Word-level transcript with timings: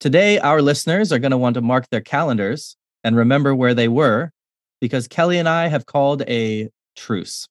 Today, 0.00 0.38
our 0.38 0.62
listeners 0.62 1.12
are 1.12 1.18
going 1.18 1.30
to 1.30 1.36
want 1.36 1.52
to 1.54 1.60
mark 1.60 1.86
their 1.90 2.00
calendars 2.00 2.74
and 3.04 3.14
remember 3.14 3.54
where 3.54 3.74
they 3.74 3.86
were 3.86 4.32
because 4.80 5.06
Kelly 5.06 5.36
and 5.36 5.46
I 5.46 5.66
have 5.68 5.84
called 5.84 6.22
a 6.22 6.70
truce. 6.96 7.46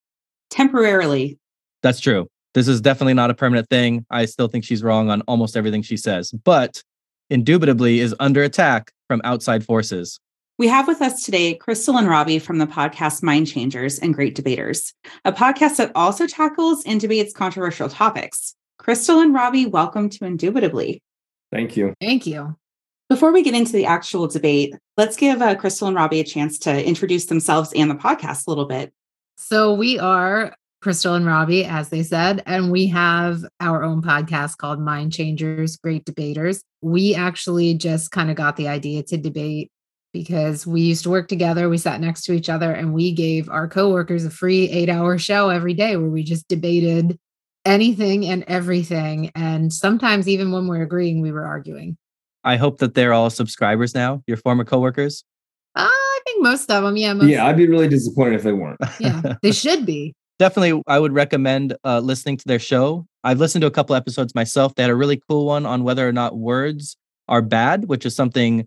Temporarily. 0.49 1.37
That's 1.83 1.99
true. 1.99 2.27
This 2.55 2.67
is 2.67 2.81
definitely 2.81 3.13
not 3.13 3.29
a 3.29 3.35
permanent 3.35 3.69
thing. 3.69 4.03
I 4.09 4.25
still 4.25 4.47
think 4.47 4.65
she's 4.65 4.81
wrong 4.81 5.11
on 5.11 5.21
almost 5.27 5.55
everything 5.55 5.83
she 5.83 5.95
says, 5.95 6.31
but 6.31 6.81
indubitably 7.29 7.99
is 7.99 8.15
under 8.19 8.41
attack 8.41 8.93
from 9.07 9.21
outside 9.23 9.63
forces. 9.63 10.19
We 10.57 10.67
have 10.69 10.87
with 10.87 11.03
us 11.03 11.23
today 11.23 11.53
Crystal 11.53 11.99
and 11.99 12.07
Robbie 12.07 12.39
from 12.39 12.57
the 12.57 12.65
podcast 12.65 13.21
Mind 13.21 13.45
Changers 13.45 13.99
and 13.99 14.11
Great 14.11 14.33
Debaters, 14.33 14.91
a 15.23 15.31
podcast 15.31 15.75
that 15.75 15.91
also 15.93 16.25
tackles 16.25 16.83
and 16.87 16.99
debates 16.99 17.31
controversial 17.31 17.89
topics. 17.89 18.55
Crystal 18.79 19.19
and 19.19 19.35
Robbie, 19.35 19.67
welcome 19.67 20.09
to 20.09 20.25
Indubitably. 20.25 21.03
Thank 21.51 21.75
you. 21.77 21.93
Thank 21.99 22.25
you. 22.25 22.55
Before 23.09 23.31
we 23.31 23.41
get 23.41 23.55
into 23.55 23.71
the 23.71 23.85
actual 23.85 24.27
debate, 24.27 24.75
let's 24.95 25.17
give 25.17 25.41
uh, 25.41 25.55
Crystal 25.55 25.87
and 25.87 25.95
Robbie 25.95 26.19
a 26.19 26.23
chance 26.23 26.59
to 26.59 26.85
introduce 26.85 27.25
themselves 27.25 27.73
and 27.75 27.89
the 27.89 27.95
podcast 27.95 28.45
a 28.45 28.51
little 28.51 28.65
bit. 28.65 28.93
So, 29.35 29.73
we 29.73 29.97
are 29.97 30.53
Crystal 30.81 31.15
and 31.15 31.25
Robbie, 31.25 31.65
as 31.65 31.89
they 31.89 32.03
said, 32.03 32.43
and 32.45 32.71
we 32.71 32.87
have 32.87 33.43
our 33.59 33.83
own 33.83 34.01
podcast 34.01 34.57
called 34.57 34.79
Mind 34.79 35.11
Changers 35.11 35.77
Great 35.77 36.05
Debaters. 36.05 36.61
We 36.81 37.15
actually 37.15 37.73
just 37.73 38.11
kind 38.11 38.29
of 38.29 38.35
got 38.35 38.55
the 38.55 38.67
idea 38.67 39.03
to 39.03 39.17
debate 39.17 39.71
because 40.13 40.65
we 40.65 40.81
used 40.81 41.03
to 41.03 41.09
work 41.09 41.27
together. 41.27 41.67
We 41.67 41.77
sat 41.77 42.01
next 42.01 42.23
to 42.23 42.33
each 42.33 42.49
other 42.49 42.71
and 42.71 42.93
we 42.93 43.11
gave 43.11 43.49
our 43.49 43.67
coworkers 43.67 44.25
a 44.25 44.29
free 44.29 44.69
eight 44.69 44.89
hour 44.89 45.17
show 45.17 45.49
every 45.49 45.73
day 45.73 45.97
where 45.97 46.09
we 46.09 46.23
just 46.23 46.47
debated 46.47 47.17
anything 47.69 48.25
and 48.25 48.43
everything. 48.47 49.31
And 49.35 49.71
sometimes, 49.71 50.27
even 50.27 50.51
when 50.51 50.67
we're 50.67 50.81
agreeing, 50.81 51.21
we 51.21 51.31
were 51.31 51.45
arguing. 51.45 51.97
I 52.43 52.57
hope 52.57 52.79
that 52.79 52.95
they're 52.95 53.13
all 53.13 53.29
subscribers 53.29 53.93
now, 53.93 54.23
your 54.25 54.37
former 54.37 54.63
coworkers. 54.63 55.23
Uh, 55.75 55.87
I 55.87 56.19
think 56.25 56.43
most 56.43 56.69
of 56.71 56.83
them, 56.83 56.97
yeah. 56.97 57.13
Most 57.13 57.27
yeah, 57.27 57.45
I'd 57.45 57.57
be 57.57 57.67
really 57.67 57.87
disappointed 57.87 58.35
if 58.35 58.43
they 58.43 58.53
weren't. 58.53 58.79
yeah, 58.99 59.35
they 59.43 59.51
should 59.51 59.85
be. 59.85 60.13
Definitely, 60.39 60.81
I 60.87 60.99
would 60.99 61.13
recommend 61.13 61.75
uh, 61.83 61.99
listening 61.99 62.37
to 62.37 62.47
their 62.47 62.59
show. 62.59 63.05
I've 63.23 63.39
listened 63.39 63.61
to 63.61 63.67
a 63.67 63.71
couple 63.71 63.95
episodes 63.95 64.33
myself. 64.33 64.73
They 64.73 64.83
had 64.83 64.89
a 64.89 64.95
really 64.95 65.21
cool 65.29 65.45
one 65.45 65.65
on 65.65 65.83
whether 65.83 66.07
or 66.07 66.13
not 66.13 66.37
words 66.37 66.97
are 67.27 67.41
bad, 67.41 67.85
which 67.85 68.05
is 68.05 68.15
something 68.15 68.65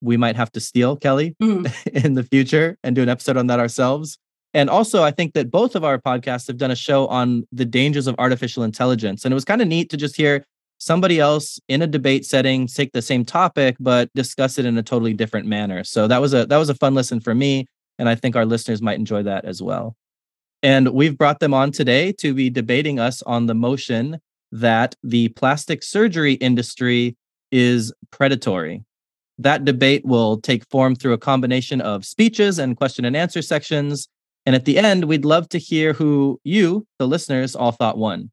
we 0.00 0.16
might 0.16 0.36
have 0.36 0.52
to 0.52 0.60
steal, 0.60 0.96
Kelly, 0.96 1.34
mm. 1.42 1.70
in 2.04 2.14
the 2.14 2.22
future 2.22 2.78
and 2.84 2.94
do 2.94 3.02
an 3.02 3.08
episode 3.08 3.36
on 3.36 3.48
that 3.48 3.58
ourselves. 3.58 4.16
And 4.54 4.70
also, 4.70 5.02
I 5.02 5.10
think 5.10 5.34
that 5.34 5.50
both 5.50 5.74
of 5.74 5.84
our 5.84 5.98
podcasts 5.98 6.46
have 6.46 6.56
done 6.56 6.70
a 6.70 6.76
show 6.76 7.06
on 7.08 7.44
the 7.52 7.66
dangers 7.66 8.06
of 8.06 8.14
artificial 8.18 8.62
intelligence. 8.62 9.24
And 9.24 9.32
it 9.32 9.34
was 9.34 9.44
kind 9.44 9.60
of 9.60 9.68
neat 9.68 9.90
to 9.90 9.96
just 9.96 10.16
hear 10.16 10.44
somebody 10.78 11.20
else 11.20 11.60
in 11.68 11.82
a 11.82 11.86
debate 11.86 12.24
setting 12.24 12.66
take 12.66 12.92
the 12.92 13.02
same 13.02 13.24
topic 13.24 13.76
but 13.80 14.08
discuss 14.14 14.58
it 14.58 14.64
in 14.64 14.78
a 14.78 14.82
totally 14.82 15.12
different 15.12 15.46
manner. 15.46 15.84
So 15.84 16.06
that 16.08 16.20
was 16.20 16.32
a 16.32 16.46
that 16.46 16.56
was 16.56 16.70
a 16.70 16.74
fun 16.74 16.94
listen 16.94 17.20
for 17.20 17.34
me 17.34 17.66
and 17.98 18.08
i 18.08 18.14
think 18.14 18.36
our 18.36 18.46
listeners 18.46 18.80
might 18.80 18.98
enjoy 18.98 19.22
that 19.24 19.44
as 19.44 19.60
well. 19.60 19.96
And 20.62 20.88
we've 20.90 21.16
brought 21.16 21.40
them 21.40 21.54
on 21.54 21.70
today 21.72 22.12
to 22.12 22.34
be 22.34 22.50
debating 22.50 22.98
us 22.98 23.22
on 23.22 23.46
the 23.46 23.54
motion 23.54 24.18
that 24.50 24.94
the 25.02 25.28
plastic 25.30 25.82
surgery 25.82 26.34
industry 26.34 27.16
is 27.52 27.92
predatory. 28.10 28.84
That 29.38 29.64
debate 29.64 30.04
will 30.04 30.40
take 30.40 30.68
form 30.68 30.96
through 30.96 31.12
a 31.12 31.18
combination 31.18 31.80
of 31.80 32.04
speeches 32.04 32.58
and 32.58 32.76
question 32.76 33.04
and 33.04 33.16
answer 33.16 33.40
sections 33.40 34.08
and 34.48 34.56
at 34.56 34.64
the 34.64 34.78
end 34.78 35.04
we'd 35.04 35.26
love 35.26 35.46
to 35.46 35.58
hear 35.58 35.92
who 35.92 36.40
you 36.42 36.86
the 36.98 37.06
listeners 37.06 37.54
all 37.54 37.70
thought 37.70 37.98
won 37.98 38.30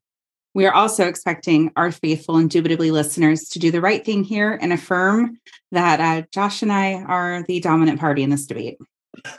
we 0.56 0.64
are 0.64 0.72
also 0.72 1.06
expecting 1.06 1.70
our 1.76 1.92
faithful, 1.92 2.38
indubitably 2.38 2.90
listeners 2.90 3.46
to 3.50 3.58
do 3.58 3.70
the 3.70 3.82
right 3.82 4.02
thing 4.02 4.24
here 4.24 4.58
and 4.62 4.72
affirm 4.72 5.36
that 5.70 6.00
uh, 6.00 6.26
Josh 6.32 6.62
and 6.62 6.72
I 6.72 6.94
are 6.94 7.42
the 7.42 7.60
dominant 7.60 8.00
party 8.00 8.22
in 8.22 8.30
this 8.30 8.46
debate. 8.46 8.78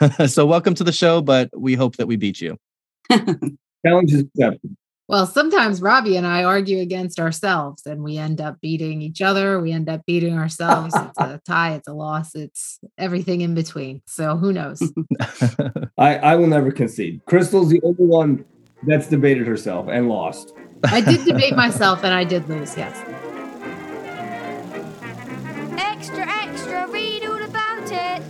so, 0.28 0.46
welcome 0.46 0.76
to 0.76 0.84
the 0.84 0.92
show, 0.92 1.20
but 1.20 1.50
we 1.58 1.74
hope 1.74 1.96
that 1.96 2.06
we 2.06 2.14
beat 2.14 2.40
you. 2.40 2.56
Challenge 3.10 4.12
is 4.12 4.20
accepted. 4.20 4.76
Well, 5.08 5.26
sometimes 5.26 5.80
Robbie 5.80 6.18
and 6.18 6.26
I 6.26 6.44
argue 6.44 6.80
against 6.80 7.18
ourselves 7.18 7.86
and 7.86 8.04
we 8.04 8.18
end 8.18 8.42
up 8.42 8.60
beating 8.60 9.00
each 9.00 9.22
other. 9.22 9.58
We 9.58 9.72
end 9.72 9.88
up 9.88 10.04
beating 10.04 10.36
ourselves. 10.36 10.94
it's 10.94 11.18
a 11.18 11.40
tie, 11.46 11.72
it's 11.74 11.88
a 11.88 11.94
loss, 11.94 12.34
it's 12.34 12.78
everything 12.98 13.40
in 13.40 13.54
between. 13.54 14.02
So 14.04 14.36
who 14.36 14.52
knows? 14.52 14.82
I, 15.98 16.16
I 16.16 16.36
will 16.36 16.46
never 16.46 16.70
concede. 16.70 17.22
Crystal's 17.24 17.70
the 17.70 17.80
only 17.82 18.04
one 18.04 18.44
that's 18.82 19.06
debated 19.08 19.46
herself 19.46 19.88
and 19.88 20.10
lost. 20.10 20.52
I 20.84 21.00
did 21.00 21.24
debate 21.24 21.56
myself 21.56 22.04
and 22.04 22.12
I 22.12 22.24
did 22.24 22.46
lose, 22.46 22.76
yes. 22.76 22.94
Extra, 25.78 26.28
extra, 26.28 26.86
read 26.88 27.24
all 27.24 27.42
about 27.42 27.90
it. 27.90 28.22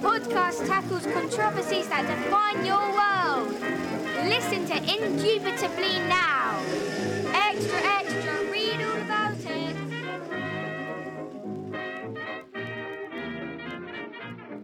Podcast 0.00 0.68
tackles 0.68 1.04
controversies 1.06 1.88
that 1.88 2.06
define 2.06 2.64
your 2.64 2.78
world. 2.78 3.91
Listen 4.24 4.66
to 4.66 4.76
Indubitably 4.76 5.98
now. 6.08 6.62
Extra, 7.34 7.78
extra, 7.78 8.44
read 8.50 8.80
all 8.80 8.96
about 9.02 9.34
it. 9.34 9.76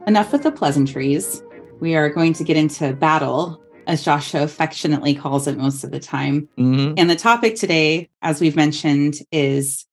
Enough 0.06 0.32
with 0.32 0.42
the 0.44 0.52
pleasantries. 0.52 1.42
We 1.80 1.96
are 1.96 2.08
going 2.08 2.32
to 2.34 2.44
get 2.44 2.56
into 2.56 2.92
battle 2.92 3.60
as 3.88 4.04
Joshua 4.04 4.42
affectionately 4.42 5.14
calls 5.14 5.46
it 5.48 5.58
most 5.58 5.82
of 5.82 5.90
the 5.90 6.00
time. 6.00 6.48
Mm-hmm. 6.58 6.94
And 6.96 7.10
the 7.10 7.16
topic 7.16 7.56
today, 7.56 8.10
as 8.22 8.40
we've 8.40 8.56
mentioned, 8.56 9.16
is 9.32 9.86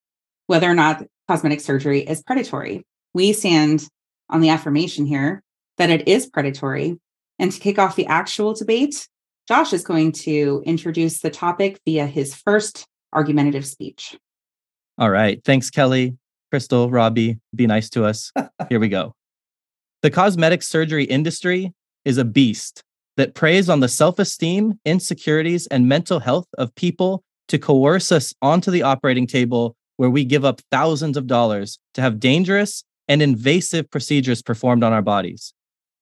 whether 0.47 0.69
or 0.69 0.75
not 0.75 1.03
cosmetic 1.27 1.61
surgery 1.61 2.01
is 2.01 2.21
predatory. 2.21 2.85
We 3.13 3.33
stand 3.33 3.87
on 4.29 4.41
the 4.41 4.49
affirmation 4.49 5.05
here 5.05 5.41
that 5.77 5.89
it 5.89 6.07
is 6.07 6.27
predatory. 6.27 6.99
And 7.39 7.51
to 7.51 7.59
kick 7.59 7.79
off 7.79 7.95
the 7.95 8.05
actual 8.05 8.53
debate, 8.53 9.07
Josh 9.47 9.73
is 9.73 9.83
going 9.83 10.11
to 10.11 10.63
introduce 10.66 11.19
the 11.19 11.29
topic 11.29 11.79
via 11.85 12.07
his 12.07 12.33
first 12.33 12.85
argumentative 13.13 13.66
speech. 13.66 14.17
All 14.97 15.09
right. 15.09 15.44
Thanks, 15.44 15.69
Kelly. 15.69 16.17
Crystal, 16.51 16.89
Robbie, 16.89 17.39
be 17.53 17.67
nice 17.67 17.89
to 17.91 18.06
us. 18.06 18.31
Here 18.69 18.79
we 18.79 18.88
go. 18.88 19.13
The 20.01 20.09
cosmetic 20.11 20.63
surgery 20.63 21.03
industry 21.03 21.73
is 22.06 22.17
a 22.17 22.25
beast 22.25 22.83
that 23.17 23.33
preys 23.33 23.69
on 23.69 23.79
the 23.79 23.88
self 23.88 24.19
esteem, 24.19 24.79
insecurities, 24.85 25.67
and 25.67 25.88
mental 25.88 26.19
health 26.19 26.47
of 26.57 26.73
people 26.75 27.23
to 27.47 27.57
coerce 27.59 28.12
us 28.12 28.33
onto 28.41 28.72
the 28.72 28.83
operating 28.83 29.27
table 29.27 29.75
where 29.97 30.09
we 30.09 30.25
give 30.25 30.44
up 30.44 30.62
thousands 30.72 31.17
of 31.17 31.27
dollars 31.27 31.79
to 31.94 32.01
have 32.01 32.19
dangerous 32.19 32.83
and 33.07 33.22
invasive 33.22 33.89
procedures 33.91 34.41
performed 34.41 34.83
on 34.83 34.94
our 34.94 35.01
bodies. 35.01 35.53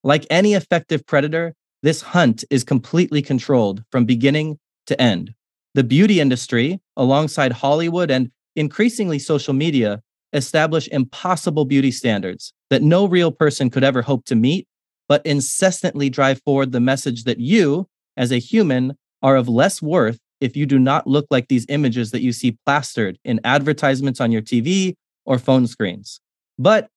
Like 0.04 0.26
any 0.30 0.54
effective 0.54 1.06
predator, 1.06 1.54
this 1.84 2.02
hunt 2.02 2.44
is 2.50 2.64
completely 2.64 3.22
controlled 3.22 3.84
from 3.92 4.06
beginning 4.06 4.58
to 4.88 5.00
end. 5.00 5.34
The 5.76 5.84
beauty 5.84 6.20
industry, 6.20 6.80
alongside 6.98 7.52
Hollywood 7.52 8.10
and 8.10 8.32
increasingly 8.56 9.20
social 9.20 9.54
media, 9.54 10.02
establish 10.32 10.88
impossible 10.88 11.66
beauty 11.66 11.92
standards 11.92 12.54
that 12.70 12.82
no 12.82 13.06
real 13.06 13.32
person 13.32 13.70
could 13.70 13.84
ever 13.84 14.02
hope 14.02 14.26
to 14.26 14.36
meet 14.36 14.68
but 15.10 15.26
incessantly 15.26 16.10
drive 16.10 16.42
forward 16.44 16.72
the 16.72 16.80
message 16.80 17.26
that 17.26 17.40
you, 17.40 17.88
as 18.18 18.32
a 18.32 18.40
human, 18.40 18.96
are 19.22 19.36
of 19.36 19.50
less 19.50 19.82
worth 19.82 20.20
if 20.40 20.56
you 20.56 20.66
do 20.66 20.80
not 20.80 21.06
look 21.06 21.28
like 21.30 21.48
these 21.48 21.66
images 21.70 22.12
that 22.12 22.22
you 22.22 22.32
see 22.32 22.58
plastered 22.66 23.18
in 23.24 23.40
advertisements 23.44 24.20
on 24.20 24.32
your 24.32 24.42
TV 24.42 24.96
or 25.26 25.38
phone 25.38 25.68
screens. 25.68 26.20
But 26.58 26.90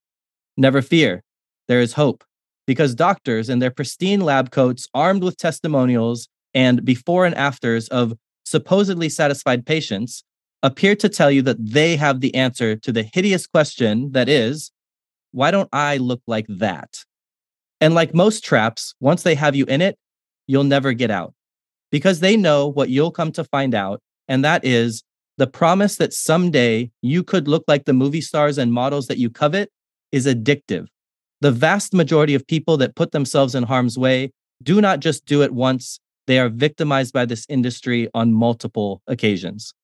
never 0.56 0.82
fear, 0.82 1.22
there 1.68 1.80
is 1.80 1.92
hope 1.92 2.24
because 2.66 2.94
doctors 2.94 3.48
in 3.48 3.58
their 3.58 3.70
pristine 3.70 4.20
lab 4.20 4.50
coats, 4.50 4.88
armed 4.94 5.22
with 5.22 5.36
testimonials 5.36 6.28
and 6.54 6.84
before 6.84 7.24
and 7.24 7.34
afters 7.34 7.88
of 7.88 8.14
supposedly 8.44 9.08
satisfied 9.08 9.66
patients, 9.66 10.24
appear 10.62 10.96
to 10.96 11.08
tell 11.08 11.30
you 11.30 11.42
that 11.42 11.58
they 11.60 11.96
have 11.96 12.20
the 12.20 12.34
answer 12.34 12.76
to 12.76 12.92
the 12.92 13.08
hideous 13.12 13.46
question 13.46 14.10
that 14.12 14.28
is, 14.28 14.72
why 15.32 15.50
don't 15.50 15.68
I 15.72 15.98
look 15.98 16.22
like 16.26 16.46
that? 16.48 16.98
And 17.80 17.94
like 17.94 18.14
most 18.14 18.44
traps, 18.44 18.94
once 19.00 19.22
they 19.22 19.34
have 19.34 19.54
you 19.54 19.66
in 19.66 19.82
it, 19.82 19.98
you'll 20.46 20.64
never 20.64 20.92
get 20.92 21.10
out 21.10 21.34
because 21.90 22.20
they 22.20 22.36
know 22.36 22.66
what 22.66 22.88
you'll 22.88 23.10
come 23.10 23.32
to 23.32 23.44
find 23.44 23.74
out. 23.74 24.00
And 24.28 24.44
that 24.44 24.64
is 24.64 25.02
the 25.36 25.46
promise 25.46 25.96
that 25.96 26.14
someday 26.14 26.90
you 27.02 27.22
could 27.22 27.48
look 27.48 27.64
like 27.68 27.84
the 27.84 27.92
movie 27.92 28.20
stars 28.20 28.58
and 28.58 28.72
models 28.72 29.06
that 29.08 29.18
you 29.18 29.28
covet 29.28 29.70
is 30.10 30.26
addictive. 30.26 30.86
The 31.40 31.52
vast 31.52 31.92
majority 31.92 32.34
of 32.34 32.46
people 32.46 32.76
that 32.78 32.94
put 32.94 33.12
themselves 33.12 33.54
in 33.54 33.64
harm's 33.64 33.98
way 33.98 34.32
do 34.62 34.80
not 34.80 35.00
just 35.00 35.26
do 35.26 35.42
it 35.42 35.52
once, 35.52 36.00
they 36.26 36.38
are 36.38 36.48
victimized 36.48 37.12
by 37.12 37.26
this 37.26 37.44
industry 37.48 38.08
on 38.14 38.32
multiple 38.32 39.02
occasions. 39.06 39.74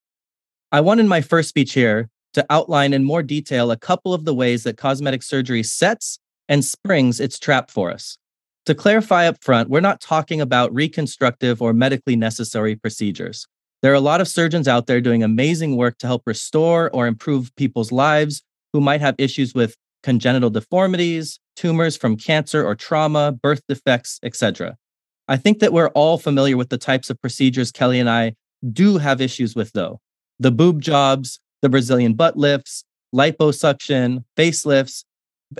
I 0.71 0.81
want 0.81 1.01
in 1.01 1.09
my 1.09 1.21
first 1.21 1.51
speech 1.51 1.75
here 1.75 2.09
to 2.35 2.47
outline 2.49 2.95
in 2.95 3.05
more 3.05 3.23
detail 3.23 3.71
a 3.71 3.77
couple 3.77 4.15
of 4.15 4.25
the 4.25 4.35
ways 4.35 4.65
that 4.65 4.79
cosmetic 4.79 5.23
surgery 5.23 5.63
sets 5.63 6.19
and 6.49 6.65
springs 6.65 7.21
its 7.21 7.39
trap 7.39 7.71
for 7.71 7.91
us. 7.91 8.17
To 8.67 8.75
clarify 8.75 9.27
up 9.27 9.43
front, 9.43 9.69
we're 9.69 9.81
not 9.81 10.01
talking 10.01 10.41
about 10.41 10.73
reconstructive 10.73 11.61
or 11.61 11.73
medically 11.73 12.17
necessary 12.17 12.77
procedures. 12.77 13.47
There 13.83 13.93
are 13.93 13.97
a 13.97 14.01
lot 14.01 14.21
of 14.21 14.29
surgeons 14.29 14.69
out 14.69 14.87
there 14.87 15.01
doing 15.01 15.23
amazing 15.23 15.77
work 15.77 15.99
to 15.99 16.07
help 16.07 16.23
restore 16.25 16.89
or 16.93 17.07
improve 17.07 17.55
people's 17.57 17.91
lives 17.91 18.43
who 18.73 18.81
might 18.81 19.01
have 19.01 19.17
issues 19.19 19.55
with 19.55 19.77
congenital 20.03 20.51
deformities, 20.51 21.41
tumors 21.57 21.97
from 21.97 22.17
cancer 22.17 22.65
or 22.65 22.75
trauma, 22.75 23.33
birth 23.33 23.63
defects, 23.69 24.19
etc. 24.23 24.77
I 25.29 25.37
think 25.37 25.61
that 25.61 25.73
we're 25.73 25.89
all 25.89 26.19
familiar 26.19 26.57
with 26.57 26.69
the 26.69 26.79
types 26.79 27.11
of 27.11 27.21
procedures 27.21 27.71
Kelly 27.71 28.01
and 28.01 28.11
I 28.11 28.35
do 28.73 28.99
have 28.99 29.21
issues 29.21 29.55
with, 29.55 29.73
though 29.73 30.01
the 30.39 30.51
boob 30.51 30.81
jobs, 30.81 31.41
the 31.63 31.69
Brazilian 31.69 32.15
butt 32.15 32.37
lifts, 32.37 32.85
liposuction, 33.15 34.25
facelifts. 34.37 35.05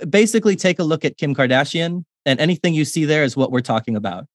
Basically, 0.09 0.55
take 0.55 0.79
a 0.79 0.83
look 0.83 1.05
at 1.05 1.17
Kim 1.17 1.35
Kardashian, 1.35 2.03
and 2.25 2.39
anything 2.39 2.73
you 2.73 2.85
see 2.85 3.05
there 3.05 3.23
is 3.23 3.37
what 3.37 3.51
we're 3.51 3.61
talking 3.61 3.95
about. 3.95 4.25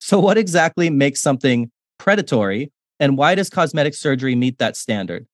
So, 0.00 0.18
what 0.18 0.38
exactly 0.38 0.90
makes 0.90 1.20
something 1.20 1.70
predatory, 1.98 2.72
and 2.98 3.16
why 3.16 3.34
does 3.34 3.50
cosmetic 3.50 3.94
surgery 3.94 4.34
meet 4.34 4.58
that 4.58 4.76
standard? 4.76 5.26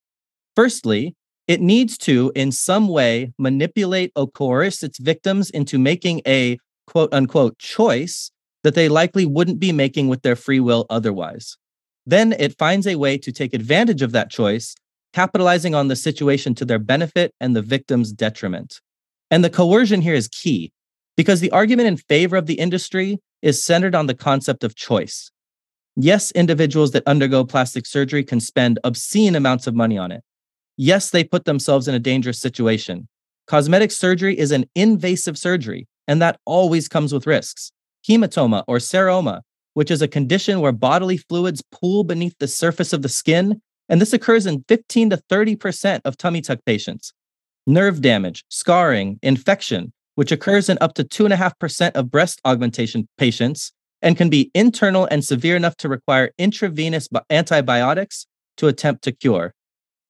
Firstly, 0.57 1.15
it 1.53 1.61
needs 1.61 1.99
to, 1.99 2.33
in 2.35 2.51
some 2.51 2.89
way, 2.89 3.31
manipulate 3.39 4.11
or 4.17 4.27
coerce 4.27 4.83
its 4.83 4.99
victims 4.99 5.51
into 5.51 5.79
making 5.79 6.23
a 6.27 6.57
quote 6.87 7.13
unquote 7.13 7.59
choice 7.59 8.31
that 8.65 8.75
they 8.75 8.89
likely 8.89 9.27
wouldn't 9.27 9.61
be 9.61 9.71
making 9.71 10.09
with 10.09 10.23
their 10.23 10.35
free 10.35 10.61
will 10.61 10.87
otherwise. 10.89 11.59
Then 12.07 12.33
it 12.39 12.57
finds 12.57 12.87
a 12.87 12.97
way 12.97 13.19
to 13.19 13.31
take 13.31 13.53
advantage 13.53 14.01
of 14.01 14.13
that 14.13 14.31
choice, 14.31 14.75
capitalizing 15.13 15.75
on 15.75 15.89
the 15.89 15.95
situation 15.95 16.55
to 16.55 16.65
their 16.65 16.79
benefit 16.79 17.35
and 17.39 17.55
the 17.55 17.61
victim's 17.61 18.13
detriment. 18.13 18.81
And 19.31 19.45
the 19.45 19.51
coercion 19.51 20.01
here 20.01 20.15
is 20.15 20.29
key 20.29 20.73
because 21.19 21.41
the 21.41 21.51
argument 21.51 21.87
in 21.87 21.99
favor 21.99 22.37
of 22.37 22.47
the 22.47 22.55
industry 22.55 23.19
is 23.43 23.63
centered 23.63 23.95
on 23.95 24.07
the 24.07 24.15
concept 24.15 24.65
of 24.65 24.75
choice. 24.75 25.31
Yes, 25.97 26.31
individuals 26.31 26.93
that 26.93 27.07
undergo 27.07 27.45
plastic 27.45 27.85
surgery 27.85 28.25
can 28.25 28.41
spend 28.41 28.79
obscene 28.85 29.37
amounts 29.37 29.67
of 29.67 29.75
money 29.75 29.99
on 29.99 30.11
it. 30.13 30.23
Yes, 30.77 31.11
they 31.11 31.25
put 31.25 31.45
themselves 31.45 31.89
in 31.89 31.95
a 31.95 31.99
dangerous 31.99 32.39
situation. 32.39 33.09
Cosmetic 33.47 33.91
surgery 33.91 34.39
is 34.39 34.51
an 34.51 34.65
invasive 34.75 35.37
surgery, 35.37 35.87
and 36.09 36.23
that 36.23 36.39
always 36.47 36.89
comes 36.89 37.13
with 37.13 37.27
risks. 37.27 37.73
Hematoma 38.09 38.65
or 38.67 38.79
seroma, 38.79 39.43
which 39.75 39.91
is 39.91 40.03
a 40.03 40.09
condition 40.09 40.61
where 40.61 40.73
bodily 40.73 41.17
fluids 41.17 41.63
pool 41.73 42.05
beneath 42.05 42.37
the 42.39 42.49
surface 42.49 42.93
of 42.93 43.03
the 43.03 43.09
skin, 43.09 43.61
and 43.89 44.01
this 44.01 44.13
occurs 44.13 44.47
in 44.47 44.65
15 44.69 45.11
to 45.11 45.17
30% 45.31 46.01
of 46.05 46.17
tummy 46.17 46.41
tuck 46.41 46.61
patients. 46.65 47.13
Nerve 47.67 48.01
damage, 48.01 48.45
scarring, 48.49 49.19
infection, 49.23 49.93
which 50.15 50.33
occurs 50.33 50.69
in 50.69 50.79
up 50.81 50.95
to 50.95 51.05
2.5% 51.05 51.93
of 51.93 52.11
breast 52.11 52.41
augmentation 52.45 53.09
patients 53.19 53.73
and 54.01 54.17
can 54.17 54.29
be 54.29 54.51
internal 54.55 55.07
and 55.11 55.25
severe 55.25 55.57
enough 55.57 55.77
to 55.77 55.89
require 55.89 56.33
intravenous 56.39 57.09
antibiotics 57.31 58.27
to 58.57 58.67
attempt 58.67 59.03
to 59.05 59.13
cure. 59.13 59.55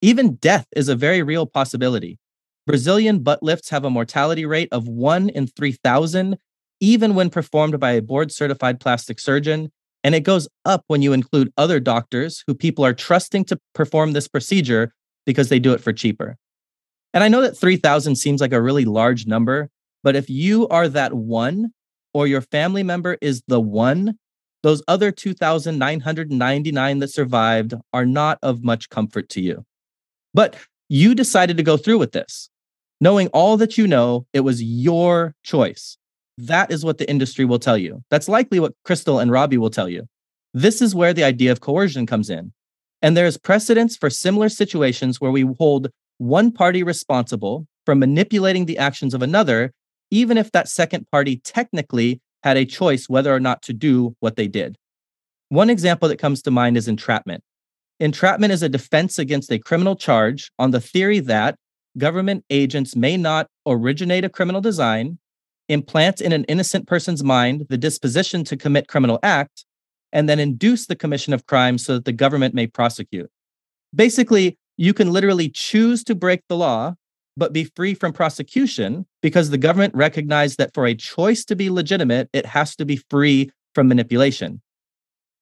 Even 0.02 0.34
death 0.34 0.66
is 0.74 0.88
a 0.88 0.96
very 0.96 1.22
real 1.22 1.46
possibility. 1.46 2.18
Brazilian 2.66 3.20
butt 3.20 3.40
lifts 3.40 3.70
have 3.70 3.84
a 3.84 3.90
mortality 3.90 4.44
rate 4.44 4.68
of 4.72 4.88
1 4.88 5.28
in 5.28 5.46
3,000, 5.46 6.36
even 6.80 7.14
when 7.14 7.30
performed 7.30 7.78
by 7.78 7.92
a 7.92 8.02
board 8.02 8.32
certified 8.32 8.80
plastic 8.80 9.20
surgeon. 9.20 9.70
And 10.02 10.16
it 10.16 10.24
goes 10.24 10.48
up 10.64 10.82
when 10.88 11.02
you 11.02 11.12
include 11.12 11.52
other 11.56 11.78
doctors 11.78 12.42
who 12.48 12.54
people 12.54 12.84
are 12.84 12.92
trusting 12.92 13.44
to 13.46 13.60
perform 13.74 14.12
this 14.12 14.26
procedure 14.26 14.92
because 15.24 15.48
they 15.48 15.60
do 15.60 15.72
it 15.72 15.80
for 15.80 15.92
cheaper. 15.92 16.36
And 17.14 17.22
I 17.22 17.28
know 17.28 17.40
that 17.42 17.56
3,000 17.56 18.16
seems 18.16 18.40
like 18.40 18.52
a 18.52 18.60
really 18.60 18.84
large 18.84 19.26
number, 19.26 19.70
but 20.02 20.16
if 20.16 20.28
you 20.28 20.66
are 20.68 20.88
that 20.88 21.14
one 21.14 21.72
or 22.12 22.26
your 22.26 22.40
family 22.40 22.82
member 22.82 23.18
is 23.20 23.42
the 23.46 23.60
one, 23.60 24.18
those 24.64 24.82
other 24.88 25.12
2,999 25.12 26.98
that 26.98 27.08
survived 27.08 27.74
are 27.92 28.06
not 28.06 28.38
of 28.42 28.64
much 28.64 28.88
comfort 28.88 29.28
to 29.28 29.40
you. 29.40 29.64
But 30.34 30.56
you 30.88 31.14
decided 31.14 31.56
to 31.56 31.62
go 31.62 31.76
through 31.76 31.98
with 31.98 32.12
this. 32.12 32.50
Knowing 33.00 33.28
all 33.28 33.56
that 33.56 33.76
you 33.76 33.86
know, 33.86 34.26
it 34.32 34.40
was 34.40 34.62
your 34.62 35.34
choice. 35.42 35.96
That 36.38 36.70
is 36.70 36.84
what 36.84 36.98
the 36.98 37.08
industry 37.10 37.44
will 37.44 37.58
tell 37.58 37.76
you. 37.76 38.02
That's 38.10 38.28
likely 38.28 38.60
what 38.60 38.74
Crystal 38.84 39.18
and 39.18 39.30
Robbie 39.30 39.58
will 39.58 39.70
tell 39.70 39.88
you. 39.88 40.04
This 40.54 40.80
is 40.80 40.94
where 40.94 41.12
the 41.12 41.24
idea 41.24 41.50
of 41.50 41.60
coercion 41.60 42.06
comes 42.06 42.30
in. 42.30 42.52
And 43.00 43.16
there 43.16 43.26
is 43.26 43.36
precedence 43.36 43.96
for 43.96 44.10
similar 44.10 44.48
situations 44.48 45.20
where 45.20 45.32
we 45.32 45.46
hold 45.58 45.88
one 46.18 46.52
party 46.52 46.82
responsible 46.82 47.66
for 47.84 47.94
manipulating 47.94 48.66
the 48.66 48.78
actions 48.78 49.14
of 49.14 49.22
another, 49.22 49.72
even 50.10 50.38
if 50.38 50.52
that 50.52 50.68
second 50.68 51.10
party 51.10 51.38
technically 51.38 52.20
had 52.44 52.56
a 52.56 52.64
choice 52.64 53.08
whether 53.08 53.34
or 53.34 53.40
not 53.40 53.62
to 53.62 53.72
do 53.72 54.14
what 54.20 54.36
they 54.36 54.46
did. 54.46 54.76
One 55.48 55.70
example 55.70 56.08
that 56.08 56.18
comes 56.18 56.42
to 56.42 56.50
mind 56.50 56.76
is 56.76 56.88
entrapment. 56.88 57.42
Entrapment 58.02 58.52
is 58.52 58.64
a 58.64 58.68
defense 58.68 59.16
against 59.16 59.52
a 59.52 59.60
criminal 59.60 59.94
charge 59.94 60.50
on 60.58 60.72
the 60.72 60.80
theory 60.80 61.20
that 61.20 61.54
government 61.96 62.44
agents 62.50 62.96
may 62.96 63.16
not 63.16 63.46
originate 63.64 64.24
a 64.24 64.28
criminal 64.28 64.60
design, 64.60 65.20
implant 65.68 66.20
in 66.20 66.32
an 66.32 66.42
innocent 66.46 66.88
person's 66.88 67.22
mind 67.22 67.64
the 67.68 67.78
disposition 67.78 68.42
to 68.42 68.56
commit 68.56 68.88
criminal 68.88 69.20
act, 69.22 69.64
and 70.12 70.28
then 70.28 70.40
induce 70.40 70.86
the 70.86 70.96
commission 70.96 71.32
of 71.32 71.46
crime 71.46 71.78
so 71.78 71.94
that 71.94 72.04
the 72.04 72.12
government 72.12 72.54
may 72.56 72.66
prosecute. 72.66 73.30
Basically, 73.94 74.58
you 74.76 74.92
can 74.92 75.12
literally 75.12 75.48
choose 75.48 76.02
to 76.02 76.16
break 76.16 76.40
the 76.48 76.56
law, 76.56 76.96
but 77.36 77.52
be 77.52 77.70
free 77.76 77.94
from 77.94 78.12
prosecution 78.12 79.06
because 79.22 79.50
the 79.50 79.58
government 79.58 79.94
recognized 79.94 80.58
that 80.58 80.74
for 80.74 80.86
a 80.86 80.96
choice 80.96 81.44
to 81.44 81.54
be 81.54 81.70
legitimate, 81.70 82.28
it 82.32 82.46
has 82.46 82.74
to 82.74 82.84
be 82.84 82.96
free 82.96 83.52
from 83.76 83.86
manipulation. 83.86 84.60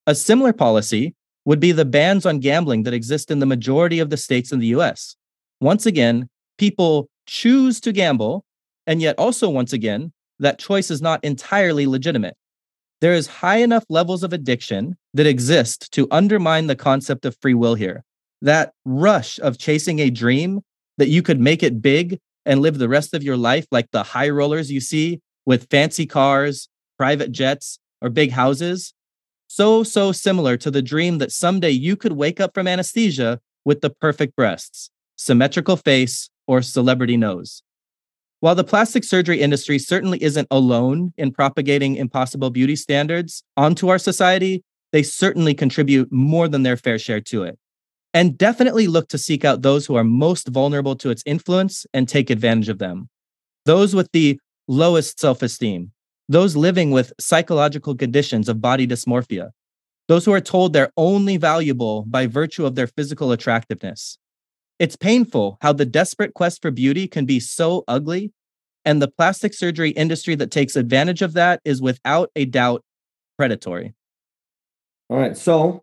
A 0.06 0.14
similar 0.14 0.52
policy 0.52 1.14
would 1.44 1.60
be 1.60 1.72
the 1.72 1.84
bans 1.84 2.26
on 2.26 2.38
gambling 2.38 2.82
that 2.84 2.94
exist 2.94 3.31
in 3.31 3.38
the 3.38 3.46
majority 3.46 3.98
of 3.98 4.10
the 4.10 4.16
states 4.16 4.52
in 4.52 4.58
the 4.58 4.69
US. 4.69 5.16
Once 5.60 5.87
again, 5.87 6.28
people 6.58 7.08
choose 7.26 7.81
to 7.81 7.92
gamble, 7.92 8.44
and 8.87 9.00
yet 9.00 9.14
also, 9.19 9.48
once 9.48 9.72
again, 9.72 10.12
that 10.38 10.58
choice 10.58 10.90
is 10.90 11.02
not 11.02 11.22
entirely 11.25 11.87
legitimate. 11.87 12.34
There 13.00 13.14
is 13.14 13.26
high 13.26 13.58
enough 13.58 13.84
levels 13.88 14.22
of 14.22 14.32
addiction 14.32 14.96
that 15.14 15.26
exist 15.26 15.90
to 15.92 16.08
undermine 16.10 16.66
the 16.66 16.76
concept 16.76 17.25
of 17.25 17.37
free 17.40 17.54
will 17.54 17.75
here. 17.75 18.04
That 18.43 18.72
rush 18.84 19.38
of 19.40 19.58
chasing 19.58 20.00
a 20.00 20.10
dream 20.10 20.60
that 20.98 21.08
you 21.08 21.22
could 21.22 21.40
make 21.40 21.62
it 21.62 21.81
big 21.81 22.19
and 22.44 22.60
live 22.60 22.78
the 22.78 22.88
rest 22.88 23.14
of 23.14 23.22
your 23.22 23.36
life 23.36 23.66
like 23.70 23.90
the 23.90 24.02
high 24.02 24.28
rollers 24.28 24.70
you 24.70 24.81
see 24.81 25.20
with 25.46 25.69
fancy 25.70 26.06
cars, 26.06 26.69
private 26.98 27.32
jets, 27.32 27.78
or 28.02 28.10
big 28.10 28.31
houses 28.31 28.93
so, 29.52 29.82
so 29.82 30.12
similar 30.12 30.56
to 30.56 30.70
the 30.70 30.81
dream 30.81 31.19
that 31.19 31.32
someday 31.32 31.70
you 31.70 31.97
could 31.97 32.12
wake 32.12 32.38
up 32.38 32.55
from 32.55 32.69
anesthesia 32.69 33.41
with 33.64 33.81
the 33.81 33.91
perfect 33.91 34.37
breasts, 34.37 34.91
symmetrical 35.17 35.76
face, 35.76 36.31
or 36.47 36.62
celebrity 36.62 37.17
nose. 37.17 37.64
While 38.38 38.55
the 38.55 38.62
plastic 38.62 39.02
surgery 39.02 39.41
industry 39.41 39.81
certainly 39.81 40.22
isn't 40.22 40.46
alone 40.53 41.13
in 41.19 41.32
propagating 41.32 41.96
impossible 41.96 42.51
beauty 42.51 42.77
standards 42.77 43.43
onto 43.56 43.89
our 43.89 43.98
society, 43.98 44.63
they 44.93 45.03
certainly 45.03 45.53
contribute 45.53 46.13
more 46.13 46.46
than 46.46 46.63
their 46.63 46.77
fair 46.77 47.01
share 47.01 47.20
to 47.22 47.43
it. 47.43 47.58
And 48.15 48.39
definitely 48.39 48.86
look 48.86 49.08
to 49.08 49.19
seek 49.19 49.44
out 49.44 49.63
those 49.63 49.84
who 49.84 49.96
are 49.96 50.05
most 50.05 50.46
vulnerable 50.46 50.94
to 50.94 51.10
its 51.10 51.24
influence 51.27 51.86
and 51.93 52.08
take 52.08 52.31
advantage 52.31 52.69
of 52.69 52.79
them. 52.79 53.08
Those 53.67 53.96
with 53.96 54.13
the 54.13 54.39
lowest 54.69 55.19
self 55.19 55.43
esteem, 55.43 55.91
those 56.31 56.55
living 56.55 56.93
with 56.93 57.13
psychological 57.19 57.96
conditions 57.96 58.49
of 58.49 58.60
body 58.60 58.87
dysmorphia, 58.87 59.51
those 60.06 60.25
who 60.25 60.32
are 60.32 60.41
told 60.41 60.72
they're 60.72 60.93
only 60.96 61.37
valuable 61.37 62.05
by 62.06 62.29
virtue 62.29 62.65
of 62.65 62.77
their 62.77 62.87
physical 62.87 63.32
attractiveness. 63.32 64.17
It's 64.79 64.94
painful 64.94 65.58
how 65.60 65.72
the 65.72 65.84
desperate 65.84 66.32
quest 66.34 66.63
for 66.63 66.70
beauty 66.70 67.08
can 67.08 67.27
be 67.27 67.41
so 67.41 67.82
ugly, 67.89 68.32
and 68.84 69.03
the 69.03 69.08
plastic 69.08 69.53
surgery 69.53 69.91
industry 69.91 70.37
that 70.37 70.53
takes 70.53 70.77
advantage 70.77 71.20
of 71.20 71.32
that 71.32 71.60
is 71.65 71.82
without 71.82 72.31
a 72.37 72.44
doubt 72.44 72.84
predatory. 73.37 73.94
All 75.08 75.19
right. 75.19 75.37
So, 75.37 75.82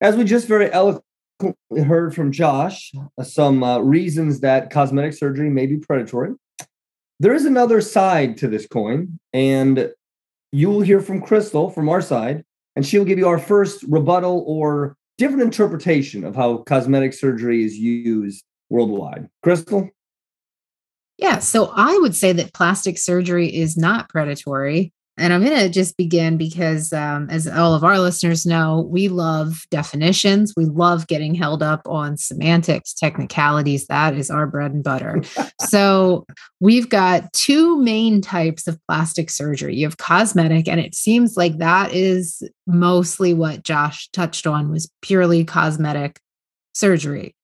as 0.00 0.14
we 0.14 0.22
just 0.22 0.46
very 0.46 0.72
eloquently 0.72 1.82
heard 1.84 2.14
from 2.14 2.30
Josh, 2.30 2.92
some 3.24 3.64
uh, 3.64 3.80
reasons 3.80 4.40
that 4.40 4.70
cosmetic 4.70 5.12
surgery 5.12 5.50
may 5.50 5.66
be 5.66 5.78
predatory. 5.78 6.34
There 7.22 7.34
is 7.34 7.44
another 7.44 7.80
side 7.80 8.36
to 8.38 8.48
this 8.48 8.66
coin, 8.66 9.20
and 9.32 9.92
you 10.50 10.68
will 10.68 10.80
hear 10.80 10.98
from 10.98 11.22
Crystal 11.22 11.70
from 11.70 11.88
our 11.88 12.00
side, 12.00 12.42
and 12.74 12.84
she 12.84 12.98
will 12.98 13.04
give 13.04 13.20
you 13.20 13.28
our 13.28 13.38
first 13.38 13.84
rebuttal 13.84 14.42
or 14.44 14.96
different 15.18 15.44
interpretation 15.44 16.24
of 16.24 16.34
how 16.34 16.56
cosmetic 16.64 17.12
surgery 17.14 17.62
is 17.62 17.78
used 17.78 18.42
worldwide. 18.70 19.28
Crystal? 19.40 19.88
Yeah, 21.16 21.38
so 21.38 21.70
I 21.72 21.96
would 21.98 22.16
say 22.16 22.32
that 22.32 22.54
plastic 22.54 22.98
surgery 22.98 23.54
is 23.54 23.76
not 23.76 24.08
predatory. 24.08 24.92
And 25.22 25.32
I'm 25.32 25.44
going 25.44 25.56
to 25.56 25.68
just 25.68 25.96
begin 25.96 26.36
because, 26.36 26.92
um, 26.92 27.30
as 27.30 27.46
all 27.46 27.74
of 27.74 27.84
our 27.84 28.00
listeners 28.00 28.44
know, 28.44 28.88
we 28.90 29.06
love 29.06 29.62
definitions. 29.70 30.52
We 30.56 30.64
love 30.64 31.06
getting 31.06 31.32
held 31.32 31.62
up 31.62 31.82
on 31.86 32.16
semantics, 32.16 32.92
technicalities. 32.92 33.86
That 33.86 34.14
is 34.16 34.30
our 34.32 34.48
bread 34.48 34.72
and 34.72 34.82
butter. 34.82 35.22
so, 35.60 36.26
we've 36.58 36.88
got 36.88 37.32
two 37.32 37.80
main 37.80 38.20
types 38.20 38.66
of 38.66 38.80
plastic 38.88 39.30
surgery 39.30 39.76
you 39.76 39.86
have 39.86 39.98
cosmetic, 39.98 40.66
and 40.66 40.80
it 40.80 40.96
seems 40.96 41.36
like 41.36 41.58
that 41.58 41.92
is 41.92 42.42
mostly 42.66 43.32
what 43.32 43.62
Josh 43.62 44.08
touched 44.08 44.48
on 44.48 44.72
was 44.72 44.90
purely 45.02 45.44
cosmetic 45.44 46.18
surgery. 46.74 47.36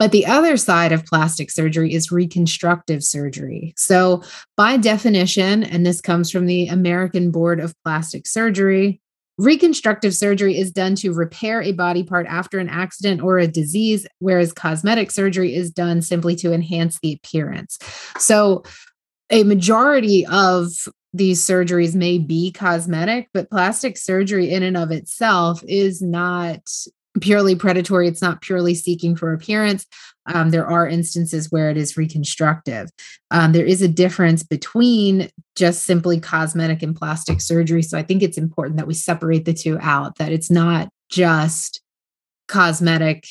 But 0.00 0.12
the 0.12 0.24
other 0.24 0.56
side 0.56 0.92
of 0.92 1.04
plastic 1.04 1.50
surgery 1.50 1.92
is 1.92 2.10
reconstructive 2.10 3.04
surgery. 3.04 3.74
So, 3.76 4.22
by 4.56 4.78
definition, 4.78 5.62
and 5.62 5.84
this 5.84 6.00
comes 6.00 6.30
from 6.30 6.46
the 6.46 6.68
American 6.68 7.30
Board 7.30 7.60
of 7.60 7.74
Plastic 7.84 8.26
Surgery, 8.26 8.98
reconstructive 9.36 10.14
surgery 10.14 10.56
is 10.56 10.72
done 10.72 10.94
to 10.94 11.12
repair 11.12 11.60
a 11.60 11.72
body 11.72 12.02
part 12.02 12.26
after 12.28 12.58
an 12.58 12.70
accident 12.70 13.20
or 13.20 13.38
a 13.38 13.46
disease, 13.46 14.06
whereas 14.20 14.54
cosmetic 14.54 15.10
surgery 15.10 15.54
is 15.54 15.70
done 15.70 16.00
simply 16.00 16.34
to 16.36 16.54
enhance 16.54 16.98
the 17.00 17.12
appearance. 17.12 17.78
So, 18.16 18.62
a 19.28 19.44
majority 19.44 20.26
of 20.26 20.70
these 21.12 21.46
surgeries 21.46 21.94
may 21.94 22.16
be 22.16 22.52
cosmetic, 22.52 23.28
but 23.34 23.50
plastic 23.50 23.98
surgery 23.98 24.50
in 24.50 24.62
and 24.62 24.78
of 24.78 24.92
itself 24.92 25.62
is 25.68 26.00
not 26.00 26.66
purely 27.20 27.54
predatory. 27.54 28.06
It's 28.06 28.22
not 28.22 28.40
purely 28.40 28.74
seeking 28.74 29.16
for 29.16 29.32
appearance. 29.32 29.86
Um, 30.26 30.50
there 30.50 30.66
are 30.66 30.86
instances 30.86 31.50
where 31.50 31.70
it 31.70 31.76
is 31.76 31.96
reconstructive. 31.96 32.88
Um, 33.30 33.52
there 33.52 33.66
is 33.66 33.82
a 33.82 33.88
difference 33.88 34.42
between 34.42 35.28
just 35.56 35.84
simply 35.84 36.20
cosmetic 36.20 36.82
and 36.82 36.94
plastic 36.94 37.40
surgery. 37.40 37.82
So 37.82 37.98
I 37.98 38.02
think 38.02 38.22
it's 38.22 38.38
important 38.38 38.76
that 38.76 38.86
we 38.86 38.94
separate 38.94 39.44
the 39.44 39.54
two 39.54 39.78
out, 39.80 40.18
that 40.18 40.32
it's 40.32 40.50
not 40.50 40.88
just 41.10 41.80
cosmetic 42.46 43.26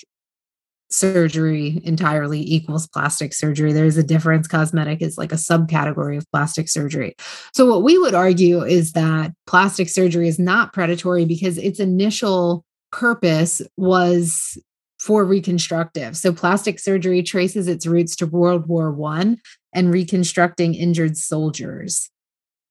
surgery 0.92 1.82
entirely 1.84 2.42
equals 2.42 2.88
plastic 2.88 3.34
surgery. 3.34 3.74
There's 3.74 3.98
a 3.98 4.04
difference. 4.04 4.48
Cosmetic 4.48 5.02
is 5.02 5.18
like 5.18 5.32
a 5.32 5.36
subcategory 5.36 6.18
of 6.18 6.26
plastic 6.32 6.68
surgery. 6.68 7.16
So, 7.54 7.68
what 7.68 7.84
we 7.84 7.98
would 7.98 8.16
argue 8.16 8.64
is 8.64 8.94
that 8.94 9.32
plastic 9.46 9.88
surgery 9.90 10.28
is 10.28 10.40
not 10.40 10.74
predatory 10.74 11.26
because 11.26 11.58
its 11.58 11.80
initial 11.80 12.66
purpose 12.92 13.62
was 13.78 14.58
for 15.00 15.24
reconstructive. 15.24 16.18
So 16.18 16.34
plastic 16.34 16.80
surgery 16.80 17.24
traces 17.24 17.68
its 17.68 17.86
roots 17.86 18.16
to 18.18 18.28
World 18.28 18.68
War 18.68 18.92
One 18.92 19.38
and 19.74 19.94
reconstructing 19.94 20.76
injured 20.76 21.18
soldiers. 21.18 22.10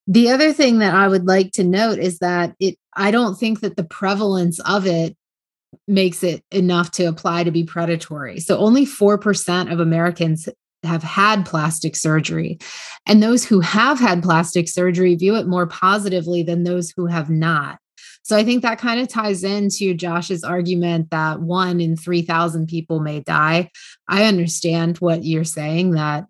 The 0.06 0.30
other 0.30 0.52
thing 0.52 0.78
that 0.78 0.94
I 0.94 1.08
would 1.08 1.26
like 1.26 1.52
to 1.52 1.64
note 1.64 1.98
is 1.98 2.18
that 2.18 2.54
it 2.60 2.76
I 2.94 3.10
don't 3.10 3.38
think 3.38 3.60
that 3.60 3.76
the 3.76 3.84
prevalence 3.84 4.58
of 4.60 4.87
it 4.87 5.16
makes 5.87 6.22
it 6.22 6.42
enough 6.50 6.90
to 6.92 7.04
apply 7.04 7.44
to 7.44 7.50
be 7.50 7.64
predatory. 7.64 8.40
So 8.40 8.58
only 8.58 8.87
4% 8.87 9.72
of 9.72 9.80
Americans 9.80 10.48
have 10.82 11.02
had 11.02 11.44
plastic 11.44 11.96
surgery. 11.96 12.58
And 13.06 13.22
those 13.22 13.44
who 13.44 13.60
have 13.60 13.98
had 13.98 14.22
plastic 14.22 14.68
surgery 14.68 15.14
view 15.14 15.37
it 15.37 15.46
more 15.46 15.66
positively 15.66 16.42
than 16.42 16.62
those 16.62 16.92
who 16.96 17.06
have 17.06 17.30
not. 17.30 17.78
So 18.28 18.37
I 18.37 18.44
think 18.44 18.61
that 18.61 18.78
kind 18.78 19.00
of 19.00 19.08
ties 19.08 19.42
into 19.42 19.94
Josh's 19.94 20.44
argument 20.44 21.08
that 21.12 21.40
one 21.40 21.80
in 21.80 21.97
3,000 21.97 22.66
people 22.66 23.00
may 23.00 23.20
die. 23.20 23.70
I 24.06 24.25
understand 24.25 24.99
what 24.99 25.25
you're 25.25 25.44
saying 25.44 25.92
that 25.92 26.26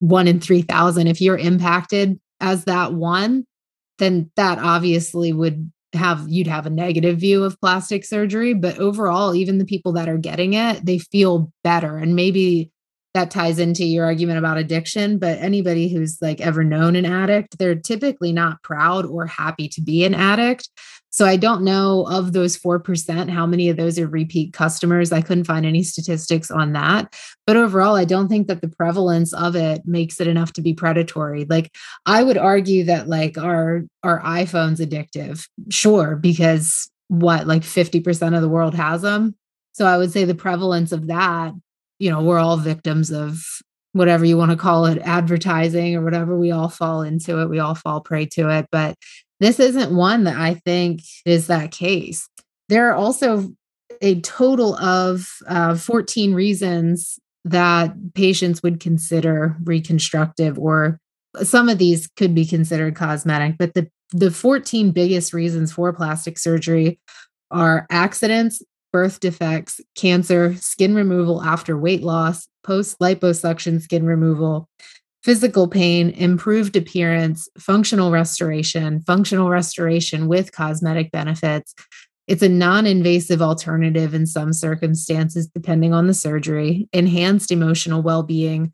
one 0.00 0.26
in 0.26 0.40
3,000, 0.40 1.06
if 1.06 1.20
you're 1.20 1.38
impacted 1.38 2.18
as 2.40 2.64
that 2.64 2.94
one, 2.94 3.46
then 3.98 4.28
that 4.34 4.58
obviously 4.58 5.32
would 5.32 5.70
have 5.92 6.26
you'd 6.28 6.48
have 6.48 6.66
a 6.66 6.70
negative 6.70 7.18
view 7.18 7.44
of 7.44 7.60
plastic 7.60 8.04
surgery. 8.04 8.52
But 8.52 8.78
overall 8.78 9.32
even 9.32 9.58
the 9.58 9.64
people 9.64 9.92
that 9.92 10.08
are 10.08 10.18
getting 10.18 10.54
it 10.54 10.84
they 10.84 10.98
feel 10.98 11.52
better. 11.62 11.96
And 11.96 12.16
maybe 12.16 12.72
that 13.14 13.30
ties 13.30 13.60
into 13.60 13.84
your 13.84 14.04
argument 14.04 14.38
about 14.38 14.58
addiction 14.58 15.16
but 15.18 15.38
anybody 15.38 15.88
who's 15.88 16.18
like 16.20 16.38
ever 16.42 16.62
known 16.62 16.94
an 16.96 17.06
addict 17.06 17.56
they're 17.56 17.74
typically 17.74 18.30
not 18.30 18.62
proud 18.62 19.06
or 19.06 19.24
happy 19.24 19.68
to 19.68 19.80
be 19.80 20.04
an 20.04 20.12
addict 20.12 20.68
so 21.16 21.24
I 21.24 21.36
don't 21.36 21.62
know 21.62 22.06
of 22.10 22.34
those 22.34 22.58
4%, 22.58 23.30
how 23.30 23.46
many 23.46 23.70
of 23.70 23.78
those 23.78 23.98
are 23.98 24.06
repeat 24.06 24.52
customers. 24.52 25.12
I 25.12 25.22
couldn't 25.22 25.44
find 25.44 25.64
any 25.64 25.82
statistics 25.82 26.50
on 26.50 26.74
that. 26.74 27.16
But 27.46 27.56
overall, 27.56 27.96
I 27.96 28.04
don't 28.04 28.28
think 28.28 28.48
that 28.48 28.60
the 28.60 28.68
prevalence 28.68 29.32
of 29.32 29.56
it 29.56 29.80
makes 29.86 30.20
it 30.20 30.28
enough 30.28 30.52
to 30.52 30.60
be 30.60 30.74
predatory. 30.74 31.46
Like 31.48 31.74
I 32.04 32.22
would 32.22 32.36
argue 32.36 32.84
that 32.84 33.08
like 33.08 33.38
our 33.38 33.84
our 34.02 34.20
iPhone's 34.20 34.78
addictive. 34.78 35.48
Sure, 35.70 36.16
because 36.16 36.90
what, 37.08 37.46
like 37.46 37.62
50% 37.62 38.36
of 38.36 38.42
the 38.42 38.48
world 38.50 38.74
has 38.74 39.00
them. 39.00 39.36
So 39.72 39.86
I 39.86 39.96
would 39.96 40.12
say 40.12 40.26
the 40.26 40.34
prevalence 40.34 40.92
of 40.92 41.06
that, 41.06 41.54
you 41.98 42.10
know, 42.10 42.22
we're 42.22 42.38
all 42.38 42.58
victims 42.58 43.10
of 43.10 43.42
whatever 43.94 44.26
you 44.26 44.36
want 44.36 44.50
to 44.50 44.56
call 44.58 44.84
it, 44.84 44.98
advertising 44.98 45.96
or 45.96 46.02
whatever. 46.02 46.36
We 46.36 46.50
all 46.50 46.68
fall 46.68 47.00
into 47.00 47.40
it. 47.40 47.48
We 47.48 47.58
all 47.58 47.74
fall 47.74 48.02
prey 48.02 48.26
to 48.26 48.50
it. 48.50 48.66
But 48.70 48.96
this 49.40 49.60
isn't 49.60 49.94
one 49.94 50.24
that 50.24 50.36
I 50.36 50.54
think 50.54 51.02
is 51.24 51.46
that 51.48 51.70
case. 51.70 52.28
There 52.68 52.90
are 52.90 52.94
also 52.94 53.52
a 54.00 54.20
total 54.20 54.74
of 54.76 55.28
uh, 55.46 55.76
14 55.76 56.34
reasons 56.34 57.18
that 57.44 57.94
patients 58.14 58.62
would 58.62 58.80
consider 58.80 59.56
reconstructive, 59.62 60.58
or 60.58 60.98
some 61.42 61.68
of 61.68 61.78
these 61.78 62.08
could 62.08 62.34
be 62.34 62.44
considered 62.44 62.96
cosmetic, 62.96 63.56
but 63.58 63.74
the, 63.74 63.88
the 64.12 64.30
14 64.30 64.90
biggest 64.90 65.32
reasons 65.32 65.72
for 65.72 65.92
plastic 65.92 66.38
surgery 66.38 66.98
are 67.50 67.86
accidents, 67.90 68.62
birth 68.92 69.20
defects, 69.20 69.80
cancer, 69.94 70.56
skin 70.56 70.94
removal 70.94 71.42
after 71.42 71.78
weight 71.78 72.02
loss, 72.02 72.48
post 72.64 72.98
liposuction 72.98 73.80
skin 73.80 74.04
removal, 74.04 74.68
physical 75.26 75.66
pain, 75.66 76.10
improved 76.10 76.76
appearance, 76.76 77.48
functional 77.58 78.12
restoration, 78.12 79.00
functional 79.00 79.50
restoration 79.50 80.28
with 80.28 80.52
cosmetic 80.52 81.10
benefits. 81.10 81.74
It's 82.28 82.44
a 82.44 82.48
non 82.48 82.86
invasive 82.86 83.42
alternative 83.42 84.14
in 84.14 84.26
some 84.26 84.52
circumstances, 84.52 85.48
depending 85.48 85.92
on 85.92 86.06
the 86.06 86.14
surgery, 86.14 86.88
enhanced 86.92 87.50
emotional 87.50 88.02
well 88.02 88.22
being. 88.22 88.72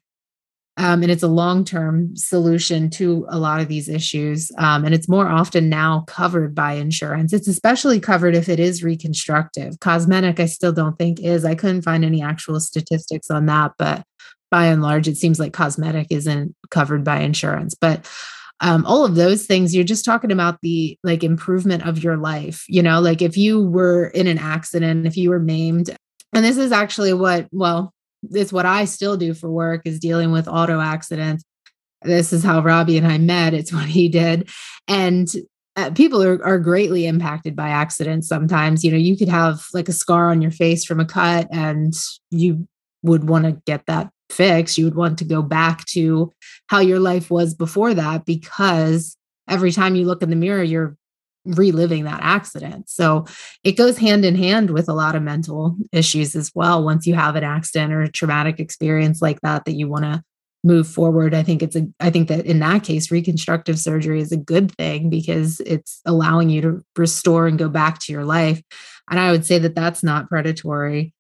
Um, 0.77 1.03
and 1.03 1.11
it's 1.11 1.23
a 1.23 1.29
long 1.29 1.65
term 1.65 2.15
solution 2.17 2.91
to 2.91 3.25
a 3.31 3.39
lot 3.39 3.61
of 3.61 3.69
these 3.69 3.89
issues. 3.89 4.53
Um, 4.59 4.85
and 4.85 4.95
it's 4.95 5.09
more 5.09 5.29
often 5.29 5.71
now 5.71 6.05
covered 6.07 6.55
by 6.55 6.75
insurance. 6.75 7.33
It's 7.33 7.49
especially 7.49 7.99
covered 7.99 8.37
if 8.37 8.51
it 8.51 8.61
is 8.61 8.85
reconstructive. 8.85 9.81
Cosmetic, 9.81 10.39
I 10.39 10.47
still 10.47 10.73
don't 10.73 10.99
think 10.99 11.19
is. 11.19 11.47
I 11.47 11.55
couldn't 11.55 11.83
find 11.83 12.05
any 12.05 12.23
actual 12.23 12.61
statistics 12.61 13.31
on 13.31 13.47
that, 13.47 13.73
but 13.79 14.05
by 14.53 14.67
and 14.67 14.83
large, 14.83 15.09
it 15.09 15.17
seems 15.17 15.41
like 15.41 15.53
cosmetic 15.53 16.09
isn't 16.11 16.55
covered 16.71 17.03
by 17.03 17.21
insurance. 17.21 17.75
But 17.75 18.09
um, 18.61 18.87
all 18.87 19.05
of 19.05 19.17
those 19.17 19.47
things, 19.47 19.75
you're 19.75 19.83
just 19.83 20.05
talking 20.05 20.31
about 20.31 20.59
the 20.63 20.97
like 21.03 21.25
improvement 21.25 21.85
of 21.85 22.05
your 22.05 22.19
life. 22.19 22.65
You 22.69 22.83
know, 22.83 23.01
like 23.01 23.23
if 23.23 23.37
you 23.37 23.67
were 23.67 24.09
in 24.09 24.29
an 24.29 24.39
accident, 24.39 25.07
if 25.07 25.17
you 25.17 25.31
were 25.31 25.41
maimed, 25.41 25.97
and 26.35 26.45
this 26.45 26.59
is 26.59 26.71
actually 26.71 27.15
what, 27.15 27.49
well, 27.51 27.93
it's 28.31 28.53
what 28.53 28.67
I 28.67 28.85
still 28.85 29.17
do 29.17 29.35
for 29.35 29.51
work 29.51 29.83
is 29.85 29.99
dealing 29.99 30.31
with 30.31 30.47
auto 30.47 30.81
accidents. 30.81 31.43
This 32.03 32.33
is 32.33 32.45
how 32.45 32.61
Robbie 32.61 32.99
and 32.99 33.07
I 33.07 33.19
met. 33.19 33.55
It's 33.55 33.73
what 33.73 33.87
he 33.87 34.09
did. 34.09 34.51
And 34.87 35.29
uh, 35.77 35.91
people 35.93 36.23
are, 36.23 36.45
are 36.45 36.59
greatly 36.59 37.07
impacted 37.07 37.57
by 37.57 37.71
accidents 37.71 38.29
sometimes 38.29 38.85
you 38.85 38.91
know 38.91 38.99
you 38.99 39.17
could 39.17 39.31
have 39.31 39.65
like 39.73 39.89
a 39.89 39.93
scar 39.93 40.31
on 40.31 40.43
your 40.43 40.51
face 40.51 40.85
from 40.85 41.01
a 41.01 41.05
cut 41.07 41.49
and 41.51 41.95
you 42.31 42.69
would 43.03 43.27
want 43.27 43.47
to 43.47 43.53
get 43.65 43.83
that 43.87 44.11
fix, 44.33 44.79
you 44.79 44.85
would 44.85 44.95
want 44.95 45.19
to 45.19 45.25
go 45.25 45.43
back 45.43 45.85
to 45.87 46.33
how 46.69 46.81
your 46.81 46.99
life 46.99 47.31
was 47.31 47.55
before 47.55 47.95
that 47.95 48.25
because 48.25 49.17
every 49.49 49.73
time 49.73 49.95
you 49.95 50.07
look 50.07 50.23
in 50.23 50.31
the 50.31 50.37
mirror, 50.37 50.63
you're 50.63 50.97
reliving 51.45 52.05
that 52.05 52.21
accident. 52.23 52.89
So 52.89 53.27
it 53.65 53.73
goes 53.73 53.99
hand 53.99 54.25
in 54.25 54.37
hand 54.37 54.71
with 54.71 54.89
a 54.89 54.95
lot 54.95 55.17
of 55.17 55.23
mental 55.23 55.77
issues 55.91 56.37
as 56.37 56.53
well. 56.55 56.85
Once 56.85 57.07
you 57.07 57.15
have 57.15 57.37
an 57.37 57.45
accident 57.45 57.93
or 57.93 58.03
a 58.03 58.11
traumatic 58.11 58.61
experience 58.61 59.21
like 59.21 59.41
that, 59.41 59.65
that 59.65 59.73
you 59.73 59.89
want 59.89 60.05
to 60.05 60.23
move 60.65 60.87
forward. 60.87 61.35
I 61.35 61.43
think 61.43 61.63
it's 61.63 61.75
a, 61.75 61.89
I 61.99 62.11
think 62.11 62.29
that 62.29 62.47
in 62.47 62.61
that 62.61 62.85
case, 62.85 63.11
reconstructive 63.11 63.79
surgery 63.79 64.21
is 64.21 64.31
a 64.31 64.37
good 64.37 64.71
thing 64.77 65.11
because 65.11 65.61
it's 65.61 66.01
allowing 66.07 66.51
you 66.51 66.61
to 66.61 66.85
restore 66.97 67.49
and 67.49 67.59
go 67.59 67.69
back 67.69 67.99
to 68.01 68.13
your 68.13 68.25
life. 68.25 68.63
And 69.11 69.19
I 69.19 69.33
would 69.33 69.45
say 69.45 69.59
that 69.59 69.75
that's 69.75 70.05
not 70.05 70.29
predatory 70.29 71.13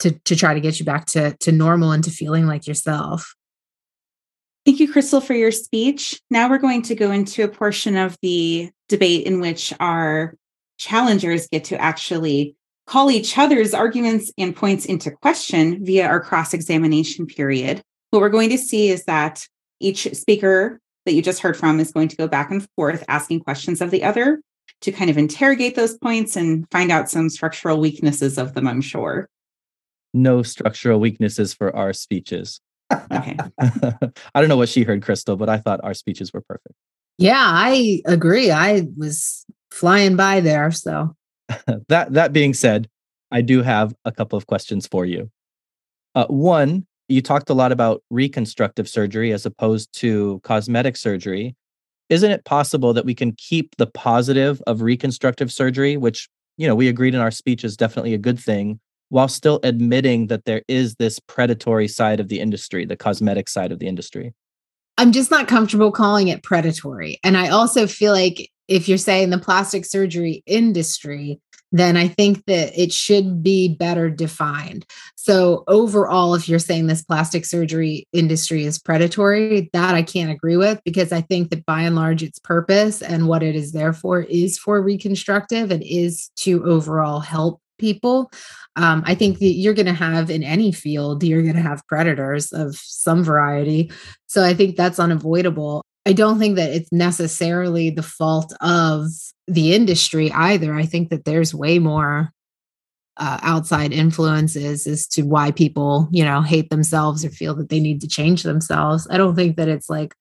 to 0.00 0.12
to 0.24 0.36
try 0.36 0.54
to 0.54 0.60
get 0.60 0.78
you 0.78 0.84
back 0.84 1.06
to 1.06 1.36
to 1.38 1.52
normal 1.52 1.92
and 1.92 2.04
to 2.04 2.10
feeling 2.10 2.46
like 2.46 2.66
yourself. 2.66 3.34
Thank 4.66 4.80
you, 4.80 4.92
Crystal, 4.92 5.20
for 5.20 5.34
your 5.34 5.52
speech. 5.52 6.20
Now 6.30 6.50
we're 6.50 6.58
going 6.58 6.82
to 6.82 6.94
go 6.94 7.10
into 7.10 7.42
a 7.44 7.48
portion 7.48 7.96
of 7.96 8.16
the 8.20 8.70
debate 8.88 9.26
in 9.26 9.40
which 9.40 9.72
our 9.80 10.34
challengers 10.78 11.48
get 11.48 11.64
to 11.64 11.80
actually 11.80 12.56
call 12.86 13.10
each 13.10 13.38
other's 13.38 13.72
arguments 13.72 14.32
and 14.36 14.54
points 14.54 14.84
into 14.84 15.10
question 15.10 15.84
via 15.84 16.06
our 16.06 16.20
cross 16.20 16.52
examination 16.52 17.26
period. 17.26 17.82
What 18.10 18.20
we're 18.20 18.28
going 18.28 18.50
to 18.50 18.58
see 18.58 18.90
is 18.90 19.04
that 19.04 19.46
each 19.80 20.12
speaker 20.14 20.78
that 21.06 21.12
you 21.12 21.22
just 21.22 21.40
heard 21.40 21.56
from 21.56 21.80
is 21.80 21.92
going 21.92 22.08
to 22.08 22.16
go 22.16 22.28
back 22.28 22.50
and 22.50 22.66
forth 22.76 23.04
asking 23.08 23.40
questions 23.40 23.80
of 23.80 23.90
the 23.90 24.04
other 24.04 24.42
to 24.82 24.92
kind 24.92 25.08
of 25.08 25.16
interrogate 25.16 25.74
those 25.74 25.96
points 25.98 26.36
and 26.36 26.66
find 26.70 26.90
out 26.90 27.08
some 27.08 27.30
structural 27.30 27.80
weaknesses 27.80 28.36
of 28.36 28.54
them, 28.54 28.66
I'm 28.66 28.80
sure 28.82 29.28
no 30.12 30.42
structural 30.42 31.00
weaknesses 31.00 31.54
for 31.54 31.74
our 31.74 31.92
speeches. 31.92 32.60
Okay. 32.92 33.36
I 33.60 34.40
don't 34.40 34.48
know 34.48 34.56
what 34.56 34.68
she 34.68 34.82
heard, 34.82 35.02
Crystal, 35.02 35.36
but 35.36 35.48
I 35.48 35.58
thought 35.58 35.80
our 35.82 35.94
speeches 35.94 36.32
were 36.32 36.40
perfect. 36.40 36.74
Yeah, 37.18 37.44
I 37.46 38.00
agree. 38.06 38.50
I 38.50 38.86
was 38.96 39.44
flying 39.70 40.16
by 40.16 40.40
there. 40.40 40.70
So 40.70 41.14
that 41.88 42.12
that 42.12 42.32
being 42.32 42.54
said, 42.54 42.88
I 43.30 43.42
do 43.42 43.62
have 43.62 43.94
a 44.04 44.12
couple 44.12 44.36
of 44.36 44.46
questions 44.46 44.86
for 44.86 45.04
you. 45.04 45.30
Uh, 46.14 46.26
one, 46.26 46.86
you 47.08 47.20
talked 47.20 47.50
a 47.50 47.54
lot 47.54 47.72
about 47.72 48.02
reconstructive 48.10 48.88
surgery 48.88 49.32
as 49.32 49.46
opposed 49.46 49.92
to 49.98 50.40
cosmetic 50.44 50.96
surgery. 50.96 51.54
Isn't 52.08 52.30
it 52.30 52.44
possible 52.44 52.92
that 52.94 53.04
we 53.04 53.14
can 53.14 53.32
keep 53.32 53.76
the 53.76 53.86
positive 53.86 54.60
of 54.66 54.82
reconstructive 54.82 55.52
surgery, 55.52 55.96
which 55.96 56.28
you 56.56 56.66
know 56.66 56.74
we 56.74 56.88
agreed 56.88 57.14
in 57.14 57.20
our 57.20 57.30
speech 57.30 57.64
is 57.64 57.76
definitely 57.76 58.14
a 58.14 58.18
good 58.18 58.38
thing, 58.38 58.80
while 59.10 59.28
still 59.28 59.60
admitting 59.62 60.28
that 60.28 60.46
there 60.46 60.62
is 60.66 60.94
this 60.94 61.18
predatory 61.18 61.86
side 61.86 62.20
of 62.20 62.28
the 62.28 62.40
industry, 62.40 62.84
the 62.84 62.96
cosmetic 62.96 63.48
side 63.48 63.70
of 63.70 63.78
the 63.78 63.86
industry? 63.86 64.32
I'm 64.96 65.12
just 65.12 65.30
not 65.30 65.48
comfortable 65.48 65.92
calling 65.92 66.28
it 66.28 66.42
predatory. 66.42 67.18
And 67.22 67.36
I 67.36 67.48
also 67.48 67.86
feel 67.86 68.12
like 68.12 68.50
if 68.68 68.88
you're 68.88 68.98
saying 68.98 69.30
the 69.30 69.38
plastic 69.38 69.84
surgery 69.84 70.42
industry, 70.46 71.40
then 71.72 71.96
I 71.96 72.08
think 72.08 72.44
that 72.46 72.78
it 72.80 72.92
should 72.92 73.42
be 73.42 73.76
better 73.76 74.10
defined. 74.10 74.84
So, 75.16 75.64
overall, 75.68 76.34
if 76.34 76.48
you're 76.48 76.58
saying 76.58 76.86
this 76.86 77.02
plastic 77.02 77.44
surgery 77.44 78.06
industry 78.12 78.64
is 78.64 78.78
predatory, 78.78 79.70
that 79.72 79.94
I 79.94 80.02
can't 80.02 80.30
agree 80.30 80.56
with 80.56 80.80
because 80.84 81.12
I 81.12 81.20
think 81.20 81.50
that 81.50 81.64
by 81.66 81.82
and 81.82 81.94
large, 81.94 82.22
its 82.22 82.38
purpose 82.38 83.02
and 83.02 83.28
what 83.28 83.42
it 83.42 83.54
is 83.54 83.72
there 83.72 83.92
for 83.92 84.22
is 84.22 84.58
for 84.58 84.82
reconstructive 84.82 85.70
and 85.70 85.82
is 85.82 86.30
to 86.40 86.64
overall 86.64 87.20
help 87.20 87.60
people. 87.80 88.30
Um, 88.76 89.02
I 89.06 89.14
think 89.14 89.38
that 89.40 89.54
you're 89.54 89.74
going 89.74 89.86
to 89.86 89.92
have 89.92 90.30
in 90.30 90.42
any 90.42 90.70
field, 90.72 91.24
you're 91.24 91.42
going 91.42 91.56
to 91.56 91.60
have 91.60 91.86
predators 91.88 92.52
of 92.52 92.76
some 92.76 93.24
variety. 93.24 93.90
So 94.26 94.44
I 94.44 94.54
think 94.54 94.76
that's 94.76 95.00
unavoidable. 95.00 95.84
I 96.06 96.12
don't 96.12 96.38
think 96.38 96.56
that 96.56 96.70
it's 96.70 96.92
necessarily 96.92 97.90
the 97.90 98.02
fault 98.02 98.54
of 98.60 99.06
the 99.46 99.74
industry 99.74 100.30
either. 100.32 100.74
I 100.74 100.86
think 100.86 101.10
that 101.10 101.24
there's 101.24 101.54
way 101.54 101.78
more 101.78 102.30
uh, 103.16 103.38
outside 103.42 103.92
influences 103.92 104.86
as 104.86 105.06
to 105.08 105.22
why 105.22 105.50
people, 105.50 106.08
you 106.10 106.24
know, 106.24 106.40
hate 106.40 106.70
themselves 106.70 107.24
or 107.24 107.30
feel 107.30 107.54
that 107.56 107.68
they 107.68 107.80
need 107.80 108.00
to 108.00 108.08
change 108.08 108.44
themselves. 108.44 109.06
I 109.10 109.18
don't 109.18 109.36
think 109.36 109.56
that 109.56 109.68
it's 109.68 109.90
like 109.90 110.14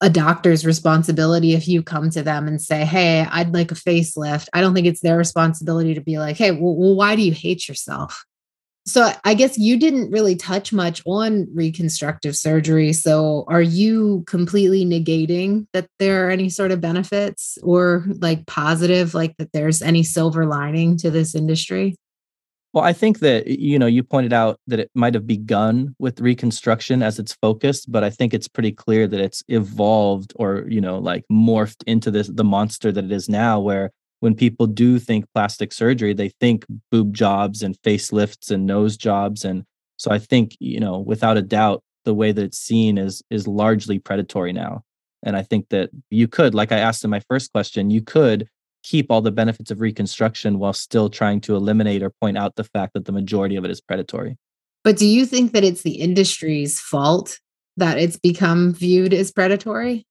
a 0.00 0.08
doctor's 0.08 0.64
responsibility 0.64 1.52
if 1.52 1.68
you 1.68 1.82
come 1.82 2.10
to 2.10 2.22
them 2.22 2.48
and 2.48 2.60
say, 2.60 2.84
Hey, 2.84 3.26
I'd 3.30 3.52
like 3.52 3.70
a 3.70 3.74
facelift. 3.74 4.48
I 4.52 4.60
don't 4.60 4.74
think 4.74 4.86
it's 4.86 5.00
their 5.00 5.16
responsibility 5.16 5.94
to 5.94 6.00
be 6.00 6.18
like, 6.18 6.36
Hey, 6.36 6.52
well, 6.52 6.74
well 6.74 6.94
why 6.94 7.16
do 7.16 7.22
you 7.22 7.32
hate 7.32 7.68
yourself? 7.68 8.24
So 8.86 9.12
I 9.24 9.34
guess 9.34 9.58
you 9.58 9.78
didn't 9.78 10.10
really 10.10 10.34
touch 10.34 10.72
much 10.72 11.02
on 11.06 11.46
reconstructive 11.54 12.34
surgery. 12.34 12.92
So 12.94 13.44
are 13.46 13.62
you 13.62 14.24
completely 14.26 14.86
negating 14.86 15.66
that 15.74 15.86
there 15.98 16.26
are 16.26 16.30
any 16.30 16.48
sort 16.48 16.72
of 16.72 16.80
benefits 16.80 17.58
or 17.62 18.06
like 18.20 18.46
positive, 18.46 19.12
like 19.12 19.36
that 19.36 19.52
there's 19.52 19.82
any 19.82 20.02
silver 20.02 20.46
lining 20.46 20.96
to 20.98 21.10
this 21.10 21.34
industry? 21.34 21.94
Well, 22.72 22.84
I 22.84 22.92
think 22.92 23.18
that 23.18 23.48
you 23.48 23.78
know 23.78 23.86
you 23.86 24.02
pointed 24.04 24.32
out 24.32 24.60
that 24.68 24.78
it 24.78 24.90
might 24.94 25.14
have 25.14 25.26
begun 25.26 25.94
with 25.98 26.20
reconstruction 26.20 27.02
as 27.02 27.18
its 27.18 27.32
focus, 27.42 27.84
but 27.84 28.04
I 28.04 28.10
think 28.10 28.32
it's 28.32 28.46
pretty 28.48 28.70
clear 28.72 29.08
that 29.08 29.20
it's 29.20 29.42
evolved 29.48 30.32
or 30.36 30.64
you 30.68 30.80
know 30.80 30.98
like 30.98 31.24
morphed 31.30 31.82
into 31.86 32.10
this 32.10 32.28
the 32.28 32.44
monster 32.44 32.92
that 32.92 33.04
it 33.04 33.12
is 33.12 33.28
now 33.28 33.58
where 33.60 33.90
when 34.20 34.34
people 34.34 34.66
do 34.66 34.98
think 34.98 35.24
plastic 35.34 35.72
surgery, 35.72 36.12
they 36.14 36.28
think 36.40 36.64
boob 36.90 37.14
jobs 37.14 37.62
and 37.62 37.76
facelifts 37.82 38.50
and 38.50 38.66
nose 38.66 38.96
jobs. 38.96 39.44
And 39.44 39.64
so 39.96 40.10
I 40.10 40.18
think, 40.18 40.56
you 40.60 40.78
know, 40.78 40.98
without 40.98 41.38
a 41.38 41.42
doubt, 41.42 41.82
the 42.04 42.14
way 42.14 42.30
that 42.32 42.42
it's 42.44 42.58
seen 42.58 42.98
is 42.98 43.22
is 43.30 43.48
largely 43.48 43.98
predatory 43.98 44.52
now. 44.52 44.82
And 45.24 45.36
I 45.36 45.42
think 45.42 45.68
that 45.70 45.90
you 46.10 46.28
could, 46.28 46.54
like 46.54 46.70
I 46.72 46.78
asked 46.78 47.04
in 47.04 47.10
my 47.10 47.20
first 47.28 47.52
question, 47.52 47.90
you 47.90 48.00
could 48.02 48.48
keep 48.82 49.10
all 49.10 49.20
the 49.20 49.30
benefits 49.30 49.70
of 49.70 49.80
reconstruction 49.80 50.58
while 50.58 50.72
still 50.72 51.08
trying 51.08 51.40
to 51.42 51.54
eliminate 51.54 52.02
or 52.02 52.10
point 52.10 52.38
out 52.38 52.56
the 52.56 52.64
fact 52.64 52.94
that 52.94 53.04
the 53.04 53.12
majority 53.12 53.56
of 53.56 53.64
it 53.64 53.70
is 53.70 53.80
predatory. 53.80 54.36
But 54.82 54.96
do 54.96 55.06
you 55.06 55.26
think 55.26 55.52
that 55.52 55.64
it's 55.64 55.82
the 55.82 55.96
industry's 55.96 56.80
fault 56.80 57.38
that 57.76 57.98
it's 57.98 58.16
become 58.16 58.72
viewed 58.72 59.12
as 59.12 59.30
predatory? 59.30 60.06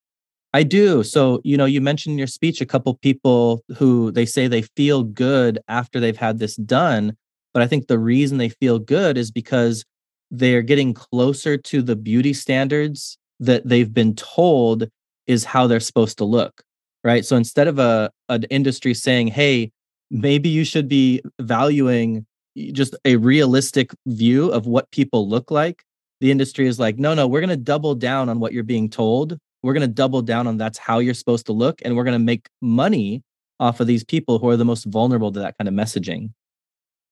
I 0.53 0.63
do. 0.63 1.03
So, 1.03 1.41
you 1.43 1.57
know, 1.57 1.65
you 1.65 1.81
mentioned 1.81 2.13
in 2.13 2.17
your 2.17 2.27
speech 2.27 2.59
a 2.59 2.65
couple 2.65 2.95
people 2.95 3.63
who 3.77 4.11
they 4.11 4.25
say 4.25 4.47
they 4.47 4.63
feel 4.63 5.03
good 5.03 5.59
after 5.67 5.99
they've 5.99 6.17
had 6.17 6.39
this 6.39 6.55
done. 6.55 7.15
But 7.53 7.63
I 7.63 7.67
think 7.67 7.87
the 7.87 7.99
reason 7.99 8.37
they 8.37 8.49
feel 8.49 8.79
good 8.79 9.17
is 9.17 9.31
because 9.31 9.85
they're 10.31 10.61
getting 10.61 10.93
closer 10.93 11.57
to 11.57 11.81
the 11.81 11.95
beauty 11.95 12.33
standards 12.33 13.17
that 13.39 13.67
they've 13.67 13.93
been 13.93 14.15
told 14.15 14.89
is 15.27 15.45
how 15.45 15.67
they're 15.67 15.79
supposed 15.79 16.17
to 16.17 16.25
look. 16.25 16.63
Right. 17.03 17.25
So 17.25 17.37
instead 17.37 17.67
of 17.67 17.79
a 17.79 18.11
an 18.27 18.43
industry 18.45 18.93
saying, 18.93 19.27
hey, 19.27 19.71
maybe 20.11 20.49
you 20.49 20.63
should 20.63 20.87
be 20.87 21.21
valuing 21.39 22.25
just 22.73 22.95
a 23.05 23.15
realistic 23.15 23.91
view 24.05 24.51
of 24.51 24.67
what 24.67 24.91
people 24.91 25.29
look 25.29 25.49
like, 25.49 25.83
the 26.19 26.31
industry 26.31 26.67
is 26.67 26.79
like, 26.79 26.97
no, 26.97 27.13
no, 27.13 27.27
we're 27.27 27.39
going 27.39 27.49
to 27.49 27.57
double 27.57 27.95
down 27.95 28.27
on 28.27 28.39
what 28.39 28.51
you're 28.51 28.63
being 28.63 28.89
told. 28.89 29.37
We're 29.63 29.73
going 29.73 29.87
to 29.87 29.93
double 29.93 30.21
down 30.21 30.47
on 30.47 30.57
that's 30.57 30.77
how 30.77 30.99
you're 30.99 31.13
supposed 31.13 31.45
to 31.45 31.53
look 31.53 31.81
and 31.83 31.95
we're 31.95 32.03
going 32.03 32.19
to 32.19 32.23
make 32.23 32.47
money 32.61 33.23
off 33.59 33.79
of 33.79 33.87
these 33.87 34.03
people 34.03 34.39
who 34.39 34.49
are 34.49 34.57
the 34.57 34.65
most 34.65 34.85
vulnerable 34.85 35.31
to 35.31 35.39
that 35.39 35.57
kind 35.57 35.67
of 35.67 35.73
messaging. 35.73 36.31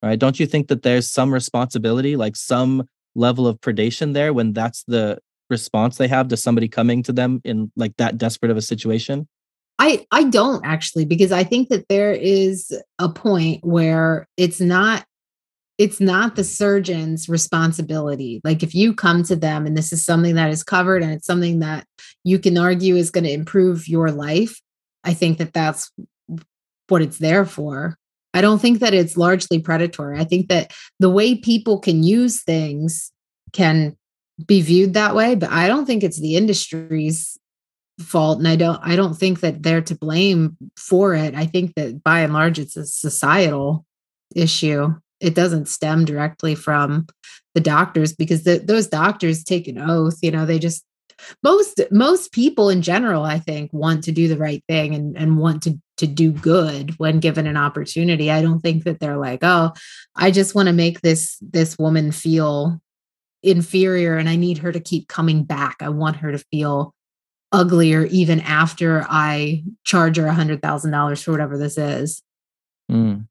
Right? 0.01 0.19
Don't 0.19 0.39
you 0.39 0.45
think 0.45 0.67
that 0.67 0.83
there's 0.83 1.09
some 1.09 1.33
responsibility 1.33 2.15
like 2.15 2.35
some 2.35 2.83
level 3.15 3.47
of 3.47 3.59
predation 3.61 4.13
there 4.13 4.33
when 4.33 4.53
that's 4.53 4.83
the 4.87 5.17
response 5.49 5.97
they 5.97 6.07
have 6.07 6.27
to 6.27 6.37
somebody 6.37 6.67
coming 6.67 7.01
to 7.03 7.13
them 7.13 7.41
in 7.43 7.71
like 7.75 7.95
that 7.97 8.17
desperate 8.17 8.51
of 8.51 8.57
a 8.57 8.61
situation 8.61 9.27
i 9.79 10.05
i 10.11 10.23
don't 10.23 10.65
actually 10.65 11.05
because 11.05 11.31
i 11.31 11.43
think 11.43 11.69
that 11.69 11.87
there 11.89 12.11
is 12.11 12.71
a 12.99 13.09
point 13.09 13.63
where 13.63 14.27
it's 14.37 14.59
not 14.59 15.05
it's 15.77 16.01
not 16.01 16.35
the 16.35 16.43
surgeon's 16.43 17.29
responsibility. 17.29 18.41
Like 18.43 18.63
if 18.63 18.73
you 18.73 18.93
come 18.93 19.23
to 19.23 19.35
them 19.35 19.65
and 19.65 19.77
this 19.77 19.93
is 19.93 20.03
something 20.03 20.35
that 20.35 20.49
is 20.49 20.63
covered 20.63 21.03
and 21.03 21.11
it's 21.11 21.27
something 21.27 21.59
that 21.59 21.85
you 22.23 22.39
can 22.39 22.57
argue 22.57 22.95
is 22.95 23.11
going 23.11 23.25
to 23.25 23.31
improve 23.31 23.87
your 23.87 24.11
life, 24.11 24.59
I 25.03 25.13
think 25.13 25.37
that 25.37 25.53
that's 25.53 25.91
what 26.87 27.01
it's 27.01 27.19
there 27.19 27.45
for. 27.45 27.95
I 28.33 28.41
don't 28.41 28.59
think 28.59 28.79
that 28.79 28.93
it's 28.93 29.17
largely 29.17 29.59
predatory. 29.59 30.19
I 30.19 30.23
think 30.23 30.49
that 30.49 30.71
the 30.99 31.09
way 31.09 31.35
people 31.35 31.79
can 31.79 32.03
use 32.03 32.43
things 32.43 33.11
can 33.53 33.95
be 34.45 34.61
viewed 34.61 34.93
that 34.93 35.15
way, 35.15 35.35
but 35.35 35.51
I 35.51 35.67
don't 35.67 35.85
think 35.85 36.03
it's 36.03 36.19
the 36.19 36.35
industry's 36.35 37.37
fault 37.99 38.37
and 38.37 38.47
I 38.47 38.55
don't 38.55 38.79
I 38.83 38.95
don't 38.95 39.15
think 39.15 39.39
that 39.39 39.63
they're 39.63 39.81
to 39.81 39.95
blame 39.95 40.57
for 40.75 41.13
it. 41.15 41.35
I 41.35 41.45
think 41.45 41.75
that 41.75 42.03
by 42.03 42.21
and 42.21 42.33
large 42.33 42.59
it's 42.59 42.77
a 42.77 42.85
societal 42.85 43.85
issue. 44.35 44.93
It 45.19 45.33
doesn't 45.33 45.67
stem 45.67 46.05
directly 46.05 46.53
from 46.53 47.07
the 47.55 47.61
doctors 47.61 48.13
because 48.13 48.43
the, 48.43 48.59
those 48.59 48.87
doctors 48.87 49.43
take 49.43 49.67
an 49.67 49.79
oath 49.79 50.19
you 50.21 50.29
know 50.29 50.45
they 50.45 50.59
just 50.59 50.85
most 51.41 51.81
most 51.89 52.31
people 52.31 52.69
in 52.69 52.83
general 52.83 53.23
i 53.23 53.39
think 53.39 53.73
want 53.73 54.03
to 54.03 54.11
do 54.11 54.27
the 54.27 54.37
right 54.37 54.63
thing 54.69 54.93
and, 54.93 55.17
and 55.17 55.39
want 55.39 55.63
to 55.63 55.79
to 55.97 56.05
do 56.05 56.31
good 56.31 56.91
when 56.99 57.19
given 57.19 57.47
an 57.47 57.57
opportunity. 57.57 58.29
I 58.29 58.43
don't 58.43 58.59
think 58.59 58.83
that 58.83 58.99
they're 58.99 59.17
like 59.17 59.39
oh 59.41 59.71
i 60.15 60.29
just 60.29 60.53
want 60.53 60.67
to 60.67 60.73
make 60.73 61.01
this 61.01 61.37
this 61.41 61.77
woman 61.79 62.11
feel 62.11 62.79
inferior 63.41 64.17
and 64.17 64.29
i 64.29 64.35
need 64.35 64.59
her 64.59 64.71
to 64.71 64.79
keep 64.79 65.07
coming 65.07 65.43
back. 65.43 65.77
I 65.81 65.89
want 65.89 66.17
her 66.17 66.31
to 66.31 66.37
feel 66.51 66.93
uglier 67.51 68.05
even 68.05 68.39
after 68.41 69.05
i 69.09 69.63
charge 69.83 70.17
her 70.17 70.27
a 70.27 70.33
hundred 70.33 70.61
thousand 70.61 70.91
dollars 70.91 71.21
for 71.21 71.31
whatever 71.31 71.57
this 71.57 71.77
is 71.77 72.21
mm. 72.91 73.25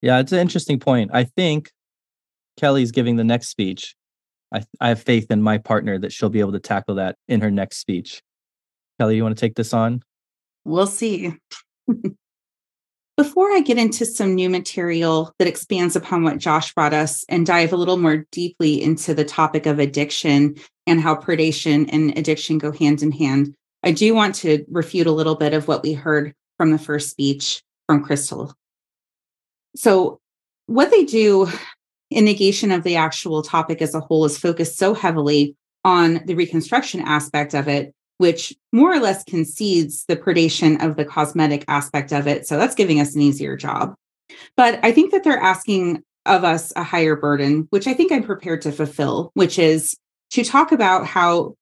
Yeah, 0.00 0.20
it's 0.20 0.32
an 0.32 0.38
interesting 0.38 0.78
point. 0.78 1.10
I 1.12 1.24
think 1.24 1.72
Kelly's 2.56 2.92
giving 2.92 3.16
the 3.16 3.24
next 3.24 3.48
speech. 3.48 3.96
I, 4.52 4.62
I 4.80 4.88
have 4.88 5.02
faith 5.02 5.30
in 5.30 5.42
my 5.42 5.58
partner 5.58 5.98
that 5.98 6.12
she'll 6.12 6.30
be 6.30 6.40
able 6.40 6.52
to 6.52 6.60
tackle 6.60 6.94
that 6.96 7.16
in 7.26 7.40
her 7.40 7.50
next 7.50 7.78
speech. 7.78 8.22
Kelly, 8.98 9.16
you 9.16 9.22
want 9.22 9.36
to 9.36 9.40
take 9.40 9.56
this 9.56 9.74
on? 9.74 10.02
We'll 10.64 10.86
see. 10.86 11.34
Before 13.18 13.50
I 13.50 13.62
get 13.62 13.78
into 13.78 14.06
some 14.06 14.36
new 14.36 14.48
material 14.48 15.34
that 15.40 15.48
expands 15.48 15.96
upon 15.96 16.22
what 16.22 16.38
Josh 16.38 16.72
brought 16.72 16.94
us 16.94 17.24
and 17.28 17.44
dive 17.44 17.72
a 17.72 17.76
little 17.76 17.96
more 17.96 18.24
deeply 18.30 18.80
into 18.80 19.12
the 19.12 19.24
topic 19.24 19.66
of 19.66 19.80
addiction 19.80 20.54
and 20.86 21.00
how 21.00 21.16
predation 21.16 21.88
and 21.92 22.16
addiction 22.16 22.58
go 22.58 22.70
hand 22.70 23.02
in 23.02 23.10
hand, 23.10 23.56
I 23.82 23.90
do 23.90 24.14
want 24.14 24.36
to 24.36 24.64
refute 24.70 25.08
a 25.08 25.12
little 25.12 25.34
bit 25.34 25.52
of 25.52 25.66
what 25.66 25.82
we 25.82 25.94
heard 25.94 26.32
from 26.58 26.70
the 26.70 26.78
first 26.78 27.10
speech 27.10 27.60
from 27.88 28.04
Crystal. 28.04 28.54
So, 29.74 30.20
what 30.66 30.92
they 30.92 31.04
do 31.04 31.48
in 32.12 32.24
negation 32.24 32.70
of 32.70 32.84
the 32.84 32.94
actual 32.94 33.42
topic 33.42 33.82
as 33.82 33.96
a 33.96 34.00
whole 34.00 34.26
is 34.26 34.38
focus 34.38 34.76
so 34.76 34.94
heavily 34.94 35.56
on 35.84 36.20
the 36.26 36.36
reconstruction 36.36 37.00
aspect 37.00 37.52
of 37.54 37.66
it, 37.66 37.92
which 38.18 38.54
more 38.72 38.92
or 38.92 39.00
less 39.00 39.24
concedes 39.24 40.04
the 40.06 40.16
predation 40.16 40.84
of 40.84 40.96
the 40.96 41.04
cosmetic 41.04 41.64
aspect 41.68 42.12
of 42.12 42.26
it. 42.26 42.46
So, 42.46 42.58
that's 42.58 42.74
giving 42.74 43.00
us 43.00 43.14
an 43.14 43.22
easier 43.22 43.56
job. 43.56 43.94
But 44.56 44.80
I 44.84 44.92
think 44.92 45.12
that 45.12 45.24
they're 45.24 45.38
asking 45.38 46.02
of 46.26 46.44
us 46.44 46.72
a 46.76 46.82
higher 46.82 47.16
burden, 47.16 47.66
which 47.70 47.86
I 47.86 47.94
think 47.94 48.12
I'm 48.12 48.22
prepared 48.22 48.62
to 48.62 48.72
fulfill, 48.72 49.30
which 49.34 49.58
is 49.58 49.96
to 50.30 50.44
talk 50.44 50.72
about 50.72 51.06
how 51.06 51.54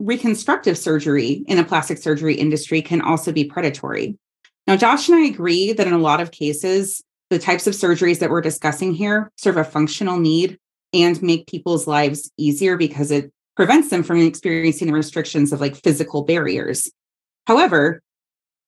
reconstructive 0.00 0.76
surgery 0.76 1.44
in 1.46 1.58
a 1.58 1.64
plastic 1.64 1.98
surgery 1.98 2.34
industry 2.34 2.82
can 2.82 3.00
also 3.00 3.32
be 3.32 3.44
predatory. 3.44 4.18
Now, 4.66 4.76
Josh 4.76 5.08
and 5.08 5.18
I 5.18 5.26
agree 5.26 5.72
that 5.72 5.86
in 5.86 5.92
a 5.92 5.98
lot 5.98 6.20
of 6.20 6.30
cases, 6.30 7.02
the 7.28 7.38
types 7.38 7.66
of 7.66 7.74
surgeries 7.74 8.18
that 8.18 8.30
we're 8.30 8.40
discussing 8.40 8.92
here 8.92 9.30
serve 9.36 9.56
a 9.56 9.64
functional 9.64 10.18
need 10.18 10.58
and 10.92 11.22
make 11.22 11.46
people's 11.46 11.86
lives 11.86 12.30
easier 12.36 12.76
because 12.76 13.10
it 13.10 13.30
prevents 13.60 13.90
them 13.90 14.02
from 14.02 14.18
experiencing 14.18 14.86
the 14.86 14.94
restrictions 14.94 15.52
of 15.52 15.60
like 15.60 15.76
physical 15.76 16.22
barriers. 16.22 16.90
However, 17.46 18.00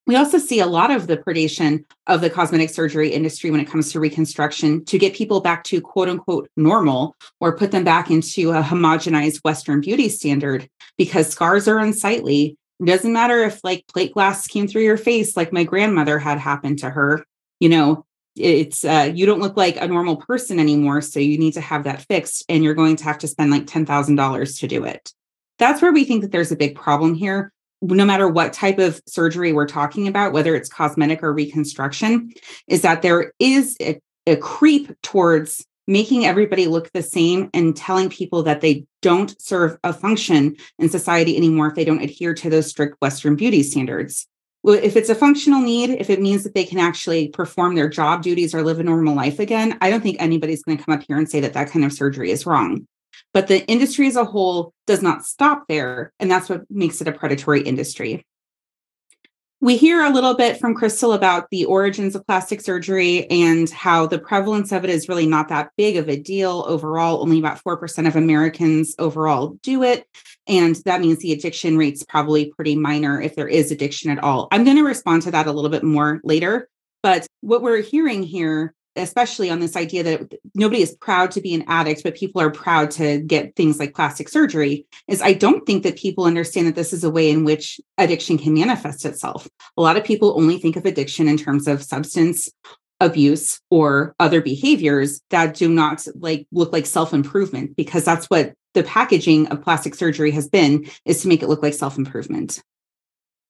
we 0.07 0.17
also 0.17 0.37
see 0.37 0.61
a 0.61 0.67
lot 0.67 0.91
of 0.91 1.07
the 1.07 1.17
predation 1.17 1.87
of 2.09 2.21
the 2.21 2.29
cosmetic 2.29 2.69
surgery 2.69 3.09
industry 3.09 3.51
when 3.51 3.61
it 3.61 3.71
comes 3.71 3.91
to 3.91 4.01
reconstruction 4.01 4.85
to 4.85 4.99
get 4.99 5.15
people 5.15 5.41
back 5.41 5.65
to 5.65 5.81
quote 5.81 6.11
unquote 6.11 6.51
normal 6.59 7.17
or 7.41 7.57
put 7.57 7.71
them 7.71 7.85
back 7.85 8.11
into 8.11 8.51
a 8.51 8.61
homogenized 8.61 9.41
Western 9.47 9.81
beauty 9.81 10.11
standard 10.11 10.69
because 10.99 11.27
scars 11.27 11.67
are 11.67 11.79
unsightly. 11.79 12.59
It 12.79 12.85
doesn't 12.85 13.15
matter 13.15 13.45
if 13.45 13.65
like 13.65 13.87
plate 13.89 14.13
glass 14.13 14.47
came 14.47 14.69
through 14.69 14.83
your 14.83 14.99
face, 14.99 15.39
like 15.39 15.55
my 15.55 15.65
grandmother 15.65 16.19
had 16.19 16.37
happened 16.37 16.81
to 16.81 16.91
her. 16.91 17.25
You 17.61 17.71
know, 17.71 18.05
it's 18.37 18.85
uh, 18.85 19.11
you 19.15 19.27
don't 19.27 19.41
look 19.41 19.57
like 19.57 19.77
a 19.77 19.87
normal 19.87 20.17
person 20.17 20.59
anymore. 20.59 21.01
So 21.01 21.21
you 21.21 21.39
need 21.39 21.55
to 21.55 21.61
have 21.61 21.85
that 21.85 22.03
fixed, 22.03 22.45
and 22.49 22.65
you're 22.65 22.75
going 22.75 22.97
to 22.97 23.05
have 23.05 23.19
to 23.19 23.29
spend 23.29 23.51
like 23.51 23.67
$10,000 23.67 24.59
to 24.61 24.67
do 24.67 24.85
it. 24.85 25.13
That's 25.59 25.83
where 25.83 25.93
we 25.93 26.05
think 26.05 26.23
that 26.23 26.33
there's 26.33 26.53
a 26.53 26.57
big 26.57 26.75
problem 26.75 27.15
here 27.15 27.53
no 27.83 28.05
matter 28.05 28.29
what 28.29 28.53
type 28.53 28.79
of 28.79 29.01
surgery 29.07 29.53
we're 29.53 29.67
talking 29.67 30.07
about, 30.07 30.33
whether 30.33 30.55
it's 30.55 30.69
cosmetic 30.69 31.23
or 31.23 31.33
reconstruction, 31.33 32.33
is 32.69 32.83
that 32.83 33.03
there 33.03 33.33
is 33.39 33.77
a, 33.81 34.01
a 34.27 34.37
creep 34.37 34.93
towards 35.03 35.67
making 35.89 36.25
everybody 36.25 36.69
look 36.69 36.93
the 36.93 37.03
same 37.03 37.51
and 37.53 37.77
telling 37.77 38.09
people 38.09 38.45
that 38.45 38.61
they 38.61 38.87
don't 39.01 39.41
serve 39.43 39.77
a 39.83 39.93
function 39.93 40.55
in 40.79 40.89
society 40.89 41.37
anymore 41.37 41.67
if 41.67 41.75
they 41.75 41.85
don't 41.85 42.03
adhere 42.03 42.35
to 42.35 42.49
those 42.49 42.69
strict 42.69 42.97
Western 43.03 43.35
beauty 43.35 43.65
standards. 43.65 44.29
If 44.65 44.97
it's 44.97 45.09
a 45.09 45.15
functional 45.15 45.61
need, 45.61 45.91
if 45.91 46.09
it 46.09 46.21
means 46.21 46.45
that 46.45 46.55
they 46.55 46.65
can 46.65 46.79
actually 46.79 47.29
perform 47.29 47.75
their 47.75 47.89
job 47.89 48.23
duties 48.23 48.55
or 48.55 48.63
live 48.63 48.79
a 48.79 48.85
normal 48.85 49.15
life 49.15 49.41
again, 49.41 49.77
I 49.81 49.91
don't 49.91 50.03
think 50.03 50.19
anybody's 50.21 50.63
going 50.63 50.79
to 50.79 50.85
come 50.85 50.95
up 50.95 51.05
here 51.07 51.17
and 51.17 51.29
say 51.29 51.41
that 51.41 51.53
that 51.55 51.71
kind 51.71 51.85
of 51.85 51.93
surgery 51.93 52.31
is 52.31 52.47
wrong. 52.47 52.87
But 53.35 53.49
the 53.49 53.67
industry 53.67 54.07
as 54.07 54.17
a 54.17 54.25
whole 54.25 54.73
does 54.87 55.03
not 55.03 55.25
stop 55.25 55.65
there. 55.69 56.13
And 56.21 56.31
that's 56.31 56.49
what 56.49 56.63
makes 56.71 57.01
it 57.01 57.09
a 57.09 57.13
predatory 57.13 57.63
industry. 57.63 58.25
We 59.63 59.77
hear 59.77 60.03
a 60.03 60.11
little 60.11 60.35
bit 60.35 60.59
from 60.59 60.75
Crystal 60.75 61.13
about 61.13 61.49
the 61.51 61.67
origins 61.67 62.17
of 62.17 62.27
plastic 62.27 62.61
surgery 62.61 63.31
and 63.31 63.71
how 63.71 64.09
the 64.09 64.19
prevalence 64.19 64.73
of 64.73 64.83
it 64.83 64.91
is 64.91 65.09
really 65.09 65.25
not 65.25 65.49
that 65.51 65.71
big 65.77 65.97
of 65.97 66.09
a 66.09 66.17
deal 66.17 66.65
overall. 66.67 67.23
Only 67.23 67.39
about 67.39 67.63
4% 67.63 68.09
of 68.09 68.17
Americans 68.17 68.97
overall 68.99 69.57
do 69.63 69.85
it. 69.85 70.05
And 70.49 70.75
that 70.85 71.01
means 71.01 71.21
the 71.21 71.31
addiction 71.31 71.79
rate's 71.79 72.03
probably 72.03 72.47
pretty 72.47 72.75
minor 72.75 73.21
if 73.21 73.37
there 73.37 73.47
is 73.47 73.71
addiction 73.71 74.11
at 74.11 74.19
all. 74.19 74.49
I'm 74.51 74.65
going 74.65 74.79
to 74.79 74.83
respond 74.83 75.23
to 75.23 75.31
that 75.31 75.47
a 75.47 75.53
little 75.53 75.71
bit 75.71 75.85
more 75.85 76.21
later. 76.25 76.69
But 77.05 77.29
what 77.41 77.63
we're 77.63 77.83
hearing 77.83 78.25
here 78.25 78.75
especially 78.97 79.51
on 79.51 79.61
this 79.61 79.77
idea 79.77 80.03
that 80.03 80.35
nobody 80.55 80.83
is 80.83 80.97
proud 80.97 81.31
to 81.33 81.41
be 81.41 81.55
an 81.55 81.65
addict, 81.67 82.03
but 82.03 82.15
people 82.15 82.41
are 82.41 82.51
proud 82.51 82.91
to 82.93 83.19
get 83.21 83.57
things 83.57 83.79
like 83.79 83.95
plastic 83.95 84.29
surgery, 84.29 84.87
is 85.09 85.23
I 85.23 85.33
don't 85.33 85.65
think 85.67 85.83
that 85.83 85.97
people 85.97 86.25
understand 86.25 86.67
that 86.67 86.75
this 86.75 86.93
is 86.93 87.05
a 87.05 87.11
way 87.11 87.31
in 87.31 87.45
which 87.45 87.81
addiction 87.99 88.39
can 88.39 88.55
manifest 88.55 89.05
itself. 89.05 89.49
A 89.77 89.83
lot 89.83 89.97
of 89.97 90.05
people 90.05 90.37
only 90.37 90.59
think 90.59 90.77
of 90.77 90.85
addiction 90.85 91.29
in 91.29 91.37
terms 91.37 91.67
of 91.67 91.83
substance 91.83 92.51
abuse 93.01 93.61
or 93.71 94.15
other 94.21 94.41
behaviors 94.41 95.21
that 95.31 95.55
do 95.55 95.69
not 95.69 96.07
like 96.15 96.47
look 96.53 96.73
like 96.73 96.87
self-improvement 96.87 97.77
because 97.77 98.05
that's 98.05 98.27
what 98.27 98.53
the 98.75 98.85
packaging 98.85 99.49
of 99.49 99.61
plastic 99.61 99.95
surgery 99.95 100.31
has 100.31 100.49
been 100.49 100.87
is 101.05 101.21
to 101.21 101.29
make 101.29 101.43
it 101.43 101.49
look 101.49 101.63
like 101.63 101.75
self-improvement 101.75 102.63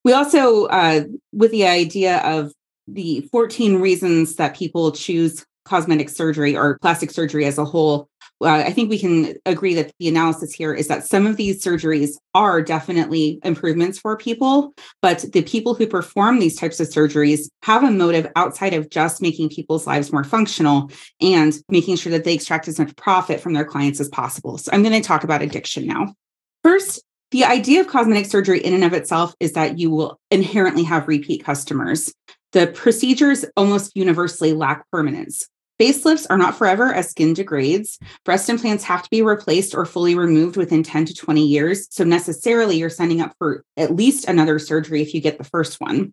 we 0.04 0.12
also 0.12 0.64
uh, 0.66 1.04
with 1.32 1.50
the 1.50 1.66
idea 1.66 2.18
of 2.18 2.52
the 2.88 3.28
14 3.32 3.80
reasons 3.80 4.36
that 4.36 4.56
people 4.56 4.92
choose 4.92 5.44
cosmetic 5.64 6.08
surgery 6.08 6.56
or 6.56 6.78
plastic 6.80 7.10
surgery 7.10 7.44
as 7.44 7.58
a 7.58 7.64
whole, 7.64 8.08
uh, 8.40 8.48
I 8.48 8.72
think 8.72 8.90
we 8.90 8.98
can 8.98 9.34
agree 9.46 9.74
that 9.74 9.92
the 9.98 10.08
analysis 10.08 10.52
here 10.52 10.74
is 10.74 10.88
that 10.88 11.06
some 11.06 11.26
of 11.26 11.36
these 11.36 11.64
surgeries 11.64 12.16
are 12.34 12.60
definitely 12.60 13.38
improvements 13.44 13.98
for 13.98 14.16
people, 14.16 14.74
but 15.00 15.24
the 15.32 15.42
people 15.42 15.74
who 15.74 15.86
perform 15.86 16.40
these 16.40 16.58
types 16.58 16.80
of 16.80 16.88
surgeries 16.88 17.48
have 17.62 17.84
a 17.84 17.90
motive 17.90 18.30
outside 18.34 18.74
of 18.74 18.90
just 18.90 19.22
making 19.22 19.50
people's 19.50 19.86
lives 19.86 20.12
more 20.12 20.24
functional 20.24 20.90
and 21.20 21.54
making 21.68 21.96
sure 21.96 22.10
that 22.10 22.24
they 22.24 22.34
extract 22.34 22.66
as 22.66 22.78
much 22.78 22.94
profit 22.96 23.40
from 23.40 23.52
their 23.52 23.64
clients 23.64 24.00
as 24.00 24.08
possible. 24.08 24.58
So 24.58 24.70
I'm 24.72 24.82
going 24.82 25.00
to 25.00 25.06
talk 25.06 25.22
about 25.22 25.42
addiction 25.42 25.86
now. 25.86 26.14
First, 26.64 27.02
the 27.30 27.44
idea 27.44 27.80
of 27.80 27.86
cosmetic 27.86 28.26
surgery 28.26 28.60
in 28.60 28.74
and 28.74 28.84
of 28.84 28.92
itself 28.92 29.34
is 29.40 29.52
that 29.52 29.78
you 29.78 29.90
will 29.90 30.20
inherently 30.30 30.82
have 30.82 31.08
repeat 31.08 31.44
customers. 31.44 32.12
The 32.52 32.66
procedures 32.66 33.44
almost 33.56 33.96
universally 33.96 34.52
lack 34.52 34.90
permanence. 34.90 35.48
Facelifts 35.80 36.26
are 36.30 36.38
not 36.38 36.56
forever 36.56 36.92
as 36.92 37.10
skin 37.10 37.34
degrades. 37.34 37.98
Breast 38.24 38.48
implants 38.48 38.84
have 38.84 39.02
to 39.02 39.10
be 39.10 39.22
replaced 39.22 39.74
or 39.74 39.84
fully 39.84 40.14
removed 40.14 40.56
within 40.56 40.82
10 40.82 41.06
to 41.06 41.14
20 41.14 41.44
years. 41.44 41.88
So, 41.90 42.04
necessarily, 42.04 42.76
you're 42.76 42.90
signing 42.90 43.20
up 43.20 43.34
for 43.38 43.64
at 43.76 43.96
least 43.96 44.28
another 44.28 44.58
surgery 44.58 45.02
if 45.02 45.12
you 45.14 45.20
get 45.20 45.38
the 45.38 45.44
first 45.44 45.80
one. 45.80 46.12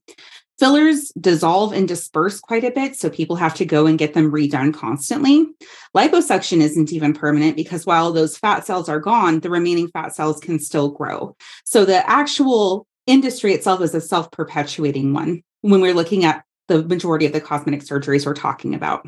Fillers 0.57 1.11
dissolve 1.19 1.71
and 1.71 1.87
disperse 1.87 2.39
quite 2.39 2.63
a 2.63 2.71
bit, 2.71 2.95
so 2.95 3.09
people 3.09 3.35
have 3.35 3.53
to 3.55 3.65
go 3.65 3.85
and 3.85 3.99
get 3.99 4.13
them 4.13 4.31
redone 4.31 4.73
constantly. 4.73 5.45
Liposuction 5.95 6.61
isn't 6.61 6.91
even 6.91 7.13
permanent 7.13 7.55
because 7.55 7.85
while 7.85 8.11
those 8.11 8.37
fat 8.37 8.65
cells 8.65 8.89
are 8.89 8.99
gone, 8.99 9.39
the 9.39 9.49
remaining 9.49 9.87
fat 9.89 10.15
cells 10.15 10.39
can 10.39 10.57
still 10.59 10.89
grow. 10.89 11.35
So, 11.65 11.85
the 11.85 12.09
actual 12.09 12.87
industry 13.05 13.53
itself 13.53 13.81
is 13.81 13.93
a 13.93 14.01
self 14.01 14.31
perpetuating 14.31 15.13
one 15.13 15.43
when 15.61 15.81
we're 15.81 15.93
looking 15.93 16.25
at 16.25 16.43
the 16.67 16.83
majority 16.83 17.25
of 17.25 17.33
the 17.33 17.41
cosmetic 17.41 17.81
surgeries 17.81 18.25
we're 18.25 18.33
talking 18.33 18.73
about. 18.75 19.07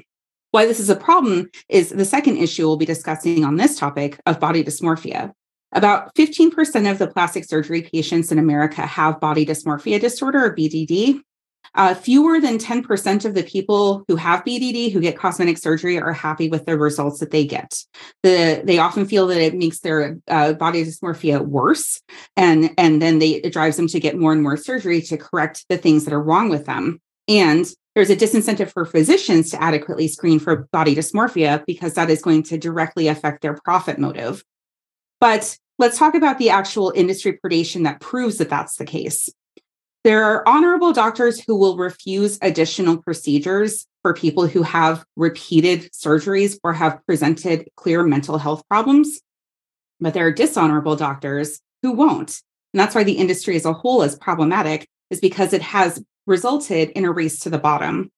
Why 0.52 0.66
this 0.66 0.80
is 0.80 0.90
a 0.90 0.96
problem 0.96 1.50
is 1.70 1.90
the 1.90 2.04
second 2.04 2.38
issue 2.38 2.68
we'll 2.68 2.78
be 2.78 2.86
discussing 2.86 3.46
on 3.46 3.56
this 3.56 3.80
topic 3.80 4.20
of 4.26 4.40
body 4.40 4.64
dysmorphia. 4.64 5.32
About 5.72 6.14
15% 6.16 6.92
of 6.92 6.98
the 6.98 7.08
plastic 7.08 7.46
surgery 7.46 7.84
patients 7.84 8.32
in 8.32 8.40
America 8.40 8.82
have 8.82 9.22
body 9.22 9.46
dysmorphia 9.46 10.02
disorder 10.02 10.46
or 10.46 10.56
BDD. 10.56 11.22
Uh, 11.74 11.94
fewer 11.94 12.40
than 12.42 12.58
10% 12.58 13.24
of 13.26 13.34
the 13.34 13.44
people 13.44 14.04
who 14.08 14.18
have 14.18 14.44
BDD 14.44 14.92
who 14.92 15.00
get 15.00 15.18
cosmetic 15.18 15.58
surgery 15.58 15.98
are 15.98 16.12
happy 16.12 16.50
with 16.50 16.66
the 16.66 16.78
results 16.78 17.20
that 17.20 17.32
they 17.32 17.46
get. 17.46 17.82
The, 18.24 18.62
they 18.64 18.78
often 18.78 19.06
feel 19.06 19.28
that 19.28 19.40
it 19.40 19.56
makes 19.56 19.80
their 19.80 20.18
uh, 20.28 20.54
body 20.54 20.84
dysmorphia 20.84 21.40
worse, 21.46 22.02
and, 22.36 22.72
and 22.78 23.02
then 23.02 23.20
they, 23.20 23.36
it 23.36 23.54
drives 23.54 23.78
them 23.78 23.88
to 23.88 24.00
get 24.02 24.18
more 24.18 24.34
and 24.34 24.44
more 24.44 24.58
surgery 24.58 25.02
to 25.04 25.18
correct 25.18 25.66
the 25.70 25.78
things 25.78 26.04
that 26.06 26.14
are 26.14 26.22
wrong 26.22 26.50
with 26.50 26.66
them. 26.66 27.00
And 27.28 27.66
there's 27.96 28.10
a 28.10 28.16
disincentive 28.16 28.72
for 28.72 28.86
physicians 28.86 29.52
to 29.52 29.62
adequately 29.62 30.08
screen 30.08 30.40
for 30.40 30.68
body 30.72 30.96
dysmorphia 30.96 31.66
because 31.66 31.94
that 31.94 32.10
is 32.10 32.22
going 32.22 32.44
to 32.44 32.58
directly 32.58 33.08
affect 33.08 33.42
their 33.42 33.58
profit 33.66 34.00
motive. 34.00 34.44
But 35.20 35.58
let's 35.78 35.98
talk 35.98 36.16
about 36.16 36.38
the 36.38 36.50
actual 36.50 36.92
industry 36.96 37.40
predation 37.44 37.84
that 37.84 38.00
proves 38.00 38.38
that 38.38 38.50
that's 38.50 38.78
the 38.78 38.86
case. 38.86 39.30
There 40.04 40.24
are 40.24 40.48
honorable 40.50 40.94
doctors 40.94 41.40
who 41.40 41.56
will 41.56 41.78
refuse 41.78 42.40
additional 42.42 42.98
procedures 42.98 43.86
for 44.02 44.16
people 44.16 44.48
who 44.48 44.64
have 44.64 45.06
repeated 45.16 45.92
surgeries 45.92 46.58
or 46.64 46.74
have 46.74 47.06
presented 47.06 47.70
clear 47.76 48.04
mental 48.04 48.40
health 48.40 48.64
problems. 48.68 49.22
But 50.00 50.16
there 50.16 50.26
are 50.26 50.32
dishonorable 50.32 50.96
doctors 50.96 51.60
who 51.84 51.92
won't. 51.92 52.42
And 52.74 52.80
that's 52.80 52.96
why 52.96 53.04
the 53.04 53.14
industry 53.14 53.56
as 53.56 53.66
a 53.66 53.74
whole 53.74 54.02
is 54.02 54.16
problematic, 54.16 54.88
is 55.12 55.20
because 55.20 55.54
it 55.54 55.62
has 55.62 56.04
resulted 56.26 56.90
in 56.92 57.06
a 57.06 57.12
race 57.12 57.40
to 57.42 57.52
the 57.52 57.60
bottom. 57.60 58.10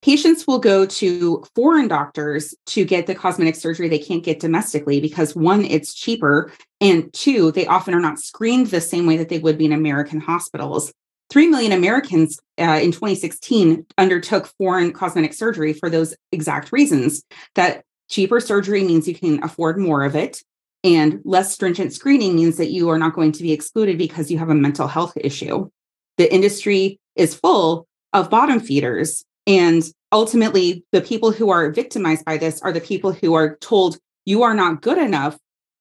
Patients 0.00 0.46
will 0.46 0.58
go 0.58 0.86
to 0.86 1.44
foreign 1.54 1.88
doctors 1.88 2.54
to 2.66 2.84
get 2.86 3.06
the 3.06 3.14
cosmetic 3.14 3.56
surgery 3.56 3.88
they 3.88 3.98
can't 3.98 4.24
get 4.24 4.40
domestically 4.40 5.00
because 5.00 5.36
one, 5.36 5.64
it's 5.64 5.92
cheaper, 5.92 6.50
and 6.80 7.12
two, 7.12 7.50
they 7.52 7.66
often 7.66 7.92
are 7.92 8.00
not 8.00 8.20
screened 8.20 8.68
the 8.68 8.80
same 8.80 9.06
way 9.06 9.18
that 9.18 9.28
they 9.28 9.38
would 9.38 9.58
be 9.58 9.66
in 9.66 9.72
American 9.72 10.20
hospitals. 10.20 10.94
3 11.30 11.48
million 11.48 11.72
Americans 11.72 12.38
uh, 12.58 12.78
in 12.82 12.92
2016 12.92 13.84
undertook 13.98 14.46
foreign 14.58 14.92
cosmetic 14.92 15.34
surgery 15.34 15.72
for 15.72 15.90
those 15.90 16.14
exact 16.32 16.72
reasons 16.72 17.22
that 17.54 17.84
cheaper 18.08 18.40
surgery 18.40 18.84
means 18.84 19.08
you 19.08 19.14
can 19.14 19.42
afford 19.42 19.78
more 19.78 20.04
of 20.04 20.14
it. 20.14 20.42
And 20.84 21.20
less 21.24 21.52
stringent 21.52 21.92
screening 21.92 22.36
means 22.36 22.58
that 22.58 22.70
you 22.70 22.88
are 22.90 22.98
not 22.98 23.14
going 23.14 23.32
to 23.32 23.42
be 23.42 23.52
excluded 23.52 23.98
because 23.98 24.30
you 24.30 24.38
have 24.38 24.50
a 24.50 24.54
mental 24.54 24.86
health 24.86 25.14
issue. 25.16 25.68
The 26.16 26.32
industry 26.32 27.00
is 27.16 27.34
full 27.34 27.88
of 28.12 28.30
bottom 28.30 28.60
feeders. 28.60 29.24
And 29.46 29.82
ultimately, 30.12 30.84
the 30.92 31.00
people 31.00 31.32
who 31.32 31.50
are 31.50 31.70
victimized 31.70 32.24
by 32.24 32.36
this 32.36 32.62
are 32.62 32.72
the 32.72 32.80
people 32.80 33.12
who 33.12 33.34
are 33.34 33.56
told 33.56 33.98
you 34.24 34.42
are 34.42 34.54
not 34.54 34.82
good 34.82 34.98
enough 34.98 35.38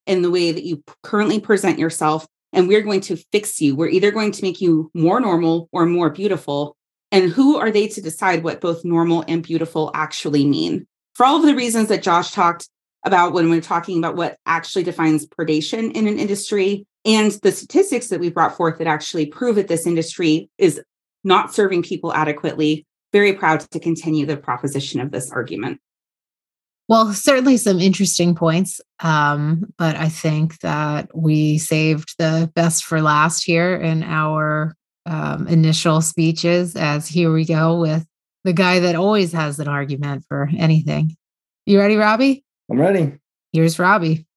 in 0.07 0.21
the 0.21 0.31
way 0.31 0.51
that 0.51 0.63
you 0.63 0.83
currently 1.03 1.39
present 1.39 1.79
yourself 1.79 2.27
and 2.55 2.67
we're 2.67 2.81
going 2.81 3.01
to 3.01 3.17
fix 3.31 3.61
you. 3.61 3.75
We're 3.75 3.89
either 3.89 4.09
going 4.09 4.31
to 4.31 4.41
make 4.41 4.61
you 4.61 4.89
more 4.93 5.19
normal 5.19 5.69
or 5.71 5.85
more 5.85 6.09
beautiful. 6.09 6.75
And 7.11 7.29
who 7.29 7.57
are 7.57 7.69
they 7.69 7.87
to 7.89 8.01
decide 8.01 8.43
what 8.43 8.61
both 8.61 8.85
normal 8.85 9.23
and 9.27 9.43
beautiful 9.43 9.91
actually 9.93 10.45
mean? 10.45 10.87
For 11.13 11.25
all 11.25 11.37
of 11.37 11.45
the 11.45 11.53
reasons 11.53 11.89
that 11.89 12.01
Josh 12.01 12.31
talked 12.31 12.67
about 13.05 13.33
when 13.33 13.49
we're 13.49 13.61
talking 13.61 13.97
about 13.99 14.15
what 14.15 14.37
actually 14.45 14.83
defines 14.83 15.27
predation 15.27 15.91
in 15.91 16.07
an 16.07 16.17
industry 16.17 16.87
and 17.05 17.31
the 17.43 17.51
statistics 17.51 18.07
that 18.07 18.19
we 18.19 18.31
brought 18.31 18.57
forth 18.57 18.79
that 18.79 18.87
actually 18.87 19.27
prove 19.27 19.57
that 19.57 19.67
this 19.67 19.85
industry 19.85 20.49
is 20.57 20.81
not 21.23 21.53
serving 21.53 21.83
people 21.83 22.13
adequately, 22.13 22.85
very 23.11 23.33
proud 23.33 23.59
to 23.59 23.79
continue 23.79 24.25
the 24.25 24.37
proposition 24.37 24.99
of 24.99 25.11
this 25.11 25.29
argument. 25.31 25.79
Well, 26.87 27.13
certainly 27.13 27.57
some 27.57 27.79
interesting 27.79 28.35
points. 28.35 28.79
Um, 28.99 29.73
but 29.77 29.95
I 29.95 30.09
think 30.09 30.59
that 30.59 31.09
we 31.15 31.57
saved 31.57 32.15
the 32.19 32.51
best 32.53 32.85
for 32.85 33.01
last 33.01 33.43
here 33.43 33.75
in 33.75 34.03
our 34.03 34.75
um, 35.05 35.47
initial 35.47 36.01
speeches, 36.01 36.75
as 36.75 37.07
here 37.07 37.31
we 37.31 37.45
go 37.45 37.79
with 37.79 38.05
the 38.43 38.53
guy 38.53 38.79
that 38.79 38.95
always 38.95 39.31
has 39.33 39.59
an 39.59 39.67
argument 39.67 40.23
for 40.27 40.49
anything. 40.57 41.15
You 41.65 41.79
ready, 41.79 41.95
Robbie? 41.95 42.43
I'm 42.69 42.79
ready. 42.79 43.13
Here's 43.51 43.79
Robbie. 43.79 44.27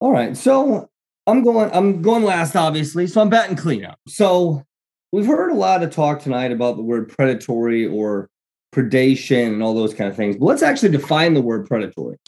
All 0.00 0.12
right. 0.12 0.36
So 0.36 0.90
I'm 1.28 1.44
going, 1.44 1.70
I'm 1.72 2.02
going 2.02 2.24
last, 2.24 2.56
obviously. 2.56 3.06
So 3.06 3.20
I'm 3.20 3.28
batting 3.28 3.56
cleanup. 3.56 3.98
So 4.08 4.64
we've 5.12 5.26
heard 5.26 5.52
a 5.52 5.56
lot 5.56 5.84
of 5.84 5.90
talk 5.90 6.20
tonight 6.20 6.50
about 6.50 6.76
the 6.76 6.82
word 6.82 7.08
predatory 7.08 7.86
or 7.86 8.28
predation 8.72 9.48
and 9.48 9.62
all 9.62 9.74
those 9.74 9.94
kind 9.94 10.10
of 10.10 10.16
things. 10.16 10.36
But 10.36 10.46
let's 10.46 10.62
actually 10.62 10.92
define 10.92 11.34
the 11.34 11.42
word 11.42 11.66
predatory. 11.66 12.18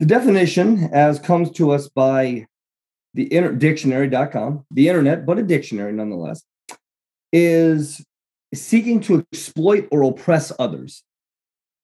The 0.00 0.06
definition, 0.06 0.90
as 0.92 1.18
comes 1.18 1.50
to 1.52 1.70
us 1.70 1.88
by 1.88 2.46
the 3.14 3.32
inter- 3.32 3.52
dictionary.com, 3.52 4.66
the 4.70 4.88
internet, 4.88 5.24
but 5.24 5.38
a 5.38 5.42
dictionary 5.42 5.92
nonetheless, 5.92 6.42
is 7.32 8.04
seeking 8.54 9.00
to 9.00 9.24
exploit 9.32 9.88
or 9.90 10.02
oppress 10.02 10.52
others. 10.58 11.02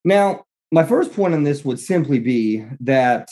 Now, 0.04 0.44
my 0.72 0.84
first 0.84 1.12
point 1.12 1.34
on 1.34 1.44
this 1.44 1.64
would 1.64 1.78
simply 1.80 2.18
be 2.18 2.64
that 2.80 3.28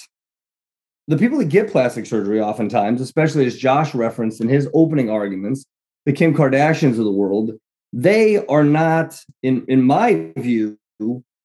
the 1.07 1.17
people 1.17 1.38
that 1.38 1.49
get 1.49 1.71
plastic 1.71 2.05
surgery, 2.05 2.41
oftentimes, 2.41 3.01
especially 3.01 3.47
as 3.47 3.57
Josh 3.57 3.95
referenced 3.95 4.41
in 4.41 4.49
his 4.49 4.69
opening 4.75 5.09
arguments, 5.09 5.64
the 6.05 6.12
Kim 6.12 6.35
Kardashians 6.35 6.99
of 6.99 7.05
the 7.05 7.11
world, 7.11 7.53
they 7.92 8.44
are 8.46 8.64
not, 8.64 9.22
in, 9.42 9.64
in 9.68 9.83
my 9.83 10.33
view, 10.37 10.79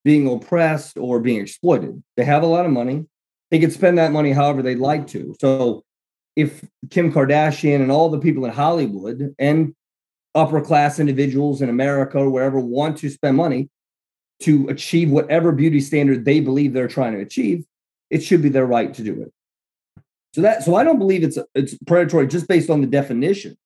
being 0.04 0.30
oppressed 0.30 0.98
or 0.98 1.20
being 1.20 1.40
exploited. 1.40 2.02
They 2.16 2.24
have 2.24 2.42
a 2.42 2.46
lot 2.46 2.66
of 2.66 2.72
money. 2.72 3.06
They 3.50 3.58
can 3.58 3.70
spend 3.70 3.98
that 3.98 4.12
money 4.12 4.32
however 4.32 4.62
they'd 4.62 4.78
like 4.78 5.06
to. 5.08 5.34
So 5.40 5.82
if 6.36 6.64
Kim 6.90 7.12
Kardashian 7.12 7.80
and 7.80 7.90
all 7.90 8.10
the 8.10 8.18
people 8.18 8.44
in 8.44 8.52
Hollywood 8.52 9.34
and 9.38 9.74
upper 10.34 10.60
class 10.60 10.98
individuals 10.98 11.62
in 11.62 11.68
America 11.68 12.18
or 12.18 12.28
wherever 12.28 12.58
want 12.58 12.98
to 12.98 13.08
spend 13.08 13.36
money 13.36 13.70
to 14.40 14.68
achieve 14.68 15.10
whatever 15.10 15.52
beauty 15.52 15.80
standard 15.80 16.24
they 16.24 16.40
believe 16.40 16.72
they're 16.72 16.88
trying 16.88 17.12
to 17.12 17.20
achieve, 17.20 17.64
it 18.10 18.22
should 18.22 18.42
be 18.42 18.48
their 18.48 18.66
right 18.66 18.92
to 18.94 19.02
do 19.02 19.22
it. 19.22 19.32
So 20.34 20.40
that 20.42 20.64
so 20.64 20.74
I 20.74 20.82
don't 20.82 20.98
believe 20.98 21.22
it's 21.22 21.38
it's 21.54 21.78
predatory 21.86 22.26
just 22.26 22.48
based 22.48 22.68
on 22.68 22.80
the 22.80 22.88
definition 22.88 23.56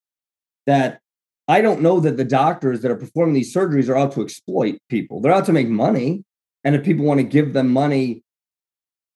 that 0.67 1.01
I 1.49 1.63
don't 1.63 1.81
know 1.81 1.99
that 2.01 2.19
the 2.19 2.25
doctors 2.25 2.83
that 2.83 2.91
are 2.91 2.97
performing 2.97 3.35
these 3.35 3.55
surgeries 3.55 3.89
are 3.89 3.97
out 3.97 4.13
to 4.13 4.23
exploit 4.23 4.79
people. 4.91 5.21
They're 5.21 5.33
out 5.33 5.47
to 5.47 5.53
make 5.53 5.69
money. 5.69 6.25
And 6.63 6.75
if 6.75 6.85
people 6.85 7.07
want 7.07 7.19
to 7.19 7.25
give 7.25 7.55
them 7.55 7.71
money 7.71 8.23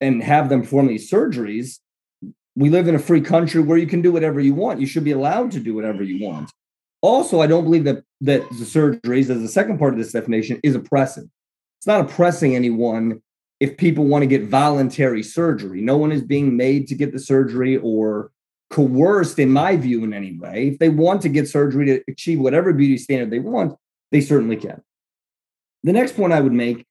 and 0.01 0.23
have 0.23 0.49
them 0.49 0.63
perform 0.63 0.87
these 0.87 1.11
surgeries, 1.11 1.79
we 2.57 2.71
live 2.71 2.89
in 2.89 2.95
a 2.95 2.99
free 2.99 3.21
country 3.21 3.61
where 3.61 3.77
you 3.77 3.87
can 3.87 4.01
do 4.01 4.13
whatever 4.13 4.41
you 4.41 4.55
want. 4.55 4.81
You 4.81 4.87
should 4.87 5.05
be 5.05 5.13
allowed 5.13 5.51
to 5.53 5.61
do 5.61 5.75
whatever 5.75 6.03
you 6.03 6.27
want. 6.27 6.51
Also, 7.03 7.41
I 7.41 7.47
don't 7.47 7.65
believe 7.65 7.85
that 7.85 8.03
that 8.23 8.49
the 8.51 8.65
surgeries, 8.65 9.29
as 9.29 9.41
the 9.41 9.49
second 9.49 9.79
part 9.79 9.93
of 9.93 9.99
this 9.99 10.13
definition, 10.13 10.61
is 10.63 10.75
oppressive. 10.75 11.25
It's 11.79 11.87
not 11.87 12.01
oppressing 12.01 12.55
anyone 12.55 13.21
if 13.59 13.77
people 13.77 14.05
want 14.05 14.23
to 14.23 14.27
get 14.27 14.45
voluntary 14.45 15.23
surgery. 15.23 15.81
No 15.81 15.97
one 15.97 16.13
is 16.13 16.23
being 16.23 16.57
made 16.57 16.87
to 16.89 16.95
get 16.95 17.13
the 17.13 17.19
surgery 17.19 17.77
or 17.77 18.31
coerced, 18.73 19.39
in 19.39 19.51
my 19.51 19.77
view, 19.77 20.03
in 20.03 20.13
any 20.13 20.37
way. 20.37 20.69
If 20.69 20.79
they 20.79 20.89
want 20.89 21.23
to 21.23 21.29
get 21.29 21.49
surgery 21.49 21.87
to 21.87 22.03
achieve 22.09 22.41
whatever 22.41 22.73
beauty 22.73 22.97
standard 22.97 23.31
they 23.31 23.39
want, 23.39 23.77
they 24.11 24.21
certainly 24.21 24.57
can. 24.57 24.83
The 25.85 25.93
next 25.93 26.17
point 26.17 26.33
I 26.33 26.41
would 26.41 26.53
make 26.53 26.85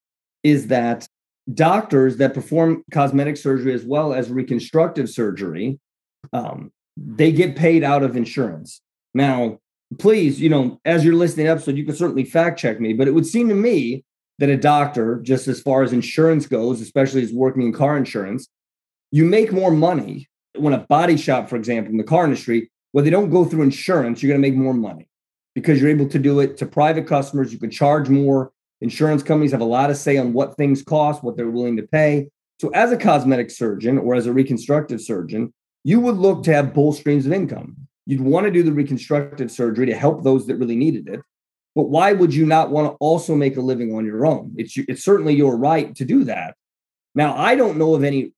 is 0.44 0.68
that 0.68 1.08
doctors 1.52 2.18
that 2.18 2.34
perform 2.34 2.84
cosmetic 2.92 3.36
surgery 3.36 3.74
as 3.74 3.84
well 3.84 4.14
as 4.14 4.30
reconstructive 4.30 5.10
surgery, 5.10 5.80
um, 6.34 6.72
they 6.96 7.32
get 7.32 7.56
paid 7.56 7.84
out 7.84 8.04
of 8.04 8.16
insurance. 8.16 8.82
Now, 9.14 9.60
please, 9.98 10.40
you 10.40 10.50
know, 10.50 10.80
as 10.86 11.04
you're 11.04 11.16
listening 11.16 11.48
to 11.48 11.52
episode, 11.52 11.78
you 11.78 11.86
can 11.86 11.96
certainly 11.96 12.24
fact 12.24 12.60
check 12.60 12.80
me, 12.80 12.94
but 12.94 13.08
it 13.08 13.12
would 13.12 13.26
seem 13.26 13.50
to 13.50 13.56
me 13.56 14.04
that 14.40 14.50
a 14.50 14.58
doctor, 14.58 15.20
just 15.22 15.48
as 15.48 15.62
far 15.62 15.84
as 15.84 15.94
insurance 15.94 16.46
goes, 16.46 16.80
especially 16.80 17.24
as 17.24 17.34
working 17.34 17.64
in 17.64 17.74
car 17.74 17.98
insurance, 17.98 18.48
you 19.12 19.26
make 19.26 19.52
more 19.52 19.72
money 19.72 20.28
when 20.56 20.74
a 20.74 20.80
body 20.80 21.18
shop, 21.18 21.50
for 21.50 21.56
example, 21.56 21.92
in 21.92 21.98
the 21.98 22.04
car 22.04 22.26
industry, 22.26 22.70
where 22.92 23.04
they 23.04 23.10
don't 23.10 23.30
go 23.30 23.46
through 23.46 23.64
insurance, 23.64 24.22
you're 24.22 24.32
going 24.32 24.42
to 24.42 24.48
make 24.48 24.58
more 24.58 24.74
money 24.74 25.08
because 25.56 25.80
you're 25.80 25.90
able 25.90 26.08
to 26.10 26.20
do 26.20 26.40
it 26.40 26.58
to 26.58 26.66
private 26.66 27.08
customers. 27.08 27.54
You 27.54 27.60
can 27.60 27.72
charge 27.72 28.10
more. 28.10 28.52
Insurance 28.82 29.24
companies 29.24 29.52
have 29.52 29.62
a 29.62 29.66
lot 29.66 29.90
of 29.90 29.98
say 29.98 30.18
on 30.18 30.34
what 30.34 30.58
things 30.58 30.82
cost, 30.82 31.24
what 31.24 31.38
they're 31.38 31.50
willing 31.50 31.78
to 31.78 31.84
pay. 31.84 32.30
So, 32.60 32.70
as 32.70 32.92
a 32.92 32.98
cosmetic 32.98 33.50
surgeon 33.52 33.98
or 33.98 34.16
as 34.16 34.26
a 34.26 34.34
reconstructive 34.34 35.02
surgeon, 35.02 35.54
you 35.84 36.00
would 36.00 36.18
look 36.18 36.44
to 36.44 36.54
have 36.54 36.74
both 36.74 36.98
streams 36.98 37.26
of 37.26 37.32
income. 37.32 37.76
You'd 38.06 38.22
want 38.22 38.46
to 38.46 38.52
do 38.52 38.64
the 38.64 38.74
reconstructive 38.74 39.52
surgery 39.52 39.86
to 39.88 39.96
help 39.96 40.24
those 40.24 40.48
that 40.48 40.58
really 40.58 40.76
needed 40.76 41.08
it. 41.08 41.22
But 41.76 41.84
why 41.84 42.14
would 42.14 42.34
you 42.34 42.46
not 42.46 42.70
want 42.70 42.92
to 42.92 42.98
also 43.00 43.36
make 43.36 43.56
a 43.56 43.62
living 43.62 43.96
on 43.96 44.06
your 44.06 44.26
own? 44.26 44.54
It's, 44.58 44.78
it's 44.78 45.04
certainly 45.04 45.34
your 45.34 45.56
right 45.58 45.96
to 45.96 46.06
do 46.06 46.24
that. 46.26 46.56
Now, 47.16 47.38
I 47.38 47.56
don't 47.56 47.78
know 47.78 47.96
of 47.96 48.04
any 48.04 48.34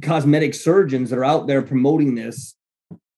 cosmetic 0.00 0.54
surgeons 0.54 1.10
that 1.10 1.18
are 1.18 1.24
out 1.24 1.46
there 1.46 1.62
promoting 1.62 2.14
this 2.14 2.54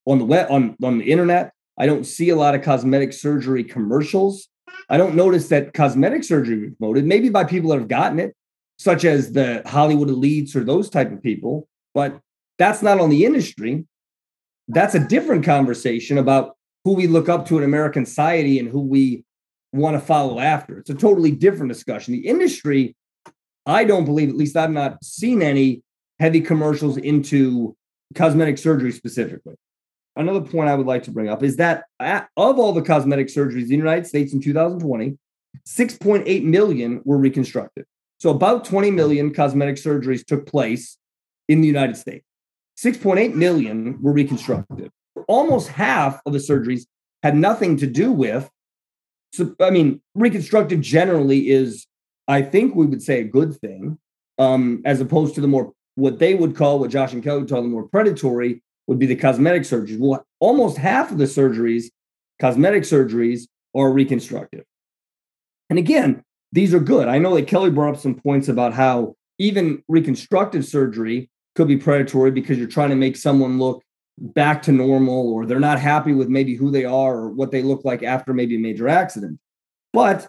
on 0.06 0.18
the 0.18 0.24
web 0.24 0.50
on, 0.50 0.76
on 0.82 0.98
the 0.98 1.10
internet. 1.10 1.52
I 1.78 1.86
don't 1.86 2.04
see 2.04 2.30
a 2.30 2.36
lot 2.36 2.54
of 2.54 2.62
cosmetic 2.62 3.12
surgery 3.12 3.64
commercials. 3.64 4.48
I 4.88 4.96
don't 4.96 5.14
notice 5.14 5.48
that 5.48 5.72
cosmetic 5.72 6.24
surgery 6.24 6.68
is 6.68 6.74
promoted, 6.78 7.04
maybe 7.04 7.30
by 7.30 7.44
people 7.44 7.70
that 7.70 7.78
have 7.78 7.88
gotten 7.88 8.18
it, 8.20 8.34
such 8.78 9.04
as 9.04 9.32
the 9.32 9.62
Hollywood 9.66 10.08
elites 10.08 10.54
or 10.54 10.64
those 10.64 10.90
type 10.90 11.12
of 11.12 11.22
people, 11.22 11.68
but 11.94 12.20
that's 12.58 12.82
not 12.82 13.00
on 13.00 13.10
the 13.10 13.24
industry. 13.24 13.86
That's 14.68 14.94
a 14.94 15.06
different 15.06 15.44
conversation 15.44 16.18
about 16.18 16.56
who 16.84 16.94
we 16.94 17.06
look 17.06 17.28
up 17.28 17.46
to 17.46 17.58
in 17.58 17.64
American 17.64 18.04
society 18.06 18.58
and 18.58 18.68
who 18.68 18.80
we 18.80 19.24
want 19.72 19.98
to 19.98 20.04
follow 20.04 20.38
after. 20.38 20.78
It's 20.78 20.90
a 20.90 20.94
totally 20.94 21.30
different 21.32 21.72
discussion. 21.72 22.12
The 22.12 22.26
industry, 22.26 22.94
I 23.66 23.84
don't 23.84 24.04
believe, 24.04 24.28
at 24.28 24.36
least 24.36 24.56
I've 24.56 24.70
not 24.70 25.02
seen 25.02 25.42
any 25.42 25.82
heavy 26.18 26.40
commercials 26.40 26.96
into 26.96 27.76
cosmetic 28.14 28.58
surgery 28.58 28.92
specifically. 28.92 29.54
Another 30.16 30.40
point 30.40 30.68
I 30.68 30.74
would 30.74 30.86
like 30.86 31.02
to 31.04 31.10
bring 31.10 31.28
up 31.28 31.42
is 31.42 31.56
that 31.56 31.84
of 32.00 32.28
all 32.36 32.72
the 32.72 32.82
cosmetic 32.82 33.28
surgeries 33.28 33.62
in 33.62 33.68
the 33.68 33.76
United 33.76 34.06
States 34.06 34.32
in 34.32 34.40
2020, 34.40 35.18
6.8 35.66 36.44
million 36.44 37.00
were 37.04 37.16
reconstructed. 37.16 37.84
So 38.18 38.30
about 38.30 38.64
20 38.64 38.90
million 38.90 39.34
cosmetic 39.34 39.76
surgeries 39.76 40.24
took 40.24 40.46
place 40.46 40.98
in 41.48 41.60
the 41.60 41.66
United 41.66 41.96
States. 41.96 42.24
6.8 42.78 43.34
million 43.34 44.00
were 44.00 44.12
reconstructed. 44.12 44.90
Almost 45.28 45.68
half 45.68 46.20
of 46.26 46.32
the 46.32 46.38
surgeries 46.38 46.86
had 47.22 47.36
nothing 47.36 47.76
to 47.78 47.86
do 47.86 48.12
with. 48.12 48.48
So, 49.32 49.54
I 49.60 49.70
mean, 49.70 50.00
reconstructive 50.14 50.80
generally 50.80 51.48
is, 51.48 51.86
I 52.28 52.42
think 52.42 52.74
we 52.74 52.86
would 52.86 53.02
say, 53.02 53.20
a 53.20 53.24
good 53.24 53.56
thing, 53.56 53.98
um, 54.38 54.82
as 54.84 55.00
opposed 55.00 55.34
to 55.36 55.40
the 55.40 55.48
more 55.48 55.72
what 55.94 56.18
they 56.18 56.34
would 56.34 56.56
call, 56.56 56.78
what 56.78 56.90
Josh 56.90 57.12
and 57.12 57.22
Kelly 57.22 57.40
would 57.40 57.50
call 57.50 57.62
the 57.62 57.68
more 57.68 57.88
predatory, 57.88 58.62
would 58.86 58.98
be 58.98 59.06
the 59.06 59.16
cosmetic 59.16 59.62
surgeries. 59.62 59.98
Well, 59.98 60.26
almost 60.40 60.76
half 60.76 61.10
of 61.10 61.18
the 61.18 61.24
surgeries, 61.24 61.86
cosmetic 62.40 62.82
surgeries, 62.82 63.42
are 63.74 63.90
reconstructive. 63.90 64.64
And 65.70 65.78
again, 65.78 66.22
these 66.52 66.74
are 66.74 66.80
good. 66.80 67.08
I 67.08 67.18
know 67.18 67.34
that 67.34 67.48
Kelly 67.48 67.70
brought 67.70 67.94
up 67.94 68.00
some 68.00 68.14
points 68.14 68.48
about 68.48 68.74
how 68.74 69.16
even 69.38 69.82
reconstructive 69.88 70.64
surgery 70.64 71.30
could 71.54 71.68
be 71.68 71.76
predatory 71.76 72.30
because 72.30 72.58
you're 72.58 72.68
trying 72.68 72.90
to 72.90 72.96
make 72.96 73.16
someone 73.16 73.58
look 73.58 73.82
back 74.18 74.62
to 74.62 74.72
normal 74.72 75.32
or 75.32 75.46
they're 75.46 75.58
not 75.58 75.80
happy 75.80 76.12
with 76.12 76.28
maybe 76.28 76.54
who 76.54 76.70
they 76.70 76.84
are 76.84 77.16
or 77.16 77.30
what 77.30 77.50
they 77.50 77.62
look 77.62 77.84
like 77.84 78.02
after 78.02 78.32
maybe 78.32 78.56
a 78.56 78.60
major 78.60 78.88
accident. 78.88 79.38
But 79.92 80.28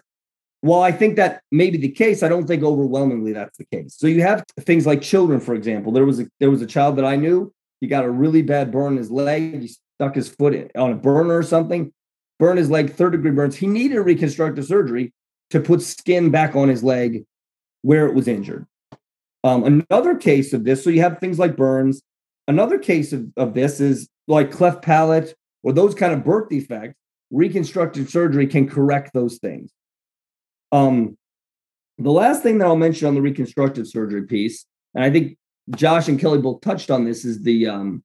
while 0.60 0.82
I 0.82 0.92
think 0.92 1.16
that 1.16 1.42
may 1.52 1.70
be 1.70 1.78
the 1.78 1.90
case, 1.90 2.22
I 2.22 2.28
don't 2.28 2.46
think 2.46 2.62
overwhelmingly 2.62 3.32
that's 3.32 3.58
the 3.58 3.64
case. 3.64 3.94
So 3.96 4.06
you 4.06 4.22
have 4.22 4.44
things 4.60 4.86
like 4.86 5.02
children, 5.02 5.40
for 5.40 5.54
example. 5.54 5.92
There 5.92 6.06
was 6.06 6.20
a 6.20 6.26
there 6.40 6.50
was 6.50 6.62
a 6.62 6.66
child 6.66 6.96
that 6.96 7.04
I 7.04 7.16
knew. 7.16 7.52
He 7.80 7.86
got 7.86 8.04
a 8.04 8.10
really 8.10 8.42
bad 8.42 8.72
burn 8.72 8.92
in 8.92 8.98
his 8.98 9.10
leg. 9.10 9.60
He 9.60 9.68
stuck 9.68 10.14
his 10.14 10.28
foot 10.28 10.70
on 10.74 10.92
a 10.92 10.96
burner 10.96 11.36
or 11.36 11.42
something, 11.42 11.92
burned 12.38 12.58
his 12.58 12.70
leg, 12.70 12.92
third 12.92 13.12
degree 13.12 13.30
burns. 13.30 13.56
He 13.56 13.66
needed 13.66 13.98
reconstructive 14.00 14.64
surgery 14.64 15.12
to 15.50 15.60
put 15.60 15.82
skin 15.82 16.30
back 16.30 16.56
on 16.56 16.68
his 16.68 16.82
leg 16.82 17.24
where 17.82 18.06
it 18.06 18.14
was 18.14 18.26
injured. 18.26 18.66
Um, 19.44 19.84
another 19.88 20.16
case 20.16 20.52
of 20.52 20.64
this, 20.64 20.82
so 20.82 20.90
you 20.90 21.02
have 21.02 21.18
things 21.18 21.38
like 21.38 21.56
burns. 21.56 22.02
Another 22.48 22.78
case 22.78 23.12
of, 23.12 23.26
of 23.36 23.54
this 23.54 23.80
is 23.80 24.08
like 24.26 24.50
cleft 24.50 24.82
palate 24.82 25.34
or 25.62 25.72
those 25.72 25.94
kind 25.94 26.12
of 26.12 26.24
birth 26.24 26.48
defects. 26.48 26.96
Reconstructive 27.30 28.08
surgery 28.08 28.46
can 28.46 28.68
correct 28.68 29.12
those 29.12 29.38
things. 29.38 29.70
Um, 30.72 31.16
the 31.98 32.12
last 32.12 32.42
thing 32.42 32.58
that 32.58 32.66
I'll 32.66 32.76
mention 32.76 33.08
on 33.08 33.14
the 33.14 33.22
reconstructive 33.22 33.86
surgery 33.86 34.26
piece, 34.26 34.66
and 34.94 35.04
I 35.04 35.10
think 35.10 35.36
Josh 35.74 36.08
and 36.08 36.20
Kelly 36.20 36.38
both 36.38 36.60
touched 36.60 36.90
on 36.90 37.04
this, 37.04 37.24
is 37.24 37.42
the 37.42 37.68
um, 37.68 38.04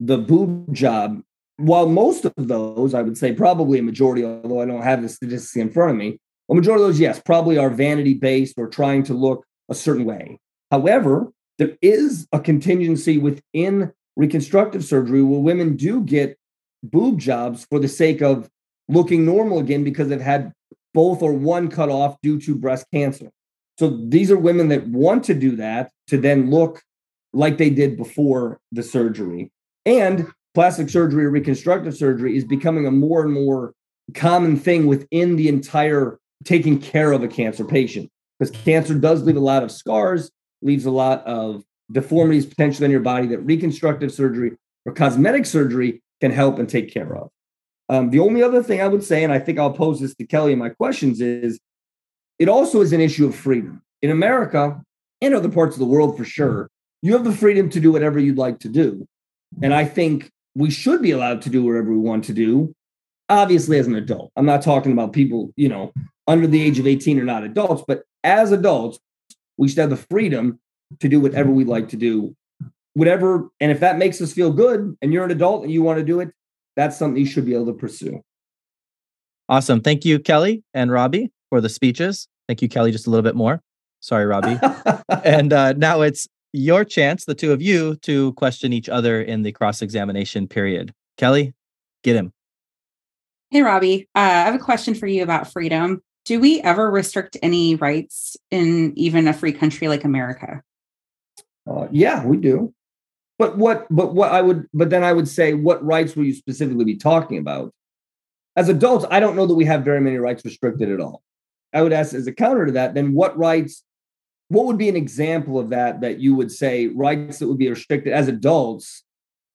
the 0.00 0.18
boob 0.18 0.74
job. 0.74 1.20
While 1.56 1.88
most 1.88 2.24
of 2.24 2.32
those, 2.36 2.94
I 2.94 3.02
would 3.02 3.16
say 3.16 3.32
probably 3.32 3.78
a 3.78 3.82
majority, 3.82 4.24
although 4.24 4.60
I 4.60 4.66
don't 4.66 4.82
have 4.82 5.02
the 5.02 5.08
statistics 5.08 5.56
in 5.56 5.70
front 5.70 5.92
of 5.92 5.96
me, 5.96 6.18
a 6.50 6.54
majority 6.54 6.82
of 6.82 6.88
those, 6.88 7.00
yes, 7.00 7.20
probably 7.20 7.56
are 7.56 7.70
vanity 7.70 8.14
based 8.14 8.58
or 8.58 8.68
trying 8.68 9.04
to 9.04 9.14
look 9.14 9.44
a 9.68 9.74
certain 9.74 10.04
way. 10.04 10.38
However, 10.70 11.32
there 11.58 11.76
is 11.80 12.26
a 12.32 12.40
contingency 12.40 13.18
within 13.18 13.92
reconstructive 14.16 14.84
surgery 14.84 15.22
where 15.22 15.40
women 15.40 15.76
do 15.76 16.02
get 16.02 16.38
boob 16.82 17.20
jobs 17.20 17.64
for 17.70 17.78
the 17.78 17.88
sake 17.88 18.20
of 18.22 18.50
looking 18.88 19.24
normal 19.24 19.58
again 19.58 19.84
because 19.84 20.08
they've 20.08 20.20
had 20.20 20.52
both 20.94 21.22
or 21.22 21.32
one 21.32 21.68
cut 21.68 21.88
off 21.88 22.20
due 22.22 22.40
to 22.40 22.54
breast 22.54 22.86
cancer. 22.92 23.30
So 23.78 23.98
these 24.08 24.30
are 24.30 24.38
women 24.38 24.68
that 24.68 24.86
want 24.86 25.24
to 25.24 25.34
do 25.34 25.56
that 25.56 25.90
to 26.08 26.18
then 26.18 26.50
look 26.50 26.82
like 27.32 27.58
they 27.58 27.70
did 27.70 27.96
before 27.96 28.60
the 28.70 28.82
surgery. 28.82 29.50
And 29.86 30.26
plastic 30.54 30.90
surgery 30.90 31.24
or 31.24 31.30
reconstructive 31.30 31.96
surgery 31.96 32.36
is 32.36 32.44
becoming 32.44 32.86
a 32.86 32.90
more 32.90 33.22
and 33.22 33.32
more 33.32 33.72
common 34.14 34.56
thing 34.56 34.86
within 34.86 35.36
the 35.36 35.48
entire 35.48 36.18
taking 36.44 36.78
care 36.78 37.12
of 37.12 37.22
a 37.22 37.28
cancer 37.28 37.64
patient 37.64 38.10
because 38.38 38.50
cancer 38.64 38.94
does 38.94 39.22
leave 39.22 39.36
a 39.36 39.40
lot 39.40 39.62
of 39.62 39.70
scars, 39.70 40.30
leaves 40.60 40.84
a 40.84 40.90
lot 40.90 41.24
of 41.26 41.62
deformities 41.90 42.46
potentially 42.46 42.84
in 42.84 42.90
your 42.90 43.00
body 43.00 43.26
that 43.28 43.38
reconstructive 43.40 44.12
surgery 44.12 44.52
or 44.84 44.92
cosmetic 44.92 45.46
surgery 45.46 46.02
can 46.20 46.30
help 46.30 46.58
and 46.58 46.68
take 46.68 46.92
care 46.92 47.16
of. 47.16 47.30
Um, 47.92 48.08
the 48.08 48.20
only 48.20 48.42
other 48.42 48.62
thing 48.62 48.80
I 48.80 48.88
would 48.88 49.04
say, 49.04 49.22
and 49.22 49.30
I 49.30 49.38
think 49.38 49.58
I'll 49.58 49.70
pose 49.70 50.00
this 50.00 50.14
to 50.14 50.24
Kelly 50.24 50.54
in 50.54 50.58
my 50.58 50.70
questions, 50.70 51.20
is 51.20 51.60
it 52.38 52.48
also 52.48 52.80
is 52.80 52.94
an 52.94 53.02
issue 53.02 53.26
of 53.26 53.34
freedom. 53.34 53.82
In 54.00 54.10
America 54.10 54.82
and 55.20 55.34
other 55.34 55.50
parts 55.50 55.74
of 55.74 55.80
the 55.80 55.84
world 55.84 56.16
for 56.16 56.24
sure, 56.24 56.70
you 57.02 57.12
have 57.12 57.24
the 57.24 57.32
freedom 57.32 57.68
to 57.68 57.80
do 57.80 57.92
whatever 57.92 58.18
you'd 58.18 58.38
like 58.38 58.60
to 58.60 58.70
do. 58.70 59.06
And 59.62 59.74
I 59.74 59.84
think 59.84 60.30
we 60.54 60.70
should 60.70 61.02
be 61.02 61.10
allowed 61.10 61.42
to 61.42 61.50
do 61.50 61.62
whatever 61.62 61.90
we 61.90 61.98
want 61.98 62.24
to 62.24 62.32
do, 62.32 62.74
obviously, 63.28 63.78
as 63.78 63.86
an 63.86 63.94
adult. 63.94 64.32
I'm 64.36 64.46
not 64.46 64.62
talking 64.62 64.92
about 64.92 65.12
people, 65.12 65.52
you 65.56 65.68
know, 65.68 65.92
under 66.26 66.46
the 66.46 66.62
age 66.62 66.78
of 66.78 66.86
18 66.86 67.20
or 67.20 67.24
not 67.24 67.44
adults, 67.44 67.84
but 67.86 68.04
as 68.24 68.52
adults, 68.52 69.00
we 69.58 69.68
should 69.68 69.76
have 69.78 69.90
the 69.90 69.96
freedom 69.98 70.58
to 71.00 71.10
do 71.10 71.20
whatever 71.20 71.50
we'd 71.50 71.66
like 71.66 71.90
to 71.90 71.98
do, 71.98 72.34
whatever. 72.94 73.50
And 73.60 73.70
if 73.70 73.80
that 73.80 73.98
makes 73.98 74.22
us 74.22 74.32
feel 74.32 74.50
good 74.50 74.96
and 75.02 75.12
you're 75.12 75.26
an 75.26 75.30
adult 75.30 75.62
and 75.62 75.70
you 75.70 75.82
want 75.82 75.98
to 75.98 76.04
do 76.06 76.20
it, 76.20 76.30
that's 76.76 76.96
something 76.96 77.20
you 77.20 77.26
should 77.26 77.44
be 77.44 77.54
able 77.54 77.66
to 77.66 77.72
pursue. 77.72 78.22
Awesome. 79.48 79.80
Thank 79.80 80.04
you, 80.04 80.18
Kelly 80.18 80.62
and 80.72 80.90
Robbie, 80.90 81.30
for 81.50 81.60
the 81.60 81.68
speeches. 81.68 82.28
Thank 82.48 82.62
you, 82.62 82.68
Kelly, 82.68 82.92
just 82.92 83.06
a 83.06 83.10
little 83.10 83.22
bit 83.22 83.34
more. 83.34 83.60
Sorry, 84.00 84.24
Robbie. 84.24 84.58
and 85.24 85.52
uh, 85.52 85.74
now 85.74 86.00
it's 86.00 86.26
your 86.52 86.84
chance, 86.84 87.24
the 87.24 87.34
two 87.34 87.52
of 87.52 87.62
you, 87.62 87.96
to 87.96 88.32
question 88.34 88.72
each 88.72 88.88
other 88.88 89.20
in 89.20 89.42
the 89.42 89.52
cross 89.52 89.82
examination 89.82 90.48
period. 90.48 90.92
Kelly, 91.16 91.54
get 92.02 92.16
him. 92.16 92.32
Hey, 93.50 93.62
Robbie. 93.62 94.08
Uh, 94.14 94.20
I 94.20 94.44
have 94.44 94.54
a 94.54 94.58
question 94.58 94.94
for 94.94 95.06
you 95.06 95.22
about 95.22 95.52
freedom. 95.52 96.02
Do 96.24 96.40
we 96.40 96.60
ever 96.62 96.90
restrict 96.90 97.36
any 97.42 97.74
rights 97.74 98.36
in 98.50 98.92
even 98.96 99.28
a 99.28 99.32
free 99.32 99.52
country 99.52 99.88
like 99.88 100.04
America? 100.04 100.62
Uh, 101.68 101.88
yeah, 101.90 102.24
we 102.24 102.36
do. 102.36 102.72
But 103.38 103.58
what? 103.58 103.86
But 103.90 104.14
what 104.14 104.32
I 104.32 104.42
would. 104.42 104.66
But 104.72 104.90
then 104.90 105.04
I 105.04 105.12
would 105.12 105.28
say, 105.28 105.54
what 105.54 105.84
rights 105.84 106.14
will 106.14 106.24
you 106.24 106.34
specifically 106.34 106.84
be 106.84 106.96
talking 106.96 107.38
about? 107.38 107.72
As 108.56 108.68
adults, 108.68 109.06
I 109.10 109.20
don't 109.20 109.36
know 109.36 109.46
that 109.46 109.54
we 109.54 109.64
have 109.64 109.84
very 109.84 110.00
many 110.00 110.16
rights 110.16 110.44
restricted 110.44 110.90
at 110.90 111.00
all. 111.00 111.22
I 111.72 111.82
would 111.82 111.92
ask 111.92 112.14
as 112.14 112.26
a 112.26 112.32
counter 112.32 112.66
to 112.66 112.72
that, 112.72 112.94
then 112.94 113.14
what 113.14 113.36
rights? 113.36 113.82
What 114.48 114.66
would 114.66 114.76
be 114.76 114.90
an 114.90 114.96
example 114.96 115.58
of 115.58 115.70
that 115.70 116.02
that 116.02 116.18
you 116.18 116.34
would 116.34 116.52
say 116.52 116.88
rights 116.88 117.38
that 117.38 117.48
would 117.48 117.58
be 117.58 117.70
restricted 117.70 118.12
as 118.12 118.28
adults? 118.28 119.02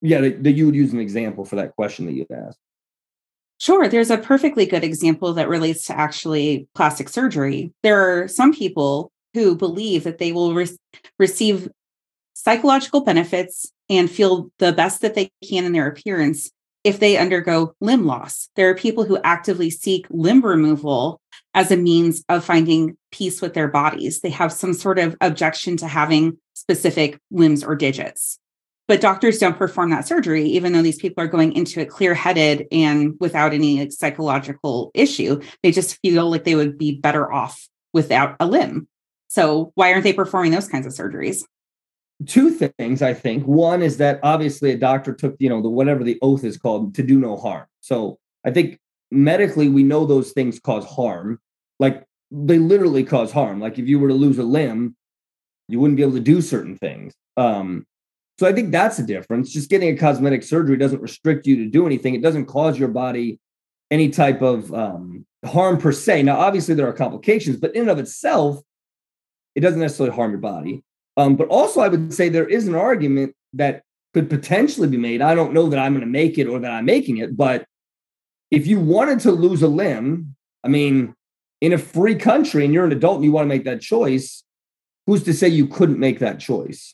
Yeah, 0.02 0.22
that, 0.22 0.44
that 0.44 0.52
you 0.54 0.66
would 0.66 0.76
use 0.76 0.94
an 0.94 1.00
example 1.00 1.46
for 1.46 1.56
that 1.58 1.76
question 1.76 2.06
that 2.08 2.14
you'd 2.14 2.32
ask. 2.32 2.58
Sure. 3.60 3.88
There's 3.88 4.12
a 4.12 4.18
perfectly 4.18 4.66
good 4.66 4.84
example 4.84 5.34
that 5.34 5.50
relates 5.50 5.86
to 5.86 5.98
actually 5.98 6.68
plastic 6.76 7.10
surgery. 7.10 7.74
There 7.82 8.24
are 8.24 8.28
some 8.28 8.54
people 8.54 9.12
who 9.34 9.56
believe 9.56 10.04
that 10.04 10.20
they 10.20 10.32
will 10.32 10.54
re- 10.54 10.78
receive 11.18 11.70
psychological 12.48 13.02
benefits 13.02 13.74
and 13.90 14.10
feel 14.10 14.50
the 14.60 14.72
best 14.72 15.02
that 15.02 15.16
they 15.16 15.30
can 15.46 15.66
in 15.66 15.74
their 15.74 15.86
appearance 15.86 16.50
if 16.86 16.98
they 16.98 17.18
undergo 17.18 17.76
limb 17.82 18.06
loss. 18.06 18.48
There 18.56 18.70
are 18.70 18.76
people 18.76 19.04
who 19.04 19.20
actively 19.22 19.70
seek 19.70 20.06
limb 20.10 20.42
removal 20.42 21.20
as 21.54 21.72
a 21.72 21.76
means 21.76 22.24
of 22.30 22.46
finding 22.46 22.96
peace 23.12 23.42
with 23.42 23.54
their 23.54 23.68
bodies. 23.68 24.22
They 24.22 24.30
have 24.30 24.54
some 24.54 24.74
sort 24.74 24.98
of 24.98 25.18
objection 25.20 25.76
to 25.78 25.88
having 25.88 26.38
specific 26.54 27.20
limbs 27.32 27.66
or 27.66 27.76
digits 27.76 28.40
but 28.88 29.02
doctors 29.02 29.38
don't 29.38 29.58
perform 29.58 29.90
that 29.90 30.08
surgery 30.08 30.46
even 30.46 30.72
though 30.72 30.82
these 30.82 30.98
people 30.98 31.22
are 31.24 31.28
going 31.28 31.52
into 31.54 31.82
it 31.82 31.90
clear 31.90 32.14
headed 32.14 32.66
and 32.72 33.16
without 33.20 33.54
any 33.54 33.80
like, 33.80 33.92
psychological 33.92 34.90
issue 34.94 35.40
they 35.62 35.72
just 35.72 36.00
feel 36.02 36.32
like 36.32 36.46
they 36.46 36.56
would 36.56 36.78
be 36.78 36.96
better 36.96 37.32
off 37.32 37.68
without 37.94 38.36
a 38.40 38.48
limb 38.48 38.88
so 39.28 39.72
why 39.76 39.92
aren't 39.92 40.04
they 40.04 40.14
performing 40.14 40.52
those 40.52 40.68
kinds 40.68 40.88
of 40.88 40.94
surgeries 40.94 41.44
two 42.26 42.50
things 42.50 43.02
i 43.02 43.14
think 43.14 43.44
one 43.46 43.82
is 43.82 43.98
that 43.98 44.20
obviously 44.24 44.72
a 44.72 44.78
doctor 44.78 45.14
took 45.14 45.36
you 45.40 45.50
know 45.50 45.62
the 45.62 45.70
whatever 45.70 46.04
the 46.04 46.18
oath 46.22 46.44
is 46.44 46.58
called 46.58 46.96
to 46.96 47.04
do 47.04 47.20
no 47.20 47.38
harm 47.38 47.66
so 47.82 48.18
i 48.46 48.52
think 48.52 48.80
medically 49.12 49.70
we 49.70 49.84
know 49.84 50.06
those 50.06 50.32
things 50.32 50.60
cause 50.60 50.86
harm 50.86 51.40
like 51.80 52.04
they 52.32 52.58
literally 52.58 53.04
cause 53.04 53.32
harm 53.32 53.60
like 53.60 53.78
if 53.78 53.88
you 53.88 54.00
were 54.00 54.08
to 54.08 54.14
lose 54.14 54.40
a 54.40 54.44
limb 54.44 54.96
you 55.68 55.80
wouldn't 55.80 55.98
be 55.98 56.04
able 56.04 56.14
to 56.14 56.20
do 56.20 56.42
certain 56.42 56.76
things 56.76 57.14
um 57.38 57.86
so 58.40 58.46
I 58.46 58.54
think 58.54 58.72
that's 58.72 58.98
the 58.98 59.04
difference. 59.04 59.52
Just 59.52 59.70
getting 59.70 59.90
a 59.90 59.98
cosmetic 59.98 60.44
surgery 60.44 60.78
doesn't 60.78 61.02
restrict 61.02 61.48
you 61.48 61.56
to 61.58 61.66
do 61.66 61.86
anything. 61.86 62.14
It 62.14 62.22
doesn't 62.22 62.46
cause 62.46 62.78
your 62.78 62.90
body 62.90 63.40
any 63.90 64.10
type 64.10 64.42
of 64.42 64.72
um, 64.74 65.26
harm 65.46 65.78
per 65.78 65.92
se. 65.92 66.24
Now, 66.24 66.38
obviously, 66.38 66.76
there 66.76 66.88
are 66.88 66.94
complications, 66.94 67.58
but 67.58 67.74
in 67.74 67.82
and 67.82 67.90
of 67.90 68.00
itself, 68.00 68.62
it 69.56 69.62
doesn't 69.62 69.80
necessarily 69.80 70.16
harm 70.16 70.32
your 70.32 70.40
body. 70.40 70.84
Um, 71.18 71.36
but 71.36 71.48
also, 71.48 71.82
I 71.82 71.88
would 71.88 72.14
say 72.14 72.30
there 72.30 72.48
is 72.48 72.68
an 72.68 72.76
argument 72.76 73.36
that 73.54 73.82
could 74.14 74.30
potentially 74.30 74.88
be 74.88 74.98
made. 74.98 75.22
I 75.22 75.36
don't 75.36 75.54
know 75.54 75.68
that 75.68 75.80
I'm 75.80 75.94
going 75.94 76.06
to 76.06 76.08
make 76.08 76.38
it 76.38 76.48
or 76.48 76.60
that 76.60 76.72
I'm 76.72 76.86
making 76.86 77.18
it, 77.18 77.36
but 77.36 77.66
if 78.52 78.68
you 78.68 78.80
wanted 78.80 79.20
to 79.22 79.32
lose 79.32 79.62
a 79.62 79.68
limb, 79.68 80.36
I 80.64 80.70
mean, 80.70 81.14
in 81.60 81.74
a 81.74 81.78
free 81.78 82.16
country 82.16 82.64
and 82.64 82.74
you're 82.74 82.86
an 82.86 82.92
adult 82.92 83.16
and 83.16 83.26
you 83.26 83.32
want 83.32 83.46
to 83.46 83.50
make 83.50 83.66
that 83.66 83.82
choice, 83.82 84.44
who's 85.06 85.24
to 85.24 85.34
say 85.34 85.48
you 85.48 85.68
couldn't 85.68 86.00
make 86.00 86.20
that 86.20 86.40
choice? 86.40 86.94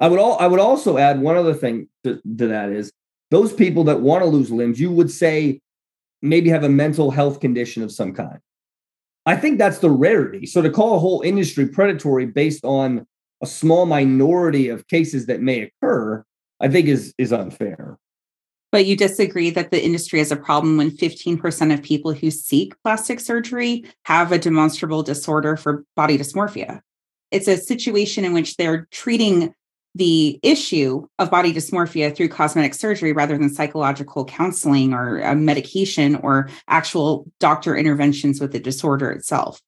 I 0.00 0.08
would 0.08 0.18
all 0.18 0.38
I 0.38 0.46
would 0.46 0.60
also 0.60 0.98
add 0.98 1.20
one 1.20 1.36
other 1.36 1.54
thing 1.54 1.88
to, 2.04 2.20
to 2.38 2.48
that 2.48 2.68
is 2.70 2.92
those 3.30 3.52
people 3.52 3.84
that 3.84 4.00
want 4.00 4.22
to 4.22 4.28
lose 4.28 4.50
limbs, 4.50 4.78
you 4.78 4.90
would 4.90 5.10
say 5.10 5.60
maybe 6.20 6.50
have 6.50 6.64
a 6.64 6.68
mental 6.68 7.10
health 7.10 7.40
condition 7.40 7.82
of 7.82 7.92
some 7.92 8.12
kind. 8.12 8.38
I 9.24 9.36
think 9.36 9.58
that's 9.58 9.78
the 9.78 9.90
rarity. 9.90 10.46
So 10.46 10.62
to 10.62 10.70
call 10.70 10.96
a 10.96 10.98
whole 10.98 11.22
industry 11.22 11.66
predatory 11.66 12.26
based 12.26 12.64
on 12.64 13.06
a 13.42 13.46
small 13.46 13.86
minority 13.86 14.68
of 14.68 14.86
cases 14.88 15.26
that 15.26 15.40
may 15.40 15.70
occur, 15.82 16.24
I 16.60 16.68
think 16.68 16.88
is 16.88 17.14
is 17.18 17.32
unfair. 17.32 17.98
But 18.72 18.86
you 18.86 18.96
disagree 18.96 19.50
that 19.50 19.70
the 19.70 19.82
industry 19.82 20.18
has 20.18 20.32
a 20.32 20.36
problem 20.36 20.76
when 20.76 20.90
15% 20.90 21.72
of 21.72 21.82
people 21.82 22.12
who 22.12 22.30
seek 22.30 22.74
plastic 22.82 23.20
surgery 23.20 23.84
have 24.04 24.32
a 24.32 24.38
demonstrable 24.38 25.02
disorder 25.02 25.56
for 25.56 25.84
body 25.94 26.18
dysmorphia. 26.18 26.80
It's 27.30 27.48
a 27.48 27.56
situation 27.56 28.24
in 28.24 28.34
which 28.34 28.56
they're 28.56 28.86
treating 28.90 29.54
the 29.94 30.38
issue 30.42 31.06
of 31.18 31.30
body 31.30 31.54
dysmorphia 31.54 32.14
through 32.14 32.28
cosmetic 32.28 32.74
surgery 32.74 33.12
rather 33.12 33.38
than 33.38 33.48
psychological 33.48 34.26
counseling 34.26 34.92
or 34.92 35.20
a 35.20 35.34
medication 35.34 36.16
or 36.16 36.50
actual 36.68 37.24
doctor 37.40 37.74
interventions 37.74 38.40
with 38.40 38.52
the 38.52 38.60
disorder 38.60 39.10
itself. 39.10 39.60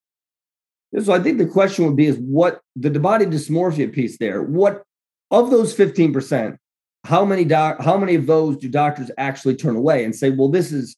So 0.97 1.13
I 1.13 1.21
think 1.21 1.39
the 1.39 1.47
question 1.47 1.85
would 1.85 1.97
be 1.97 2.07
is 2.07 2.17
what 2.17 2.61
the 2.75 2.91
body 2.99 3.27
dysmorphia 3.27 3.93
piece 3.93 4.17
there, 4.19 4.43
what 4.43 4.83
of 5.31 5.51
those 5.51 5.77
15%, 5.77 6.57
how 7.05 7.25
many 7.25 7.45
doc 7.45 7.81
how 7.81 7.97
many 7.97 8.15
of 8.15 8.27
those 8.27 8.57
do 8.57 8.69
doctors 8.69 9.11
actually 9.19 9.57
turn 9.57 9.77
away 9.77 10.05
and 10.05 10.15
say, 10.15 10.31
well, 10.31 10.49
this 10.49 10.73
is 10.73 10.97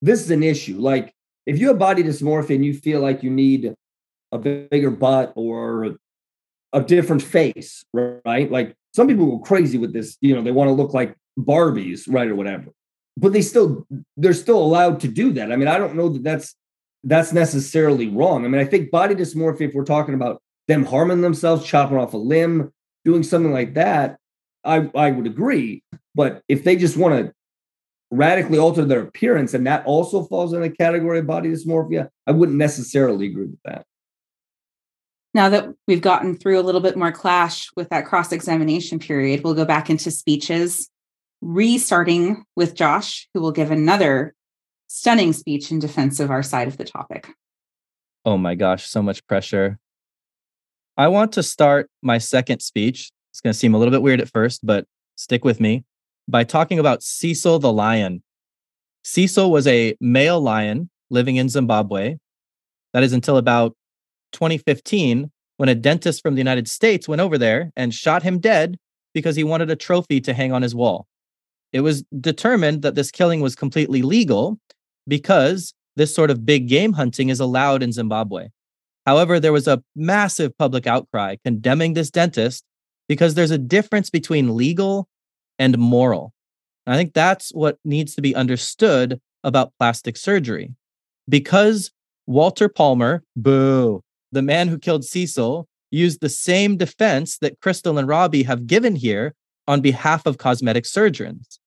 this 0.00 0.22
is 0.22 0.30
an 0.30 0.42
issue. 0.42 0.78
Like 0.78 1.12
if 1.44 1.58
you 1.58 1.68
have 1.68 1.78
body 1.78 2.02
dysmorphia 2.02 2.56
and 2.56 2.64
you 2.64 2.74
feel 2.74 3.00
like 3.00 3.22
you 3.22 3.30
need 3.30 3.74
a 4.32 4.38
bigger 4.38 4.90
butt 4.90 5.32
or 5.36 5.96
a 6.72 6.82
different 6.82 7.22
face, 7.22 7.84
right? 7.92 8.50
Like 8.50 8.74
some 8.94 9.06
people 9.06 9.26
go 9.26 9.38
crazy 9.38 9.78
with 9.78 9.92
this, 9.92 10.16
you 10.20 10.34
know, 10.34 10.42
they 10.42 10.52
want 10.52 10.68
to 10.68 10.72
look 10.72 10.94
like 10.94 11.14
Barbies, 11.38 12.04
right, 12.08 12.28
or 12.28 12.34
whatever. 12.34 12.70
But 13.16 13.32
they 13.32 13.42
still 13.42 13.86
they're 14.16 14.32
still 14.32 14.58
allowed 14.58 15.00
to 15.00 15.08
do 15.08 15.32
that. 15.34 15.52
I 15.52 15.56
mean, 15.56 15.68
I 15.68 15.78
don't 15.78 15.96
know 15.96 16.08
that 16.10 16.22
that's 16.22 16.54
that's 17.06 17.32
necessarily 17.32 18.08
wrong. 18.08 18.44
I 18.44 18.48
mean, 18.48 18.60
I 18.60 18.64
think 18.64 18.90
body 18.90 19.14
dysmorphia, 19.14 19.68
if 19.68 19.74
we're 19.74 19.84
talking 19.84 20.14
about 20.14 20.42
them 20.68 20.84
harming 20.84 21.22
themselves, 21.22 21.64
chopping 21.64 21.96
off 21.96 22.14
a 22.14 22.18
limb, 22.18 22.72
doing 23.04 23.22
something 23.22 23.52
like 23.52 23.74
that, 23.74 24.18
I 24.64 24.90
I 24.94 25.10
would 25.10 25.26
agree. 25.26 25.82
But 26.14 26.42
if 26.48 26.64
they 26.64 26.76
just 26.76 26.96
want 26.96 27.26
to 27.26 27.32
radically 28.10 28.58
alter 28.58 28.84
their 28.84 29.00
appearance 29.00 29.54
and 29.54 29.66
that 29.66 29.84
also 29.86 30.24
falls 30.24 30.52
in 30.52 30.60
the 30.60 30.70
category 30.70 31.20
of 31.20 31.26
body 31.26 31.50
dysmorphia, 31.50 32.08
I 32.26 32.32
wouldn't 32.32 32.58
necessarily 32.58 33.26
agree 33.26 33.46
with 33.46 33.62
that 33.64 33.86
now 35.36 35.50
that 35.50 35.68
we've 35.86 36.00
gotten 36.00 36.34
through 36.34 36.58
a 36.58 36.62
little 36.62 36.80
bit 36.80 36.96
more 36.96 37.12
clash 37.12 37.68
with 37.76 37.90
that 37.90 38.06
cross 38.06 38.32
examination 38.32 38.98
period, 38.98 39.44
we'll 39.44 39.54
go 39.54 39.66
back 39.66 39.90
into 39.90 40.10
speeches, 40.10 40.88
restarting 41.42 42.42
with 42.56 42.74
Josh, 42.74 43.28
who 43.34 43.42
will 43.42 43.52
give 43.52 43.70
another 43.70 44.34
stunning 44.86 45.32
speech 45.32 45.70
in 45.70 45.78
defense 45.78 46.20
of 46.20 46.30
our 46.30 46.42
side 46.42 46.68
of 46.68 46.76
the 46.76 46.84
topic. 46.84 47.28
Oh 48.24 48.36
my 48.36 48.54
gosh, 48.54 48.86
so 48.86 49.02
much 49.02 49.26
pressure. 49.26 49.78
I 50.96 51.08
want 51.08 51.32
to 51.32 51.42
start 51.42 51.90
my 52.02 52.18
second 52.18 52.60
speech. 52.60 53.10
It's 53.30 53.40
going 53.40 53.52
to 53.52 53.58
seem 53.58 53.74
a 53.74 53.78
little 53.78 53.92
bit 53.92 54.02
weird 54.02 54.20
at 54.20 54.30
first, 54.30 54.64
but 54.64 54.86
stick 55.16 55.44
with 55.44 55.60
me 55.60 55.84
by 56.26 56.44
talking 56.44 56.78
about 56.78 57.02
Cecil 57.02 57.58
the 57.58 57.72
lion. 57.72 58.22
Cecil 59.04 59.50
was 59.50 59.66
a 59.66 59.94
male 60.00 60.40
lion 60.40 60.90
living 61.10 61.36
in 61.36 61.48
Zimbabwe. 61.48 62.16
That 62.92 63.02
is 63.02 63.12
until 63.12 63.36
about 63.36 63.76
2015 64.32 65.30
when 65.58 65.68
a 65.68 65.74
dentist 65.74 66.22
from 66.22 66.34
the 66.34 66.40
United 66.40 66.68
States 66.68 67.06
went 67.06 67.20
over 67.20 67.38
there 67.38 67.72
and 67.76 67.94
shot 67.94 68.22
him 68.22 68.40
dead 68.40 68.76
because 69.14 69.36
he 69.36 69.44
wanted 69.44 69.70
a 69.70 69.76
trophy 69.76 70.20
to 70.22 70.34
hang 70.34 70.52
on 70.52 70.62
his 70.62 70.74
wall. 70.74 71.06
It 71.72 71.80
was 71.80 72.04
determined 72.20 72.82
that 72.82 72.94
this 72.94 73.10
killing 73.10 73.40
was 73.40 73.54
completely 73.54 74.02
legal 74.02 74.58
because 75.08 75.74
this 75.96 76.14
sort 76.14 76.30
of 76.30 76.44
big 76.44 76.68
game 76.68 76.92
hunting 76.92 77.28
is 77.28 77.40
allowed 77.40 77.82
in 77.82 77.92
Zimbabwe. 77.92 78.48
However, 79.06 79.38
there 79.38 79.52
was 79.52 79.68
a 79.68 79.82
massive 79.94 80.56
public 80.58 80.86
outcry 80.86 81.36
condemning 81.44 81.94
this 81.94 82.10
dentist 82.10 82.64
because 83.08 83.34
there's 83.34 83.52
a 83.52 83.58
difference 83.58 84.10
between 84.10 84.56
legal 84.56 85.08
and 85.58 85.78
moral. 85.78 86.32
And 86.86 86.94
I 86.94 86.98
think 86.98 87.14
that's 87.14 87.50
what 87.54 87.78
needs 87.84 88.14
to 88.16 88.22
be 88.22 88.34
understood 88.34 89.20
about 89.44 89.72
plastic 89.78 90.16
surgery. 90.16 90.74
Because 91.28 91.92
Walter 92.26 92.68
Palmer, 92.68 93.22
boo, 93.36 94.02
the 94.32 94.42
man 94.42 94.68
who 94.68 94.78
killed 94.78 95.04
Cecil, 95.04 95.68
used 95.90 96.20
the 96.20 96.28
same 96.28 96.76
defense 96.76 97.38
that 97.38 97.60
Crystal 97.60 97.98
and 97.98 98.08
Robbie 98.08 98.42
have 98.42 98.66
given 98.66 98.96
here 98.96 99.34
on 99.68 99.80
behalf 99.80 100.26
of 100.26 100.38
cosmetic 100.38 100.84
surgeons. 100.84 101.60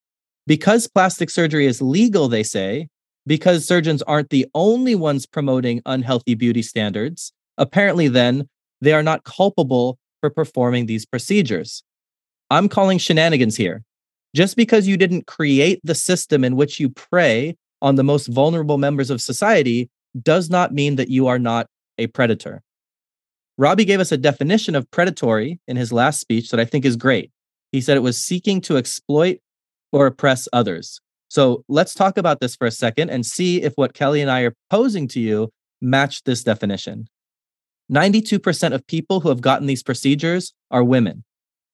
Because 0.45 0.87
plastic 0.87 1.29
surgery 1.29 1.65
is 1.65 1.81
legal, 1.81 2.27
they 2.27 2.43
say, 2.43 2.89
because 3.25 3.67
surgeons 3.67 4.01
aren't 4.03 4.29
the 4.29 4.47
only 4.53 4.95
ones 4.95 5.25
promoting 5.25 5.81
unhealthy 5.85 6.35
beauty 6.35 6.61
standards, 6.61 7.31
apparently 7.57 8.07
then 8.07 8.47
they 8.81 8.93
are 8.93 9.03
not 9.03 9.23
culpable 9.23 9.97
for 10.21 10.29
performing 10.29 10.85
these 10.85 11.05
procedures. 11.05 11.83
I'm 12.49 12.69
calling 12.69 12.97
shenanigans 12.97 13.57
here. 13.57 13.83
Just 14.35 14.55
because 14.55 14.87
you 14.87 14.97
didn't 14.97 15.27
create 15.27 15.79
the 15.83 15.95
system 15.95 16.43
in 16.43 16.55
which 16.55 16.79
you 16.79 16.89
prey 16.89 17.55
on 17.81 17.95
the 17.95 18.03
most 18.03 18.27
vulnerable 18.27 18.77
members 18.77 19.09
of 19.09 19.21
society 19.21 19.89
does 20.21 20.49
not 20.49 20.73
mean 20.73 20.95
that 20.95 21.09
you 21.09 21.27
are 21.27 21.39
not 21.39 21.67
a 21.97 22.07
predator. 22.07 22.61
Robbie 23.57 23.85
gave 23.85 23.99
us 23.99 24.11
a 24.11 24.17
definition 24.17 24.75
of 24.75 24.89
predatory 24.91 25.59
in 25.67 25.77
his 25.77 25.91
last 25.91 26.19
speech 26.19 26.49
that 26.49 26.59
I 26.59 26.65
think 26.65 26.85
is 26.85 26.95
great. 26.95 27.31
He 27.71 27.81
said 27.81 27.97
it 27.97 28.01
was 28.01 28.21
seeking 28.21 28.61
to 28.61 28.77
exploit 28.77 29.39
or 29.91 30.07
oppress 30.07 30.47
others. 30.53 31.01
So 31.29 31.63
let's 31.69 31.93
talk 31.93 32.17
about 32.17 32.39
this 32.39 32.55
for 32.55 32.67
a 32.67 32.71
second 32.71 33.09
and 33.11 33.25
see 33.25 33.61
if 33.61 33.73
what 33.75 33.93
Kelly 33.93 34.19
and 34.19 34.31
I 34.31 34.41
are 34.41 34.55
posing 34.69 35.07
to 35.09 35.19
you 35.19 35.49
match 35.81 36.23
this 36.23 36.43
definition. 36.43 37.07
92% 37.91 38.73
of 38.73 38.85
people 38.87 39.19
who 39.19 39.29
have 39.29 39.41
gotten 39.41 39.67
these 39.67 39.83
procedures 39.83 40.53
are 40.69 40.83
women. 40.83 41.23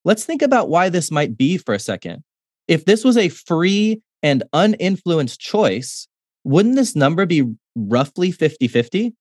Let's 0.04 0.26
think 0.26 0.42
about 0.42 0.70
why 0.70 0.90
this 0.90 1.10
might 1.10 1.38
be 1.38 1.58
for 1.58 1.74
a 1.74 1.80
second. 1.80 2.24
If 2.68 2.86
this 2.86 3.04
was 3.04 3.18
a 3.18 3.30
free 3.30 4.02
and 4.22 4.44
uninfluenced 4.54 5.40
choice, 5.40 6.08
wouldn't 6.44 6.76
this 6.76 6.96
number 6.96 7.26
be 7.26 7.44
roughly 7.76 8.32
50 8.32 8.68
50? 8.68 9.14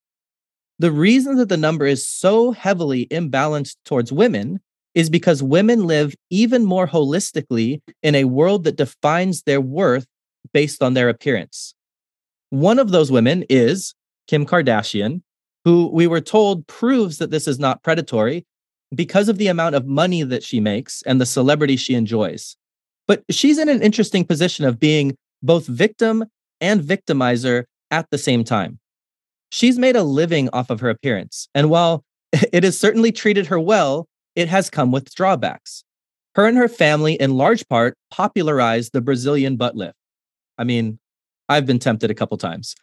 The 0.78 0.92
reason 0.92 1.36
that 1.36 1.48
the 1.48 1.56
number 1.56 1.86
is 1.86 2.06
so 2.06 2.50
heavily 2.50 3.06
imbalanced 3.06 3.76
towards 3.84 4.12
women 4.12 4.60
is 4.94 5.10
because 5.10 5.42
women 5.42 5.86
live 5.86 6.14
even 6.30 6.64
more 6.64 6.86
holistically 6.86 7.80
in 8.02 8.14
a 8.14 8.24
world 8.24 8.64
that 8.64 8.76
defines 8.76 9.42
their 9.42 9.60
worth 9.60 10.06
based 10.52 10.82
on 10.82 10.94
their 10.94 11.08
appearance. 11.08 11.74
One 12.50 12.78
of 12.78 12.90
those 12.90 13.10
women 13.10 13.44
is 13.48 13.94
Kim 14.28 14.46
Kardashian, 14.46 15.22
who 15.64 15.90
we 15.92 16.06
were 16.06 16.20
told 16.20 16.66
proves 16.66 17.18
that 17.18 17.30
this 17.30 17.48
is 17.48 17.58
not 17.58 17.82
predatory 17.82 18.46
because 18.94 19.28
of 19.28 19.38
the 19.38 19.48
amount 19.48 19.74
of 19.74 19.86
money 19.86 20.22
that 20.22 20.42
she 20.42 20.60
makes 20.60 21.02
and 21.02 21.20
the 21.20 21.26
celebrity 21.26 21.76
she 21.76 21.94
enjoys. 21.94 22.56
But 23.06 23.22
she's 23.30 23.58
in 23.58 23.68
an 23.68 23.82
interesting 23.82 24.24
position 24.24 24.64
of 24.64 24.78
being 24.78 25.16
both 25.42 25.66
victim 25.66 26.24
and 26.60 26.80
victimizer 26.80 27.64
at 27.90 28.08
the 28.10 28.18
same 28.18 28.44
time. 28.44 28.78
She's 29.50 29.78
made 29.78 29.96
a 29.96 30.02
living 30.02 30.48
off 30.52 30.70
of 30.70 30.80
her 30.80 30.90
appearance. 30.90 31.48
And 31.54 31.70
while 31.70 32.04
it 32.32 32.64
has 32.64 32.78
certainly 32.78 33.12
treated 33.12 33.46
her 33.46 33.60
well, 33.60 34.06
it 34.36 34.48
has 34.48 34.70
come 34.70 34.90
with 34.90 35.14
drawbacks. 35.14 35.84
Her 36.34 36.46
and 36.46 36.56
her 36.56 36.68
family, 36.68 37.14
in 37.14 37.34
large 37.34 37.68
part, 37.68 37.96
popularized 38.10 38.92
the 38.92 39.00
Brazilian 39.00 39.56
butt 39.56 39.76
lift. 39.76 39.96
I 40.58 40.64
mean, 40.64 40.98
I've 41.48 41.66
been 41.66 41.78
tempted 41.78 42.10
a 42.10 42.14
couple 42.14 42.36
times. 42.38 42.74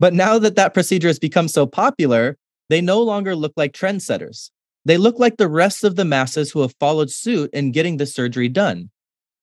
But 0.00 0.14
now 0.14 0.38
that 0.38 0.56
that 0.56 0.74
procedure 0.74 1.08
has 1.08 1.18
become 1.18 1.48
so 1.48 1.66
popular, 1.66 2.36
they 2.68 2.80
no 2.80 3.02
longer 3.02 3.34
look 3.34 3.52
like 3.56 3.72
trendsetters. 3.72 4.50
They 4.84 4.96
look 4.96 5.18
like 5.18 5.36
the 5.36 5.48
rest 5.48 5.84
of 5.84 5.96
the 5.96 6.04
masses 6.04 6.50
who 6.50 6.62
have 6.62 6.74
followed 6.78 7.10
suit 7.10 7.50
in 7.52 7.72
getting 7.72 7.96
the 7.96 8.06
surgery 8.06 8.48
done. 8.48 8.90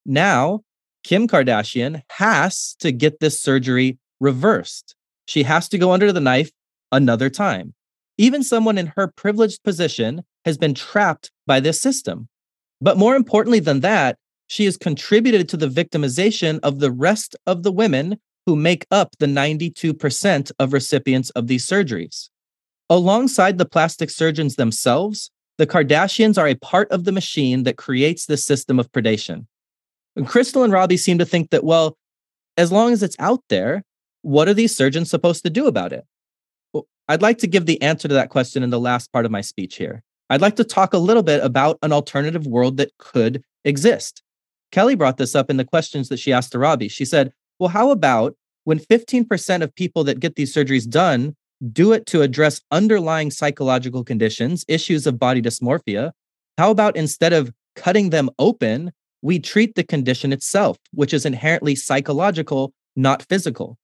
Now, 0.05 0.61
Kim 1.03 1.27
Kardashian 1.27 2.01
has 2.11 2.75
to 2.79 2.91
get 2.91 3.19
this 3.19 3.39
surgery 3.39 3.99
reversed. 4.19 4.95
She 5.27 5.43
has 5.43 5.69
to 5.69 5.77
go 5.77 5.91
under 5.91 6.11
the 6.11 6.19
knife 6.19 6.51
another 6.91 7.29
time. 7.29 7.73
Even 8.17 8.43
someone 8.43 8.77
in 8.77 8.93
her 8.95 9.07
privileged 9.07 9.63
position 9.63 10.23
has 10.45 10.57
been 10.57 10.73
trapped 10.73 11.31
by 11.45 11.59
this 11.59 11.81
system. 11.81 12.27
But 12.81 12.97
more 12.97 13.15
importantly 13.15 13.59
than 13.59 13.81
that, 13.81 14.17
she 14.47 14.65
has 14.65 14.77
contributed 14.77 15.49
to 15.49 15.57
the 15.57 15.67
victimization 15.67 16.59
of 16.61 16.79
the 16.79 16.91
rest 16.91 17.35
of 17.45 17.63
the 17.63 17.71
women 17.71 18.19
who 18.45 18.55
make 18.55 18.85
up 18.91 19.15
the 19.19 19.25
92% 19.25 20.51
of 20.59 20.73
recipients 20.73 21.29
of 21.31 21.47
these 21.47 21.65
surgeries. 21.65 22.29
Alongside 22.89 23.57
the 23.57 23.65
plastic 23.65 24.09
surgeons 24.09 24.55
themselves, 24.55 25.31
the 25.57 25.65
Kardashians 25.65 26.37
are 26.37 26.47
a 26.47 26.55
part 26.55 26.91
of 26.91 27.05
the 27.05 27.11
machine 27.11 27.63
that 27.63 27.77
creates 27.77 28.25
this 28.25 28.45
system 28.45 28.79
of 28.79 28.91
predation. 28.91 29.47
And 30.15 30.27
Crystal 30.27 30.63
and 30.63 30.71
Robbie 30.71 30.97
seem 30.97 31.17
to 31.17 31.25
think 31.25 31.49
that, 31.49 31.63
well, 31.63 31.97
as 32.57 32.71
long 32.71 32.93
as 32.93 33.01
it's 33.01 33.15
out 33.19 33.41
there, 33.49 33.83
what 34.21 34.47
are 34.47 34.53
these 34.53 34.75
surgeons 34.75 35.09
supposed 35.09 35.43
to 35.43 35.49
do 35.49 35.67
about 35.67 35.93
it? 35.93 36.05
I'd 37.07 37.21
like 37.21 37.37
to 37.39 37.47
give 37.47 37.65
the 37.65 37.81
answer 37.81 38.07
to 38.07 38.13
that 38.15 38.29
question 38.29 38.63
in 38.63 38.69
the 38.69 38.79
last 38.79 39.11
part 39.11 39.25
of 39.25 39.31
my 39.31 39.41
speech 39.41 39.75
here. 39.75 40.03
I'd 40.29 40.41
like 40.41 40.55
to 40.55 40.63
talk 40.63 40.93
a 40.93 40.97
little 40.97 41.21
bit 41.21 41.43
about 41.43 41.77
an 41.83 41.91
alternative 41.91 42.47
world 42.47 42.77
that 42.77 42.91
could 42.97 43.43
exist. 43.63 44.23
Kelly 44.75 44.95
brought 44.95 45.15
this 45.15 45.35
up 45.35 45.49
in 45.49 45.55
the 45.55 45.63
questions 45.63 46.09
that 46.09 46.19
she 46.19 46.33
asked 46.33 46.51
to 46.51 46.59
Robbie. 46.59 46.89
She 46.89 47.05
said, 47.05 47.31
Well, 47.59 47.69
how 47.69 47.91
about 47.91 48.35
when 48.65 48.77
15% 48.77 49.61
of 49.61 49.73
people 49.73 50.03
that 50.03 50.19
get 50.19 50.35
these 50.35 50.53
surgeries 50.53 50.85
done 50.85 51.33
do 51.71 51.93
it 51.93 52.05
to 52.07 52.21
address 52.21 52.59
underlying 52.71 53.31
psychological 53.31 54.03
conditions, 54.03 54.65
issues 54.67 55.07
of 55.07 55.17
body 55.17 55.41
dysmorphia? 55.41 56.11
How 56.57 56.71
about 56.71 56.97
instead 56.97 57.31
of 57.31 57.53
cutting 57.77 58.09
them 58.09 58.29
open, 58.37 58.91
we 59.21 59.39
treat 59.39 59.75
the 59.75 59.83
condition 59.83 60.33
itself, 60.33 60.77
which 60.91 61.13
is 61.13 61.25
inherently 61.25 61.75
psychological, 61.75 62.73
not 62.97 63.23
physical? 63.29 63.77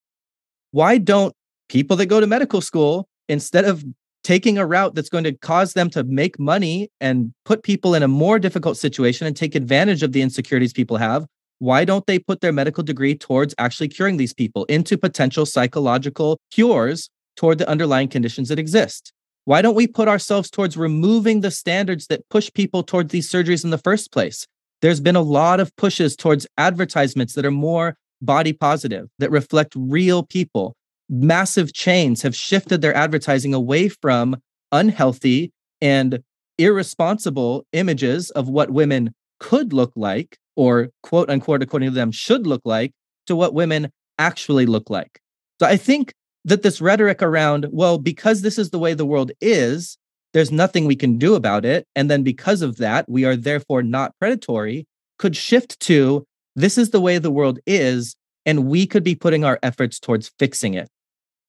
Why 0.72 0.98
don't 0.98 1.34
people 1.70 1.96
that 1.96 2.08
go 2.08 2.20
to 2.20 2.28
medical 2.28 2.60
school, 2.60 3.08
instead 3.30 3.64
of 3.64 3.86
taking 4.24 4.58
a 4.58 4.66
route 4.66 4.96
that's 4.96 5.10
going 5.10 5.24
to 5.24 5.34
cause 5.34 5.74
them 5.74 5.90
to 5.90 6.04
make 6.04 6.40
money 6.40 6.90
and 7.00 7.34
put 7.46 7.64
people 7.64 7.96
in 7.96 8.04
a 8.04 8.08
more 8.08 8.40
difficult 8.40 8.78
situation 8.78 9.26
and 9.28 9.36
take 9.36 9.56
advantage 9.56 10.04
of 10.04 10.12
the 10.12 10.22
insecurities 10.22 10.74
people 10.74 10.98
have, 10.98 11.26
why 11.60 11.86
don't 11.86 12.06
they 12.08 12.20
put 12.20 12.42
their 12.42 12.52
medical 12.52 12.84
degree 12.84 13.16
towards 13.16 13.54
actually 13.58 13.88
curing 13.88 14.18
these 14.18 14.34
people 14.34 14.66
into 14.66 14.98
potential 14.98 15.46
psychological 15.46 16.40
cures 16.52 17.10
toward 17.36 17.58
the 17.58 17.70
underlying 17.70 18.08
conditions 18.08 18.50
that 18.50 18.60
exist? 18.60 19.14
Why 19.46 19.62
don't 19.62 19.76
we 19.76 19.88
put 19.88 20.08
ourselves 20.08 20.50
towards 20.50 20.78
removing 20.78 21.42
the 21.42 21.52
standards 21.52 22.08
that 22.08 22.28
push 22.30 22.52
people 22.54 22.84
towards 22.84 23.12
these 23.12 23.30
surgeries 23.30 23.64
in 23.64 23.72
the 23.72 23.78
first 23.78 24.12
place? 24.12 24.46
There's 24.82 25.00
been 25.00 25.16
a 25.16 25.22
lot 25.22 25.60
of 25.60 25.76
pushes 25.76 26.16
towards 26.16 26.48
advertisements 26.58 27.34
that 27.34 27.46
are 27.46 27.52
more 27.52 27.96
body 28.22 28.54
positive, 28.54 29.08
that 29.20 29.32
reflect 29.32 29.74
real 29.76 30.24
people, 30.24 30.76
massive 31.12 31.74
chains 31.74 32.22
have 32.22 32.36
shifted 32.36 32.82
their 32.82 32.96
advertising 32.96 33.54
away 33.54 33.90
from 33.90 34.38
unhealthy 34.72 35.52
and 35.82 36.24
irresponsible 36.58 37.66
images 37.74 38.30
of 38.32 38.48
what 38.48 38.72
women 38.72 39.14
could 39.40 39.74
look 39.74 39.92
like, 39.96 40.38
or 40.56 40.90
quote 41.04 41.30
unquote, 41.30 41.62
according 41.62 41.90
to 41.90 41.96
them, 41.96 42.12
should 42.12 42.48
look 42.48 42.62
like, 42.64 42.94
to 43.28 43.36
what 43.36 43.54
women 43.54 43.92
actually 44.18 44.66
look 44.66 44.90
like. 44.90 45.20
So 45.60 45.68
I 45.68 45.78
think 45.78 46.14
that 46.46 46.64
this 46.64 46.82
rhetoric 46.82 47.22
around, 47.22 47.68
well, 47.72 47.98
because 47.98 48.42
this 48.42 48.58
is 48.58 48.70
the 48.70 48.80
way 48.80 48.94
the 48.94 49.06
world 49.06 49.32
is, 49.42 49.98
there's 50.34 50.52
nothing 50.52 50.86
we 50.86 50.96
can 50.96 51.18
do 51.18 51.36
about 51.36 51.66
it. 51.66 51.86
And 51.96 52.10
then 52.10 52.24
because 52.24 52.62
of 52.62 52.78
that, 52.78 53.10
we 53.10 53.26
are 53.26 53.36
therefore 53.36 53.84
not 53.84 54.14
predatory, 54.20 54.88
could 55.20 55.36
shift 55.36 55.80
to 55.82 56.26
this 56.56 56.78
is 56.78 56.92
the 56.92 57.02
way 57.02 57.18
the 57.18 57.32
world 57.32 57.60
is. 57.66 58.16
And 58.46 58.66
we 58.66 58.88
could 58.88 59.04
be 59.04 59.14
putting 59.14 59.44
our 59.44 59.60
efforts 59.62 60.00
towards 60.00 60.32
fixing 60.40 60.74
it. 60.74 60.90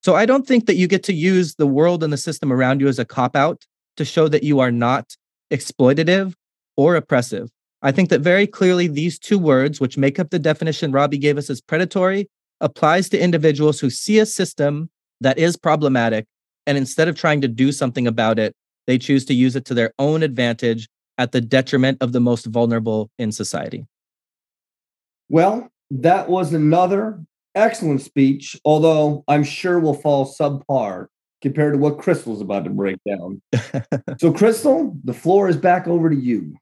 So 0.02 0.16
I 0.16 0.26
don't 0.26 0.46
think 0.46 0.66
that 0.66 0.76
you 0.76 0.88
get 0.88 1.04
to 1.04 1.12
use 1.12 1.54
the 1.54 1.66
world 1.66 2.02
and 2.02 2.12
the 2.12 2.16
system 2.16 2.52
around 2.52 2.80
you 2.80 2.88
as 2.88 2.98
a 2.98 3.04
cop 3.04 3.36
out 3.36 3.64
to 3.96 4.04
show 4.04 4.28
that 4.28 4.42
you 4.42 4.58
are 4.58 4.72
not 4.72 5.16
exploitative 5.52 6.34
or 6.76 6.96
oppressive. 6.96 7.50
I 7.82 7.92
think 7.92 8.10
that 8.10 8.20
very 8.20 8.46
clearly 8.46 8.88
these 8.88 9.18
two 9.18 9.38
words, 9.38 9.80
which 9.80 9.98
make 9.98 10.18
up 10.18 10.30
the 10.30 10.38
definition 10.38 10.92
Robbie 10.92 11.18
gave 11.18 11.38
us 11.38 11.50
as 11.50 11.60
predatory, 11.60 12.28
applies 12.60 13.08
to 13.10 13.22
individuals 13.22 13.80
who 13.80 13.90
see 13.90 14.18
a 14.18 14.26
system 14.26 14.90
that 15.20 15.38
is 15.38 15.56
problematic 15.56 16.26
and 16.66 16.78
instead 16.78 17.08
of 17.08 17.16
trying 17.16 17.40
to 17.40 17.48
do 17.48 17.72
something 17.72 18.06
about 18.06 18.38
it, 18.38 18.54
they 18.86 18.98
choose 18.98 19.24
to 19.26 19.34
use 19.34 19.56
it 19.56 19.64
to 19.66 19.74
their 19.74 19.92
own 19.98 20.22
advantage 20.22 20.88
at 21.18 21.32
the 21.32 21.40
detriment 21.40 21.98
of 22.00 22.12
the 22.12 22.20
most 22.20 22.46
vulnerable 22.46 23.10
in 23.18 23.32
society. 23.32 23.86
Well, 25.28 25.68
that 25.90 26.28
was 26.28 26.52
another 26.52 27.20
excellent 27.54 28.02
speech, 28.02 28.58
although 28.64 29.24
I'm 29.28 29.44
sure 29.44 29.78
will 29.78 29.94
fall 29.94 30.26
subpar 30.26 31.06
compared 31.40 31.74
to 31.74 31.78
what 31.78 31.98
Crystal's 31.98 32.40
about 32.40 32.64
to 32.64 32.70
break 32.70 32.98
down. 33.06 33.42
so, 34.18 34.32
Crystal, 34.32 34.96
the 35.04 35.14
floor 35.14 35.48
is 35.48 35.56
back 35.56 35.88
over 35.88 36.08
to 36.08 36.16
you. 36.16 36.54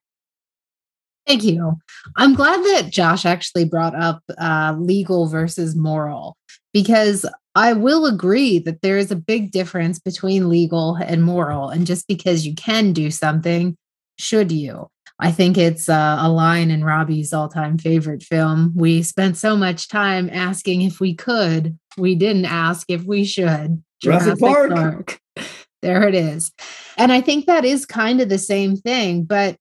Thank 1.27 1.45
you. 1.45 1.77
I'm 2.17 2.35
glad 2.35 2.61
that 2.61 2.91
Josh 2.91 3.25
actually 3.25 3.65
brought 3.65 3.95
up 3.95 4.23
uh, 4.39 4.75
legal 4.79 5.29
versus 5.29 5.77
moral 5.77 6.37
because 6.73 7.27
I 7.55 7.73
will 7.73 8.07
agree 8.07 8.59
that 8.61 8.81
there 8.83 8.97
is 8.97 9.11
a 9.11 9.17
big 9.17 9.51
difference 9.51 9.99
between 9.99 10.49
legal 10.49 10.97
and 10.97 11.23
moral. 11.23 11.69
And 11.69 11.87
just 11.87 12.09
because 12.09 12.47
you 12.47 12.55
can 12.55 12.93
do 12.93 13.11
something, 13.11 13.77
should 14.19 14.51
you? 14.51 14.89
I 15.21 15.31
think 15.31 15.59
it's 15.59 15.89
uh, 15.89 16.17
a 16.19 16.31
line 16.31 16.71
in 16.71 16.83
Robbie's 16.83 17.33
all 17.33 17.49
time 17.49 17.77
favorite 17.77 18.23
film. 18.23 18.73
We 18.75 19.03
spent 19.03 19.37
so 19.37 19.57
much 19.57 19.89
time 19.89 20.31
asking 20.33 20.83
if 20.83 20.99
we 20.99 21.15
could, 21.15 21.79
we 21.99 22.15
didn't 22.15 22.47
ask 22.47 22.87
if 22.89 23.05
we 23.05 23.25
should. 23.25 23.83
Jurassic, 24.03 24.39
Park. 24.39 24.71
Park. 24.71 25.21
There 25.83 26.07
it 26.07 26.15
is. 26.15 26.53
And 26.99 27.11
I 27.11 27.23
think 27.23 27.47
that 27.47 27.65
is 27.65 27.87
kind 27.87 28.21
of 28.21 28.29
the 28.29 28.37
same 28.37 28.77
thing. 28.77 29.25
But 29.25 29.57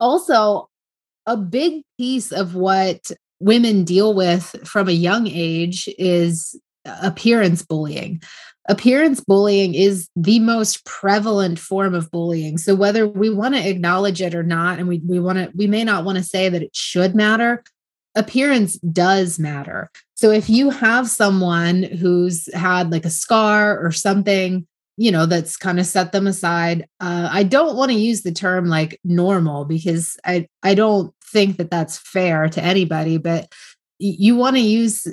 also, 0.00 0.70
a 1.26 1.36
big 1.36 1.82
piece 1.98 2.32
of 2.32 2.54
what 2.54 3.10
women 3.38 3.84
deal 3.84 4.14
with 4.14 4.56
from 4.64 4.88
a 4.88 4.92
young 4.92 5.26
age 5.26 5.86
is 5.98 6.58
appearance 6.84 7.62
bullying. 7.62 8.22
Appearance 8.68 9.20
bullying 9.20 9.74
is 9.74 10.08
the 10.14 10.38
most 10.38 10.84
prevalent 10.84 11.58
form 11.58 11.94
of 11.94 12.10
bullying. 12.10 12.58
So 12.58 12.74
whether 12.76 13.08
we 13.08 13.28
want 13.28 13.54
to 13.56 13.68
acknowledge 13.68 14.22
it 14.22 14.34
or 14.34 14.44
not, 14.44 14.78
and 14.78 14.86
we, 14.86 15.00
we 15.06 15.18
want 15.18 15.38
to, 15.38 15.50
we 15.54 15.66
may 15.66 15.82
not 15.82 16.04
want 16.04 16.18
to 16.18 16.24
say 16.24 16.48
that 16.48 16.62
it 16.62 16.74
should 16.74 17.14
matter, 17.14 17.64
appearance 18.14 18.76
does 18.78 19.38
matter. 19.38 19.90
So 20.14 20.30
if 20.30 20.48
you 20.48 20.70
have 20.70 21.08
someone 21.08 21.82
who's 21.82 22.52
had 22.54 22.92
like 22.92 23.04
a 23.04 23.10
scar 23.10 23.84
or 23.84 23.90
something, 23.90 24.66
you 24.96 25.10
know, 25.10 25.26
that's 25.26 25.56
kind 25.56 25.80
of 25.80 25.86
set 25.86 26.12
them 26.12 26.28
aside, 26.28 26.86
uh, 27.00 27.28
I 27.32 27.42
don't 27.42 27.76
want 27.76 27.90
to 27.90 27.98
use 27.98 28.22
the 28.22 28.30
term 28.30 28.66
like 28.66 29.00
normal 29.02 29.64
because 29.64 30.16
I 30.24 30.46
I 30.62 30.74
don't 30.74 31.12
think 31.24 31.56
that 31.56 31.70
that's 31.70 31.98
fair 31.98 32.48
to 32.50 32.62
anybody. 32.62 33.18
But 33.18 33.52
you 33.98 34.36
want 34.36 34.56
to 34.56 34.62
use, 34.62 35.06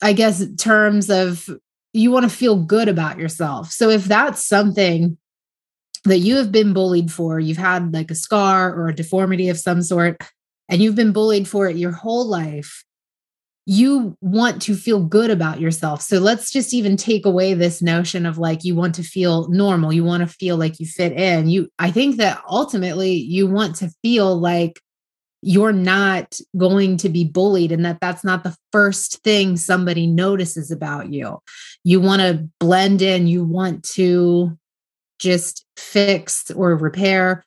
I 0.00 0.12
guess, 0.12 0.44
terms 0.56 1.10
of 1.10 1.50
you 1.92 2.10
want 2.10 2.24
to 2.24 2.34
feel 2.34 2.56
good 2.56 2.88
about 2.88 3.18
yourself. 3.18 3.70
So 3.70 3.90
if 3.90 4.04
that's 4.04 4.46
something 4.46 5.18
that 6.04 6.18
you 6.18 6.36
have 6.36 6.52
been 6.52 6.72
bullied 6.72 7.10
for, 7.10 7.40
you've 7.40 7.56
had 7.56 7.92
like 7.92 8.10
a 8.10 8.14
scar 8.14 8.72
or 8.74 8.88
a 8.88 8.94
deformity 8.94 9.48
of 9.48 9.58
some 9.58 9.82
sort, 9.82 10.22
and 10.68 10.80
you've 10.80 10.94
been 10.94 11.12
bullied 11.12 11.48
for 11.48 11.66
it 11.68 11.76
your 11.76 11.92
whole 11.92 12.26
life, 12.26 12.84
you 13.66 14.16
want 14.20 14.62
to 14.62 14.74
feel 14.74 15.04
good 15.04 15.30
about 15.30 15.60
yourself. 15.60 16.00
So 16.00 16.18
let's 16.18 16.50
just 16.50 16.72
even 16.72 16.96
take 16.96 17.26
away 17.26 17.54
this 17.54 17.82
notion 17.82 18.24
of 18.24 18.38
like 18.38 18.64
you 18.64 18.74
want 18.74 18.94
to 18.96 19.02
feel 19.02 19.48
normal, 19.48 19.92
you 19.92 20.04
want 20.04 20.22
to 20.22 20.26
feel 20.26 20.56
like 20.56 20.80
you 20.80 20.86
fit 20.86 21.12
in. 21.12 21.48
You 21.48 21.68
I 21.78 21.90
think 21.90 22.16
that 22.16 22.42
ultimately 22.48 23.12
you 23.12 23.46
want 23.46 23.76
to 23.76 23.90
feel 24.02 24.36
like 24.36 24.80
you're 25.42 25.72
not 25.72 26.38
going 26.56 26.96
to 26.98 27.08
be 27.08 27.24
bullied 27.24 27.72
and 27.72 27.84
that 27.84 27.98
that's 28.00 28.24
not 28.24 28.44
the 28.44 28.54
first 28.72 29.22
thing 29.22 29.56
somebody 29.56 30.06
notices 30.06 30.70
about 30.70 31.12
you. 31.12 31.38
You 31.82 32.00
want 32.00 32.20
to 32.20 32.48
blend 32.58 33.00
in, 33.02 33.26
you 33.26 33.44
want 33.44 33.82
to 33.90 34.58
just 35.18 35.64
fix 35.76 36.50
or 36.50 36.76
repair 36.76 37.44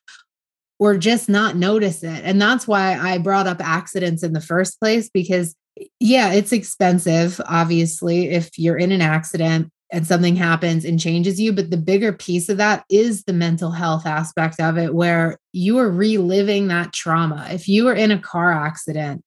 or 0.80 0.98
just 0.98 1.30
not 1.30 1.56
notice 1.56 2.04
it. 2.04 2.22
And 2.24 2.42
that's 2.42 2.68
why 2.68 2.98
I 2.98 3.20
brought 3.20 3.48
up 3.48 3.62
accidents 3.62 4.24
in 4.24 4.34
the 4.34 4.42
first 4.42 4.80
place 4.80 5.10
because 5.10 5.56
yeah, 6.00 6.34
it's 6.34 6.52
expensive, 6.52 7.42
obviously, 7.48 8.30
if 8.30 8.58
you're 8.60 8.78
in 8.78 8.92
an 8.92 9.02
accident 9.02 9.72
and 9.94 10.06
something 10.06 10.36
happens 10.36 10.84
and 10.84 11.00
changes 11.00 11.40
you. 11.40 11.54
But 11.54 11.70
the 11.70 11.78
bigger 11.78 12.12
piece 12.12 12.50
of 12.50 12.58
that 12.58 12.84
is 12.90 13.24
the 13.24 13.34
mental 13.34 13.72
health 13.72 14.06
aspect 14.06 14.60
of 14.60 14.78
it, 14.78 14.94
where 14.94 15.38
you 15.54 15.78
are 15.78 15.90
reliving 15.90 16.68
that 16.68 16.92
trauma. 16.92 17.48
If 17.52 17.70
you 17.70 17.88
are 17.88 17.94
in 17.94 18.12
a 18.12 18.20
car 18.20 18.52
accident, 18.52 19.24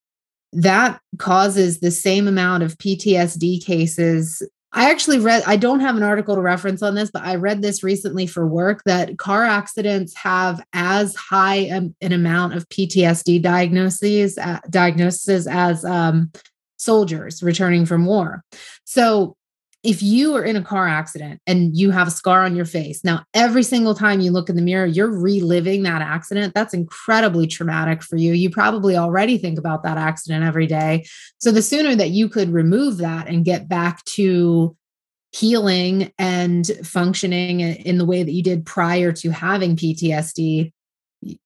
that 0.52 1.00
causes 1.18 1.80
the 1.80 1.90
same 1.90 2.28
amount 2.28 2.62
of 2.62 2.76
PTSD 2.78 3.64
cases 3.64 4.42
I 4.76 4.90
actually 4.90 5.20
read, 5.20 5.42
I 5.46 5.56
don't 5.56 5.80
have 5.80 5.96
an 5.96 6.02
article 6.02 6.34
to 6.34 6.40
reference 6.42 6.82
on 6.82 6.94
this, 6.94 7.10
but 7.10 7.22
I 7.22 7.36
read 7.36 7.62
this 7.62 7.82
recently 7.82 8.26
for 8.26 8.46
work 8.46 8.82
that 8.84 9.16
car 9.16 9.42
accidents 9.42 10.14
have 10.16 10.62
as 10.74 11.16
high 11.16 11.54
an 11.54 11.94
amount 12.02 12.52
of 12.52 12.68
PTSD 12.68 13.40
diagnoses, 13.40 14.36
uh, 14.36 14.60
diagnoses 14.68 15.46
as 15.46 15.82
um, 15.86 16.30
soldiers 16.76 17.42
returning 17.42 17.86
from 17.86 18.04
war. 18.04 18.44
So 18.84 19.36
if 19.82 20.02
you 20.02 20.34
are 20.34 20.42
in 20.42 20.56
a 20.56 20.62
car 20.62 20.88
accident 20.88 21.40
and 21.46 21.76
you 21.76 21.90
have 21.90 22.08
a 22.08 22.10
scar 22.10 22.42
on 22.42 22.56
your 22.56 22.64
face, 22.64 23.04
now 23.04 23.24
every 23.34 23.62
single 23.62 23.94
time 23.94 24.20
you 24.20 24.32
look 24.32 24.48
in 24.48 24.56
the 24.56 24.62
mirror, 24.62 24.86
you're 24.86 25.10
reliving 25.10 25.84
that 25.84 26.02
accident. 26.02 26.54
That's 26.54 26.74
incredibly 26.74 27.46
traumatic 27.46 28.02
for 28.02 28.16
you. 28.16 28.32
You 28.32 28.50
probably 28.50 28.96
already 28.96 29.38
think 29.38 29.58
about 29.58 29.84
that 29.84 29.96
accident 29.96 30.44
every 30.44 30.66
day. 30.66 31.06
So 31.38 31.52
the 31.52 31.62
sooner 31.62 31.94
that 31.94 32.10
you 32.10 32.28
could 32.28 32.52
remove 32.52 32.98
that 32.98 33.28
and 33.28 33.44
get 33.44 33.68
back 33.68 34.04
to 34.04 34.76
healing 35.32 36.12
and 36.18 36.66
functioning 36.82 37.60
in 37.60 37.98
the 37.98 38.06
way 38.06 38.22
that 38.22 38.32
you 38.32 38.42
did 38.42 38.64
prior 38.64 39.12
to 39.12 39.30
having 39.30 39.76
PTSD, 39.76 40.72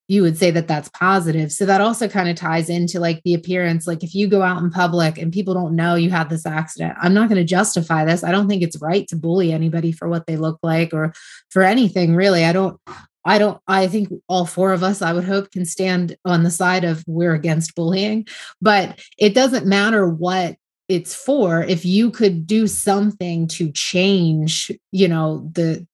you 0.09 0.23
would 0.23 0.37
say 0.37 0.51
that 0.51 0.69
that's 0.69 0.89
positive. 0.91 1.53
So 1.53 1.67
that 1.67 1.81
also 1.81 2.09
kind 2.09 2.29
of 2.29 2.37
ties 2.37 2.69
into 2.69 2.99
like 2.99 3.23
the 3.25 3.35
appearance. 3.35 3.87
Like 3.87 4.03
if 4.03 4.15
you 4.15 4.29
go 4.29 4.43
out 4.43 4.63
in 4.63 4.71
public 4.71 5.19
and 5.19 5.33
people 5.33 5.55
don't 5.55 5.77
know 5.77 5.95
you 5.95 6.11
had 6.11 6.31
this 6.31 6.47
accident, 6.47 6.97
I'm 7.01 7.15
not 7.15 7.29
going 7.29 7.41
to 7.41 7.45
justify 7.45 8.05
this. 8.05 8.25
I 8.25 8.33
don't 8.33 8.49
think 8.49 8.63
it's 8.63 8.81
right 8.81 9.07
to 9.09 9.17
bully 9.17 9.53
anybody 9.53 9.93
for 9.93 10.09
what 10.09 10.27
they 10.27 10.37
look 10.37 10.59
like 10.63 10.93
or 10.93 11.13
for 11.51 11.63
anything 11.63 12.15
really. 12.15 12.45
I 12.45 12.53
don't, 12.53 12.81
I 13.25 13.39
don't, 13.39 13.61
I 13.67 13.87
think 13.87 14.11
all 14.29 14.47
four 14.47 14.73
of 14.73 14.83
us, 14.83 15.03
I 15.03 15.13
would 15.13 15.25
hope, 15.25 15.51
can 15.51 15.65
stand 15.65 16.17
on 16.25 16.43
the 16.43 16.51
side 16.51 16.85
of 16.85 17.05
we're 17.07 17.35
against 17.35 17.75
bullying, 17.75 18.27
but 18.63 19.01
it 19.19 19.35
doesn't 19.35 19.67
matter 19.67 20.09
what 20.09 20.57
it's 20.91 21.15
for 21.15 21.63
if 21.63 21.85
you 21.85 22.11
could 22.11 22.49
do 22.49 22.67
something 22.67 23.47
to 23.47 23.71
change 23.71 24.73
you 24.91 25.07
know 25.07 25.49
the 25.53 25.87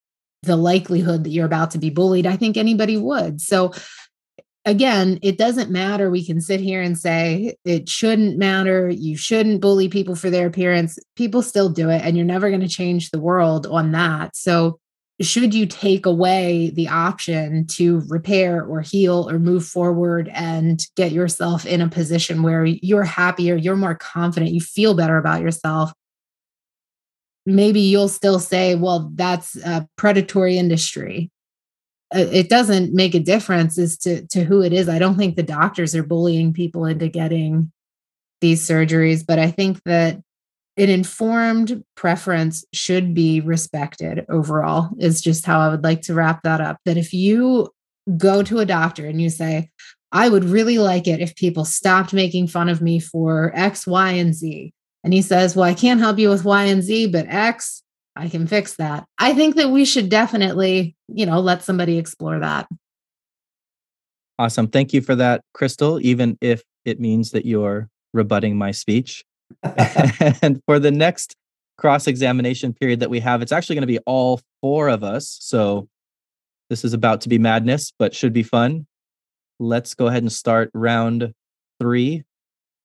the 0.42 0.56
likelihood 0.56 1.24
that 1.24 1.30
you're 1.30 1.46
about 1.46 1.72
to 1.72 1.78
be 1.78 1.90
bullied, 1.90 2.26
I 2.26 2.36
think 2.36 2.56
anybody 2.56 2.96
would. 2.96 3.40
So 3.40 3.72
again, 4.66 5.18
it 5.22 5.38
doesn't 5.38 5.70
matter. 5.70 6.10
We 6.10 6.26
can 6.26 6.40
sit 6.40 6.60
here 6.60 6.82
and 6.82 6.98
say 6.98 7.56
it 7.64 7.88
shouldn't 7.88 8.36
matter. 8.36 8.90
You 8.90 9.16
shouldn't 9.16 9.62
bully 9.62 9.88
people 9.88 10.16
for 10.16 10.28
their 10.28 10.46
appearance. 10.46 10.98
People 11.14 11.40
still 11.40 11.70
do 11.70 11.88
it, 11.88 12.02
and 12.02 12.16
you're 12.16 12.26
never 12.26 12.50
going 12.50 12.60
to 12.60 12.68
change 12.68 13.10
the 13.10 13.20
world 13.20 13.66
on 13.66 13.92
that. 13.92 14.36
So, 14.36 14.78
should 15.22 15.54
you 15.54 15.64
take 15.64 16.04
away 16.04 16.70
the 16.74 16.88
option 16.88 17.66
to 17.68 18.02
repair 18.08 18.62
or 18.62 18.82
heal 18.82 19.30
or 19.30 19.38
move 19.38 19.64
forward 19.64 20.28
and 20.34 20.84
get 20.94 21.10
yourself 21.10 21.64
in 21.64 21.80
a 21.80 21.88
position 21.88 22.42
where 22.42 22.66
you're 22.66 23.04
happier, 23.04 23.56
you're 23.56 23.76
more 23.76 23.94
confident, 23.94 24.52
you 24.52 24.60
feel 24.60 24.92
better 24.92 25.16
about 25.16 25.40
yourself? 25.40 25.90
Maybe 27.46 27.80
you'll 27.80 28.08
still 28.08 28.40
say, 28.40 28.74
well, 28.74 29.10
that's 29.14 29.56
a 29.56 29.88
predatory 29.96 30.58
industry. 30.58 31.30
Uh, 32.14 32.26
it 32.32 32.48
doesn't 32.48 32.92
make 32.92 33.14
a 33.14 33.20
difference 33.20 33.78
as 33.78 33.96
to, 33.98 34.26
to 34.26 34.44
who 34.44 34.62
it 34.62 34.72
is. 34.72 34.88
I 34.88 34.98
don't 34.98 35.16
think 35.16 35.36
the 35.36 35.42
doctors 35.42 35.94
are 35.94 36.02
bullying 36.02 36.52
people 36.52 36.84
into 36.84 37.08
getting 37.08 37.72
these 38.40 38.66
surgeries, 38.66 39.24
but 39.26 39.38
I 39.38 39.50
think 39.50 39.82
that 39.84 40.20
an 40.76 40.90
informed 40.90 41.82
preference 41.94 42.64
should 42.74 43.14
be 43.14 43.40
respected 43.40 44.26
overall, 44.28 44.90
is 44.98 45.22
just 45.22 45.46
how 45.46 45.60
I 45.60 45.70
would 45.70 45.82
like 45.82 46.02
to 46.02 46.14
wrap 46.14 46.42
that 46.42 46.60
up. 46.60 46.78
That 46.84 46.98
if 46.98 47.14
you 47.14 47.70
go 48.18 48.42
to 48.42 48.58
a 48.58 48.66
doctor 48.66 49.06
and 49.06 49.20
you 49.20 49.30
say, 49.30 49.70
I 50.12 50.28
would 50.28 50.44
really 50.44 50.78
like 50.78 51.08
it 51.08 51.20
if 51.20 51.34
people 51.34 51.64
stopped 51.64 52.12
making 52.12 52.48
fun 52.48 52.68
of 52.68 52.82
me 52.82 53.00
for 53.00 53.52
X, 53.54 53.86
Y, 53.86 54.10
and 54.12 54.34
Z 54.34 54.72
and 55.06 55.14
he 55.14 55.22
says, 55.22 55.54
Well, 55.54 55.64
I 55.64 55.72
can't 55.72 56.00
help 56.00 56.18
you 56.18 56.28
with 56.28 56.44
Y 56.44 56.64
and 56.64 56.82
Z, 56.82 57.06
but 57.06 57.26
X, 57.28 57.84
I 58.16 58.28
can 58.28 58.48
fix 58.48 58.74
that. 58.74 59.06
I 59.20 59.34
think 59.34 59.54
that 59.54 59.70
we 59.70 59.84
should 59.84 60.08
definitely, 60.08 60.96
you 61.06 61.24
know, 61.24 61.38
let 61.38 61.62
somebody 61.62 61.96
explore 61.96 62.40
that. 62.40 62.66
Awesome. 64.36 64.66
Thank 64.66 64.92
you 64.92 65.00
for 65.00 65.14
that, 65.14 65.42
Crystal, 65.54 66.00
even 66.00 66.36
if 66.40 66.64
it 66.84 66.98
means 66.98 67.30
that 67.30 67.46
you're 67.46 67.88
rebutting 68.14 68.58
my 68.58 68.72
speech. 68.72 69.24
and 70.42 70.60
for 70.66 70.80
the 70.80 70.90
next 70.90 71.36
cross 71.78 72.08
examination 72.08 72.72
period 72.72 72.98
that 72.98 73.08
we 73.08 73.20
have, 73.20 73.42
it's 73.42 73.52
actually 73.52 73.76
going 73.76 73.82
to 73.82 73.86
be 73.86 74.00
all 74.06 74.40
four 74.60 74.88
of 74.88 75.04
us. 75.04 75.38
So 75.40 75.86
this 76.68 76.84
is 76.84 76.94
about 76.94 77.20
to 77.20 77.28
be 77.28 77.38
madness, 77.38 77.92
but 77.96 78.12
should 78.12 78.32
be 78.32 78.42
fun. 78.42 78.88
Let's 79.60 79.94
go 79.94 80.08
ahead 80.08 80.24
and 80.24 80.32
start 80.32 80.68
round 80.74 81.32
three 81.78 82.24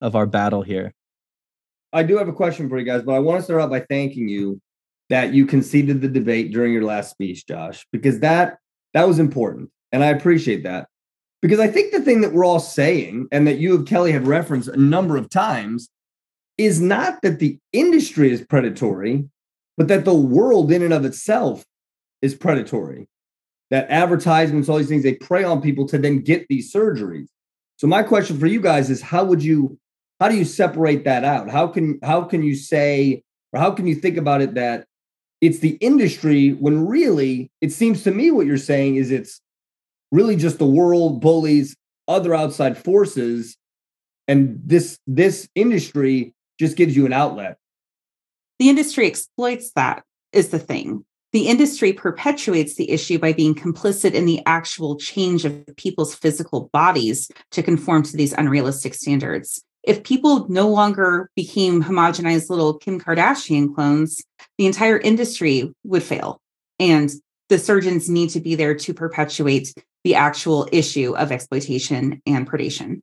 of 0.02 0.16
our 0.16 0.28
battle 0.28 0.62
here. 0.62 0.94
I 1.94 2.04
do 2.04 2.18
have 2.18 2.28
a 2.28 2.34
question 2.34 2.70
for 2.70 2.78
you 2.80 2.86
guys, 2.86 3.04
but 3.04 3.14
I 3.14 3.20
want 3.20 3.40
to 3.40 3.44
start 3.44 3.62
out 3.62 3.70
by 3.70 3.82
thanking 3.82 4.28
you 4.28 4.62
that 5.10 5.34
you 5.34 5.46
conceded 5.46 6.02
the 6.02 6.08
debate 6.08 6.52
during 6.54 6.72
your 6.72 6.86
last 6.86 7.12
speech, 7.12 7.46
Josh, 7.46 7.86
because 7.92 8.20
that 8.20 8.58
That 8.94 9.08
was 9.08 9.20
important. 9.20 9.70
And 9.92 10.04
I 10.04 10.08
appreciate 10.08 10.64
that. 10.64 10.88
Because 11.42 11.60
I 11.60 11.68
think 11.68 11.92
the 11.92 12.02
thing 12.02 12.22
that 12.22 12.34
we're 12.34 12.46
all 12.46 12.60
saying, 12.60 13.28
and 13.32 13.48
that 13.48 13.58
you, 13.58 13.76
and 13.76 13.88
Kelly, 13.88 14.12
have 14.12 14.28
referenced 14.28 14.70
a 14.70 14.78
number 14.78 15.18
of 15.18 15.30
times, 15.30 15.90
is 16.58 16.80
not 16.80 17.22
that 17.24 17.40
the 17.40 17.58
industry 17.74 18.32
is 18.32 18.42
predatory, 18.42 19.28
but 19.78 19.88
that 19.88 20.06
the 20.06 20.14
world 20.14 20.72
in 20.72 20.84
and 20.84 20.94
of 20.94 21.06
itself 21.06 21.66
is 22.22 22.36
predatory. 22.36 23.08
That 23.72 23.90
advertisements, 23.90 24.70
all 24.70 24.78
these 24.78 24.90
things, 24.90 25.04
they 25.04 25.16
prey 25.16 25.44
on 25.44 25.62
people 25.62 25.88
to 25.88 25.98
then 25.98 26.20
get 26.20 26.46
these 26.48 26.72
surgeries. 26.72 27.28
So 27.78 27.88
my 27.88 28.04
question 28.04 28.38
for 28.38 28.46
you 28.46 28.62
guys 28.62 28.90
is 28.90 29.02
how 29.02 29.24
would 29.24 29.44
you 29.44 29.80
how 30.22 30.30
do 30.30 30.38
you 30.38 30.46
separate 30.46 31.04
that 31.06 31.26
out? 31.26 31.50
How 31.50 31.68
can 31.68 31.98
how 32.04 32.22
can 32.22 32.44
you 32.44 32.56
say 32.56 33.24
or 33.54 33.60
how 33.60 33.72
can 33.72 33.88
you 33.88 33.96
think 33.96 34.18
about 34.18 34.42
it 34.42 34.54
that 34.54 34.86
it's 35.42 35.60
the 35.60 35.78
industry 35.82 36.52
when 36.52 36.86
really 36.86 37.50
it 37.60 37.72
seems 37.72 38.04
to 38.04 38.12
me 38.12 38.30
what 38.30 38.46
you're 38.46 38.58
saying 38.58 38.98
is 38.98 39.10
it's 39.10 39.42
really 40.12 40.36
just 40.36 40.60
the 40.60 40.66
world 40.66 41.22
bullies 41.22 41.76
other 42.08 42.36
outside 42.36 42.78
forces 42.78 43.58
and 44.28 44.62
this 44.64 45.00
this 45.08 45.50
industry 45.56 46.36
just 46.60 46.78
gives 46.78 46.96
you 46.96 47.08
an 47.08 47.14
outlet. 47.14 47.58
The 48.60 48.70
industry 48.70 49.08
exploits 49.08 49.72
that 49.72 50.04
is 50.34 50.50
the 50.50 50.60
thing. 50.60 51.04
The 51.34 51.48
industry 51.48 51.94
perpetuates 51.94 52.76
the 52.76 52.92
issue 52.92 53.18
by 53.18 53.34
being 53.34 53.56
complicit 53.56 54.14
in 54.14 54.26
the 54.26 54.44
actual 54.46 54.98
change 54.98 55.46
of 55.46 55.66
people's 55.78 56.14
physical 56.14 56.70
bodies 56.74 57.32
to 57.52 57.64
conform 57.64 58.04
to 58.04 58.16
these 58.16 58.34
unrealistic 58.34 58.94
standards 58.94 59.64
if 59.84 60.04
people 60.04 60.48
no 60.50 60.70
longer 60.70 61.30
became 61.36 61.84
homogenized 61.84 62.50
little 62.50 62.78
Kim 62.78 63.00
Kardashian 63.00 63.74
clones, 63.74 64.22
the 64.58 64.66
entire 64.66 65.00
industry 65.00 65.74
would 65.84 66.04
fail. 66.04 66.40
And 66.80 67.12
the 67.50 67.60
surgeons 67.60 68.10
need 68.10 68.30
to 68.32 68.40
be 68.40 68.56
there 68.56 68.76
to 68.76 68.94
perpetuate 68.94 69.74
the 70.04 70.16
actual 70.16 70.68
issue 70.72 71.16
of 71.16 71.32
exploitation 71.32 72.22
and 72.26 72.50
predation. 72.50 73.02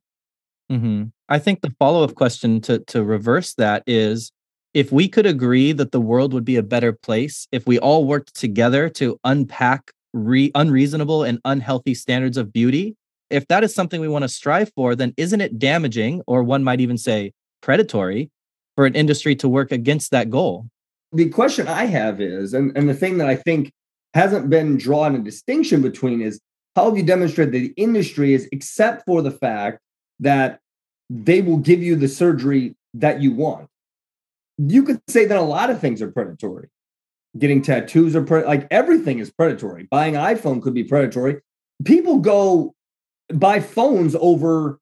Mm-hmm. 0.70 1.05
I 1.29 1.39
think 1.39 1.61
the 1.61 1.74
follow 1.79 2.05
up 2.05 2.14
question 2.14 2.61
to, 2.62 2.81
to 2.81 3.03
reverse 3.03 3.55
that 3.55 3.83
is 3.87 4.33
if 4.74 4.93
we 4.93 5.09
could 5.09 5.26
agree 5.26 5.72
that 5.72 5.93
the 5.93 6.01
world 6.01 6.33
would 6.33 6.45
be 6.45 6.57
a 6.57 6.62
better 6.62 6.93
place 6.93 7.49
if 7.53 7.66
we 7.66 7.79
all 7.79 8.05
worked 8.05 8.35
together 8.35 8.89
to 8.91 9.18
unpack 9.24 9.93
re- 10.12 10.51
unreasonable 10.55 11.22
and 11.22 11.41
unhealthy 11.45 11.95
standards 11.95 12.37
of 12.37 12.53
beauty, 12.53 12.97
if 13.31 13.47
that 13.49 13.64
is 13.64 13.74
something 13.74 14.01
we 14.01 14.09
want 14.09 14.22
to 14.22 14.29
strive 14.29 14.72
for, 14.74 14.95
then 14.95 15.14
isn't 15.16 15.41
it 15.41 15.59
damaging, 15.59 16.22
or 16.26 16.43
one 16.43 16.64
might 16.64 16.81
even 16.81 16.99
say 16.99 17.33
predatory, 17.61 18.31
for 18.76 18.87
an 18.87 18.95
industry 18.95 19.35
to 19.37 19.49
work 19.49 19.72
against 19.72 20.11
that 20.12 20.31
goal? 20.31 20.68
The 21.12 21.29
question 21.29 21.68
I 21.68 21.87
have 21.87 22.20
is, 22.20 22.55
and, 22.55 22.76
and 22.76 22.89
the 22.89 22.95
thing 22.95 23.18
that 23.18 23.29
I 23.29 23.37
think 23.37 23.72
hasn't 24.14 24.51
been 24.51 24.76
drawn 24.76 25.14
a 25.14 25.18
distinction 25.18 25.83
between 25.83 26.20
is 26.20 26.41
how 26.76 26.87
have 26.87 26.97
you 26.97 27.03
demonstrated 27.03 27.55
that 27.55 27.59
the 27.59 27.74
industry 27.76 28.35
is, 28.35 28.49
except 28.53 29.05
for 29.05 29.22
the 29.22 29.31
fact 29.31 29.81
that 30.20 30.61
they 31.11 31.41
will 31.41 31.57
give 31.57 31.83
you 31.83 31.97
the 31.97 32.09
surgery 32.09 32.76
that 32.95 33.20
you 33.20 33.33
want? 33.33 33.68
You 34.59 34.83
could 34.83 35.01
say 35.09 35.24
that 35.24 35.37
a 35.37 35.43
lot 35.43 35.70
of 35.70 35.81
things 35.81 36.03
are 36.03 36.11
predatory. 36.11 36.68
Getting 37.39 37.62
tattoos 37.62 38.16
are 38.16 38.22
pre- 38.22 38.45
like 38.45 38.66
everything 38.70 39.18
is 39.18 39.31
predatory. 39.31 39.87
Buying 39.91 40.14
iPhone 40.14 40.62
could 40.62 40.74
be 40.74 40.85
predatory. 40.85 41.41
People 41.85 42.18
go 42.18 42.74
buy 43.33 43.61
phones 43.61 44.14
over 44.16 44.79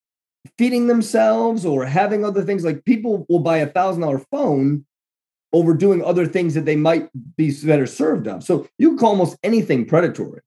feeding 0.58 0.86
themselves 0.86 1.64
or 1.64 1.84
having 1.84 2.24
other 2.24 2.42
things. 2.42 2.64
Like 2.64 2.84
people 2.84 3.26
will 3.28 3.40
buy 3.40 3.58
a 3.58 3.66
thousand 3.66 4.02
dollar 4.02 4.18
phone 4.30 4.84
over 5.52 5.74
doing 5.74 6.04
other 6.04 6.26
things 6.26 6.54
that 6.54 6.64
they 6.64 6.76
might 6.76 7.08
be 7.36 7.54
better 7.64 7.86
served 7.86 8.26
of. 8.28 8.42
So 8.42 8.68
you 8.78 8.90
can 8.90 8.98
call 8.98 9.10
almost 9.10 9.36
anything 9.42 9.86
predatory. 9.86 10.40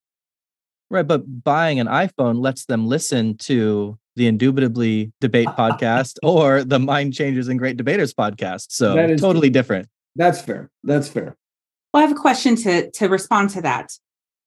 Right. 0.90 1.08
But 1.08 1.44
buying 1.44 1.80
an 1.80 1.88
iPhone 1.88 2.42
lets 2.42 2.66
them 2.66 2.88
listen 2.88 3.38
to 3.38 3.98
the 4.16 4.28
Indubitably 4.28 5.12
Debate 5.22 5.48
podcast 5.58 6.18
or 6.24 6.64
the 6.64 6.80
Mind 6.80 7.14
Changers 7.14 7.48
and 7.48 7.60
Great 7.60 7.78
Debaters 7.78 8.14
podcast. 8.14 8.68
So 8.70 8.96
that 8.96 9.10
is 9.10 9.22
totally 9.22 9.50
different. 9.50 9.88
That's 10.16 10.42
fair. 10.42 10.70
That's 10.84 11.08
fair. 11.08 11.38
Well, 11.94 12.04
I 12.04 12.08
have 12.08 12.16
a 12.16 12.20
question 12.20 12.56
to 12.58 12.90
to 12.92 13.08
respond 13.08 13.52
to 13.52 13.62
that. 13.62 13.94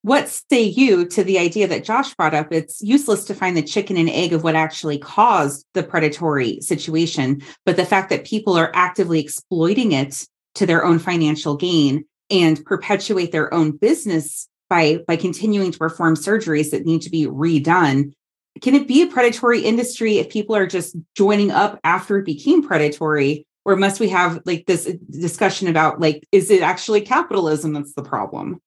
What 0.02 0.28
say 0.28 0.62
you 0.62 1.06
to 1.06 1.22
the 1.22 1.38
idea 1.38 1.68
that 1.68 1.84
Josh 1.84 2.12
brought 2.14 2.34
up? 2.34 2.52
It's 2.52 2.82
useless 2.82 3.24
to 3.26 3.34
find 3.34 3.56
the 3.56 3.62
chicken 3.62 3.96
and 3.96 4.10
egg 4.10 4.32
of 4.32 4.42
what 4.42 4.56
actually 4.56 4.98
caused 4.98 5.64
the 5.74 5.84
predatory 5.84 6.60
situation, 6.60 7.40
but 7.64 7.76
the 7.76 7.86
fact 7.86 8.10
that 8.10 8.26
people 8.26 8.56
are 8.56 8.72
actively 8.74 9.20
exploiting 9.20 9.92
it 9.92 10.26
to 10.56 10.66
their 10.66 10.84
own 10.84 10.98
financial 10.98 11.56
gain 11.56 12.04
and 12.30 12.64
perpetuate 12.64 13.30
their 13.30 13.54
own 13.54 13.76
business 13.76 14.48
by 14.68 14.98
by 15.06 15.14
continuing 15.14 15.70
to 15.70 15.78
perform 15.78 16.16
surgeries 16.16 16.70
that 16.72 16.84
need 16.84 17.02
to 17.02 17.10
be 17.10 17.26
redone. 17.26 18.12
Can 18.60 18.74
it 18.74 18.88
be 18.88 19.02
a 19.02 19.06
predatory 19.06 19.60
industry 19.60 20.18
if 20.18 20.30
people 20.30 20.56
are 20.56 20.66
just 20.66 20.96
joining 21.16 21.52
up 21.52 21.78
after 21.84 22.18
it 22.18 22.26
became 22.26 22.62
predatory? 22.66 23.46
Or 23.64 23.76
must 23.76 24.00
we 24.00 24.08
have 24.08 24.40
like 24.46 24.66
this 24.66 24.92
discussion 25.10 25.68
about 25.68 26.00
like 26.00 26.26
is 26.32 26.50
it 26.50 26.62
actually 26.62 27.02
capitalism 27.02 27.72
that's 27.72 27.94
the 27.94 28.02
problem 28.02 28.60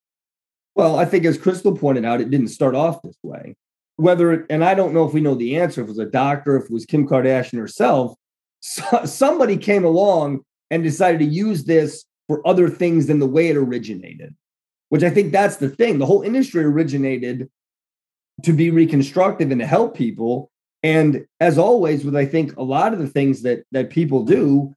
well, 0.75 0.97
I 0.97 1.05
think 1.05 1.25
as 1.25 1.37
Crystal 1.37 1.75
pointed 1.75 2.05
out, 2.05 2.21
it 2.21 2.29
didn't 2.29 2.49
start 2.49 2.75
off 2.75 3.01
this 3.01 3.17
way. 3.23 3.55
Whether, 3.95 4.33
it, 4.33 4.45
and 4.49 4.63
I 4.63 4.73
don't 4.73 4.93
know 4.93 5.07
if 5.07 5.13
we 5.13 5.21
know 5.21 5.35
the 5.35 5.57
answer, 5.57 5.81
if 5.81 5.87
it 5.87 5.91
was 5.91 5.99
a 5.99 6.05
doctor, 6.05 6.57
if 6.57 6.65
it 6.65 6.71
was 6.71 6.85
Kim 6.85 7.07
Kardashian 7.07 7.57
herself, 7.57 8.15
so, 8.59 9.05
somebody 9.05 9.57
came 9.57 9.85
along 9.85 10.41
and 10.69 10.83
decided 10.83 11.19
to 11.19 11.25
use 11.25 11.63
this 11.63 12.05
for 12.27 12.45
other 12.45 12.69
things 12.69 13.07
than 13.07 13.19
the 13.19 13.27
way 13.27 13.47
it 13.47 13.57
originated, 13.57 14.35
which 14.89 15.03
I 15.03 15.09
think 15.09 15.31
that's 15.31 15.57
the 15.57 15.69
thing. 15.69 15.99
The 15.99 16.05
whole 16.05 16.23
industry 16.23 16.63
originated 16.63 17.49
to 18.43 18.51
be 18.51 18.69
reconstructive 18.71 19.51
and 19.51 19.61
to 19.61 19.67
help 19.67 19.95
people. 19.95 20.51
And 20.83 21.25
as 21.39 21.57
always, 21.57 22.03
with 22.03 22.15
I 22.15 22.25
think 22.25 22.57
a 22.57 22.63
lot 22.63 22.93
of 22.93 22.99
the 22.99 23.07
things 23.07 23.43
that 23.43 23.63
that 23.71 23.91
people 23.91 24.23
do, 24.23 24.73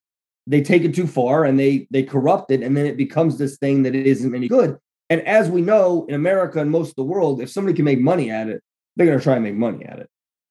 they 0.46 0.62
take 0.62 0.84
it 0.84 0.94
too 0.94 1.06
far 1.06 1.44
and 1.44 1.58
they 1.58 1.88
they 1.90 2.02
corrupt 2.02 2.50
it, 2.50 2.62
and 2.62 2.76
then 2.76 2.86
it 2.86 2.96
becomes 2.96 3.36
this 3.36 3.56
thing 3.58 3.82
that 3.82 3.94
it 3.94 4.06
isn't 4.06 4.34
any 4.34 4.48
good. 4.48 4.78
And 5.10 5.22
as 5.22 5.48
we 5.48 5.62
know 5.62 6.06
in 6.08 6.14
America 6.14 6.60
and 6.60 6.70
most 6.70 6.90
of 6.90 6.96
the 6.96 7.04
world, 7.04 7.40
if 7.40 7.50
somebody 7.50 7.74
can 7.74 7.84
make 7.84 8.00
money 8.00 8.30
at 8.30 8.48
it, 8.48 8.62
they're 8.96 9.06
going 9.06 9.18
to 9.18 9.24
try 9.24 9.34
and 9.34 9.44
make 9.44 9.54
money 9.54 9.84
at 9.84 9.98
it. 9.98 10.08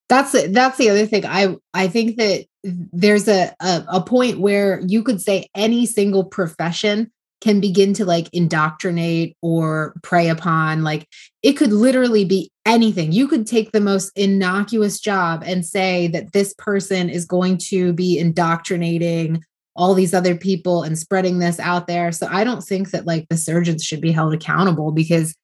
That's 0.10 0.34
it. 0.34 0.54
That's 0.54 0.78
the 0.78 0.90
other 0.90 1.06
thing. 1.06 1.26
I 1.26 1.56
I 1.74 1.88
think 1.88 2.16
that 2.18 2.46
there's 2.64 3.28
a, 3.28 3.54
a 3.60 3.86
a 3.90 4.02
point 4.02 4.40
where 4.40 4.82
you 4.88 5.04
could 5.04 5.22
say 5.22 5.48
any 5.54 5.86
single 5.86 6.24
profession 6.24 7.12
can 7.42 7.60
begin 7.60 7.94
to 7.94 8.06
like 8.06 8.30
indoctrinate 8.34 9.36
or 9.42 9.94
prey 10.02 10.28
upon 10.28 10.84
like 10.84 11.08
it 11.44 11.54
could 11.54 11.72
literally 11.72 12.26
be 12.26 12.52
anything 12.66 13.12
you 13.12 13.28
could 13.28 13.46
take 13.46 13.72
the 13.72 13.80
most 13.80 14.12
innocuous 14.16 15.00
job 15.00 15.44
and 15.46 15.64
say 15.64 16.08
that 16.08 16.32
this 16.34 16.56
person 16.58 17.10
is 17.10 17.26
going 17.26 17.58
to 17.58 17.94
be 17.94 18.18
indoctrinating 18.18 19.44
all 19.78 19.94
these 19.94 20.14
other 20.14 20.36
people 20.36 20.84
and 20.84 20.98
spreading 20.98 21.40
this 21.40 21.60
out 21.60 21.88
there. 21.88 22.12
So 22.12 22.28
I 22.30 22.44
don't 22.44 22.64
think 22.64 22.90
that 22.90 23.06
like 23.06 23.28
the 23.30 23.38
surgeons 23.38 23.84
should 23.84 24.02
be 24.02 24.12
held 24.12 24.34
accountable 24.34 24.92
because 24.92 25.36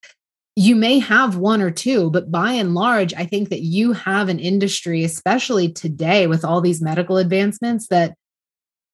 you 0.56 0.76
may 0.76 1.00
have 1.00 1.38
one 1.38 1.62
or 1.62 1.72
two, 1.72 2.10
but 2.12 2.32
by 2.32 2.52
and 2.52 2.74
large, 2.74 3.14
I 3.14 3.26
think 3.26 3.50
that 3.50 3.62
you 3.62 3.94
have 3.94 4.30
an 4.30 4.40
industry, 4.40 5.04
especially 5.04 5.72
today 5.72 6.28
with 6.28 6.44
all 6.44 6.62
these 6.62 6.82
medical 6.82 7.18
advancements, 7.18 7.88
that 7.88 8.16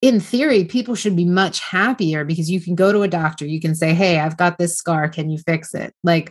in 0.02 0.20
theory, 0.20 0.64
people 0.64 0.94
should 0.94 1.16
be 1.16 1.26
much 1.26 1.60
happier 1.60 2.24
because 2.24 2.50
you 2.50 2.60
can 2.60 2.74
go 2.74 2.92
to 2.92 3.02
a 3.02 3.08
doctor, 3.08 3.46
you 3.46 3.60
can 3.60 3.74
say, 3.74 3.92
Hey, 3.92 4.18
I've 4.18 4.38
got 4.38 4.56
this 4.58 4.76
scar. 4.76 5.08
Can 5.08 5.28
you 5.28 5.38
fix 5.38 5.74
it? 5.74 5.92
Like, 6.02 6.30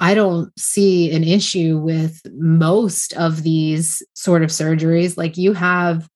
I 0.00 0.14
don't 0.14 0.52
see 0.58 1.10
an 1.10 1.24
issue 1.24 1.78
with 1.78 2.20
most 2.36 3.12
of 3.14 3.42
these 3.42 4.00
sort 4.14 4.44
of 4.44 4.50
surgeries. 4.50 5.16
Like, 5.16 5.36
you 5.36 5.54
have 5.54 6.08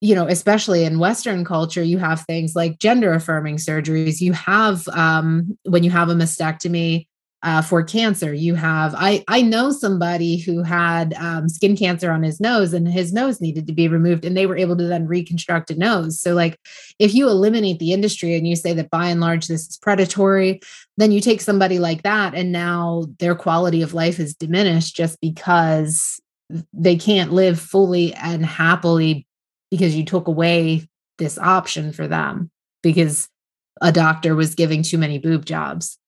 you 0.00 0.14
know, 0.14 0.26
especially 0.26 0.84
in 0.84 0.98
Western 0.98 1.44
culture, 1.44 1.82
you 1.82 1.98
have 1.98 2.20
things 2.22 2.54
like 2.54 2.78
gender 2.78 3.12
affirming 3.14 3.56
surgeries. 3.56 4.20
You 4.20 4.32
have, 4.34 4.86
um, 4.88 5.56
when 5.64 5.84
you 5.84 5.90
have 5.90 6.10
a 6.10 6.14
mastectomy 6.14 7.06
uh, 7.42 7.62
for 7.62 7.82
cancer, 7.82 8.34
you 8.34 8.54
have, 8.54 8.94
I, 8.96 9.24
I 9.28 9.40
know 9.40 9.70
somebody 9.70 10.36
who 10.36 10.62
had 10.62 11.14
um, 11.14 11.48
skin 11.48 11.76
cancer 11.76 12.10
on 12.10 12.22
his 12.22 12.40
nose 12.40 12.74
and 12.74 12.86
his 12.86 13.12
nose 13.12 13.40
needed 13.40 13.66
to 13.68 13.72
be 13.72 13.88
removed 13.88 14.24
and 14.24 14.36
they 14.36 14.46
were 14.46 14.56
able 14.56 14.76
to 14.76 14.86
then 14.86 15.06
reconstruct 15.06 15.70
a 15.70 15.78
nose. 15.78 16.20
So, 16.20 16.34
like, 16.34 16.58
if 16.98 17.14
you 17.14 17.28
eliminate 17.28 17.78
the 17.78 17.92
industry 17.92 18.34
and 18.34 18.46
you 18.46 18.56
say 18.56 18.74
that 18.74 18.90
by 18.90 19.06
and 19.06 19.20
large 19.20 19.46
this 19.46 19.66
is 19.68 19.78
predatory, 19.78 20.60
then 20.98 21.10
you 21.10 21.20
take 21.20 21.40
somebody 21.40 21.78
like 21.78 22.02
that 22.02 22.34
and 22.34 22.52
now 22.52 23.06
their 23.18 23.34
quality 23.34 23.80
of 23.80 23.94
life 23.94 24.18
is 24.18 24.34
diminished 24.34 24.94
just 24.94 25.20
because 25.20 26.20
they 26.72 26.96
can't 26.96 27.32
live 27.32 27.58
fully 27.58 28.12
and 28.14 28.44
happily 28.44 29.26
because 29.70 29.96
you 29.96 30.04
took 30.04 30.28
away 30.28 30.86
this 31.18 31.38
option 31.38 31.92
for 31.92 32.06
them 32.06 32.50
because 32.82 33.28
a 33.80 33.92
doctor 33.92 34.34
was 34.34 34.54
giving 34.54 34.82
too 34.82 34.98
many 34.98 35.18
boob 35.18 35.44
jobs. 35.44 35.98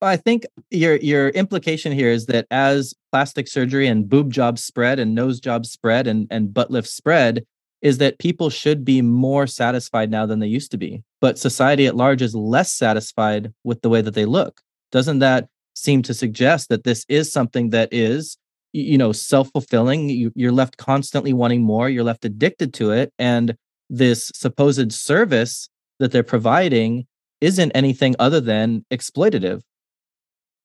I 0.00 0.16
think 0.16 0.44
your 0.70 0.96
your 0.96 1.30
implication 1.30 1.90
here 1.90 2.10
is 2.10 2.26
that 2.26 2.46
as 2.50 2.94
plastic 3.10 3.48
surgery 3.48 3.86
and 3.86 4.08
boob 4.08 4.32
jobs 4.32 4.62
spread 4.62 4.98
and 4.98 5.14
nose 5.14 5.40
jobs 5.40 5.70
spread 5.70 6.06
and, 6.06 6.26
and 6.30 6.52
butt 6.52 6.70
lifts 6.70 6.92
spread, 6.92 7.46
is 7.80 7.98
that 7.98 8.18
people 8.18 8.50
should 8.50 8.84
be 8.84 9.02
more 9.02 9.46
satisfied 9.46 10.10
now 10.10 10.26
than 10.26 10.40
they 10.40 10.46
used 10.46 10.70
to 10.72 10.78
be. 10.78 11.02
But 11.20 11.38
society 11.38 11.86
at 11.86 11.96
large 11.96 12.22
is 12.22 12.34
less 12.34 12.72
satisfied 12.72 13.52
with 13.64 13.82
the 13.82 13.88
way 13.88 14.02
that 14.02 14.14
they 14.14 14.24
look. 14.24 14.60
Doesn't 14.92 15.18
that 15.20 15.48
seem 15.74 16.02
to 16.02 16.14
suggest 16.14 16.68
that 16.68 16.84
this 16.84 17.04
is 17.08 17.32
something 17.32 17.70
that 17.70 17.88
is 17.92 18.36
you 18.74 18.98
know 18.98 19.12
self-fulfilling 19.12 20.10
you, 20.10 20.32
you're 20.34 20.52
left 20.52 20.76
constantly 20.76 21.32
wanting 21.32 21.62
more 21.62 21.88
you're 21.88 22.04
left 22.04 22.24
addicted 22.24 22.74
to 22.74 22.90
it 22.90 23.12
and 23.18 23.56
this 23.88 24.30
supposed 24.34 24.92
service 24.92 25.68
that 26.00 26.10
they're 26.10 26.22
providing 26.22 27.06
isn't 27.40 27.70
anything 27.72 28.14
other 28.18 28.40
than 28.40 28.84
exploitative 28.92 29.62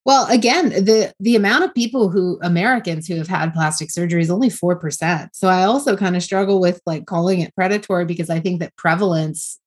well, 0.05 0.25
again, 0.27 0.69
the 0.69 1.13
the 1.19 1.35
amount 1.35 1.65
of 1.65 1.73
people 1.75 2.09
who 2.09 2.39
Americans 2.41 3.05
who 3.05 3.15
have 3.17 3.27
had 3.27 3.53
plastic 3.53 3.91
surgery 3.91 4.21
is 4.21 4.31
only 4.31 4.49
4%. 4.49 5.29
So 5.33 5.49
I 5.49 5.63
also 5.63 5.95
kind 5.95 6.15
of 6.15 6.23
struggle 6.23 6.59
with 6.59 6.81
like 6.87 7.05
calling 7.05 7.41
it 7.41 7.53
predatory 7.53 8.05
because 8.05 8.29
I 8.29 8.39
think 8.39 8.59
that 8.59 8.75
prevalence 8.75 9.59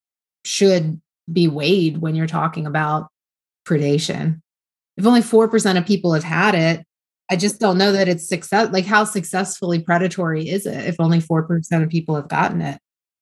should 0.43 0.99
be 1.31 1.47
weighed 1.47 1.99
when 1.99 2.15
you're 2.15 2.27
talking 2.27 2.65
about 2.65 3.07
predation. 3.65 4.41
If 4.97 5.05
only 5.05 5.21
4% 5.21 5.77
of 5.77 5.85
people 5.85 6.13
have 6.13 6.25
had 6.25 6.55
it, 6.55 6.85
I 7.29 7.35
just 7.35 7.59
don't 7.59 7.77
know 7.77 7.91
that 7.91 8.07
it's 8.07 8.27
success 8.27 8.71
like 8.71 8.85
how 8.85 9.03
successfully 9.05 9.79
predatory 9.79 10.47
is 10.47 10.65
it 10.65 10.85
if 10.85 10.95
only 10.99 11.19
4% 11.19 11.83
of 11.83 11.89
people 11.89 12.15
have 12.15 12.27
gotten 12.27 12.61
it? 12.61 12.79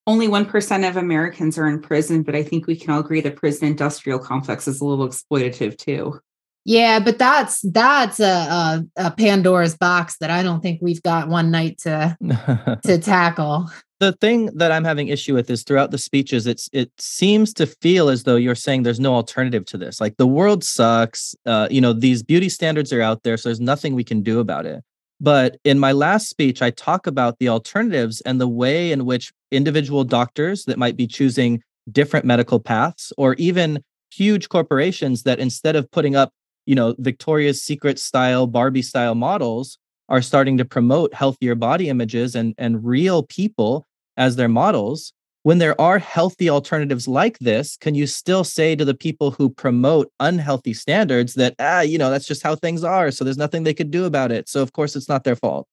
Only 0.07 0.27
1% 0.27 0.89
of 0.89 0.97
Americans 0.97 1.57
are 1.57 1.67
in 1.67 1.79
prison, 1.79 2.23
but 2.23 2.35
I 2.35 2.41
think 2.41 2.65
we 2.65 2.75
can 2.75 2.89
all 2.89 3.01
agree 3.01 3.21
the 3.21 3.31
prison 3.31 3.67
industrial 3.67 4.19
complex 4.19 4.67
is 4.67 4.81
a 4.81 4.85
little 4.85 5.07
exploitative 5.07 5.77
too. 5.77 6.19
Yeah, 6.65 6.99
but 6.99 7.17
that's 7.17 7.61
that's 7.71 8.19
a, 8.19 8.23
a, 8.25 8.83
a, 8.95 9.11
Pandora's 9.11 9.75
box 9.75 10.17
that 10.19 10.29
I 10.29 10.43
don't 10.43 10.61
think 10.61 10.79
we've 10.81 11.01
got 11.01 11.27
one 11.27 11.49
night 11.49 11.79
to 11.79 12.15
to 12.83 12.97
tackle. 12.99 13.69
The 14.01 14.13
thing 14.13 14.47
that 14.55 14.71
I'm 14.71 14.83
having 14.83 15.09
issue 15.09 15.35
with 15.35 15.47
is 15.51 15.61
throughout 15.61 15.91
the 15.91 15.99
speeches, 15.99 16.47
it's 16.47 16.67
it 16.73 16.91
seems 16.97 17.53
to 17.53 17.67
feel 17.67 18.09
as 18.09 18.23
though 18.23 18.35
you're 18.35 18.55
saying 18.55 18.81
there's 18.81 18.99
no 18.99 19.13
alternative 19.13 19.63
to 19.65 19.77
this. 19.77 20.01
Like 20.01 20.17
the 20.17 20.25
world 20.25 20.63
sucks. 20.63 21.35
Uh, 21.45 21.67
you 21.69 21.79
know, 21.79 21.93
these 21.93 22.23
beauty 22.23 22.49
standards 22.49 22.91
are 22.91 23.03
out 23.03 23.21
there, 23.21 23.37
so 23.37 23.49
there's 23.49 23.59
nothing 23.59 23.93
we 23.93 24.03
can 24.03 24.23
do 24.23 24.39
about 24.39 24.65
it. 24.65 24.83
But 25.19 25.59
in 25.63 25.77
my 25.77 25.91
last 25.91 26.29
speech, 26.29 26.63
I 26.63 26.71
talk 26.71 27.05
about 27.05 27.37
the 27.37 27.49
alternatives 27.49 28.21
and 28.21 28.41
the 28.41 28.47
way 28.47 28.91
in 28.91 29.05
which 29.05 29.31
individual 29.51 30.03
doctors 30.03 30.65
that 30.65 30.79
might 30.79 30.97
be 30.97 31.05
choosing 31.05 31.61
different 31.91 32.25
medical 32.25 32.59
paths, 32.59 33.13
or 33.19 33.35
even 33.35 33.83
huge 34.09 34.49
corporations 34.49 35.21
that 35.23 35.39
instead 35.39 35.75
of 35.75 35.91
putting 35.91 36.15
up 36.15 36.33
you 36.65 36.73
know, 36.73 36.95
Victoria's 36.97 37.61
Secret 37.61 37.99
style, 37.99 38.47
Barbie 38.47 38.81
style 38.81 39.15
models 39.15 39.77
are 40.09 40.21
starting 40.21 40.57
to 40.57 40.65
promote 40.65 41.13
healthier 41.13 41.55
body 41.55 41.87
images 41.87 42.35
and, 42.35 42.53
and 42.57 42.83
real 42.83 43.23
people 43.23 43.85
as 44.17 44.35
their 44.35 44.49
models. 44.49 45.13
When 45.43 45.57
there 45.57 45.79
are 45.81 45.97
healthy 45.97 46.49
alternatives 46.49 47.07
like 47.07 47.39
this, 47.39 47.75
can 47.77 47.95
you 47.95 48.05
still 48.05 48.43
say 48.43 48.75
to 48.75 48.85
the 48.85 48.93
people 48.93 49.31
who 49.31 49.49
promote 49.49 50.11
unhealthy 50.19 50.73
standards 50.73 51.33
that, 51.33 51.55
ah, 51.57 51.81
you 51.81 51.97
know, 51.97 52.11
that's 52.11 52.27
just 52.27 52.43
how 52.43 52.55
things 52.55 52.83
are. 52.83 53.09
So 53.09 53.23
there's 53.23 53.37
nothing 53.37 53.63
they 53.63 53.73
could 53.73 53.89
do 53.89 54.05
about 54.05 54.31
it. 54.31 54.47
So 54.47 54.61
of 54.61 54.73
course 54.73 54.95
it's 54.95 55.09
not 55.09 55.23
their 55.23 55.35
fault. 55.35 55.67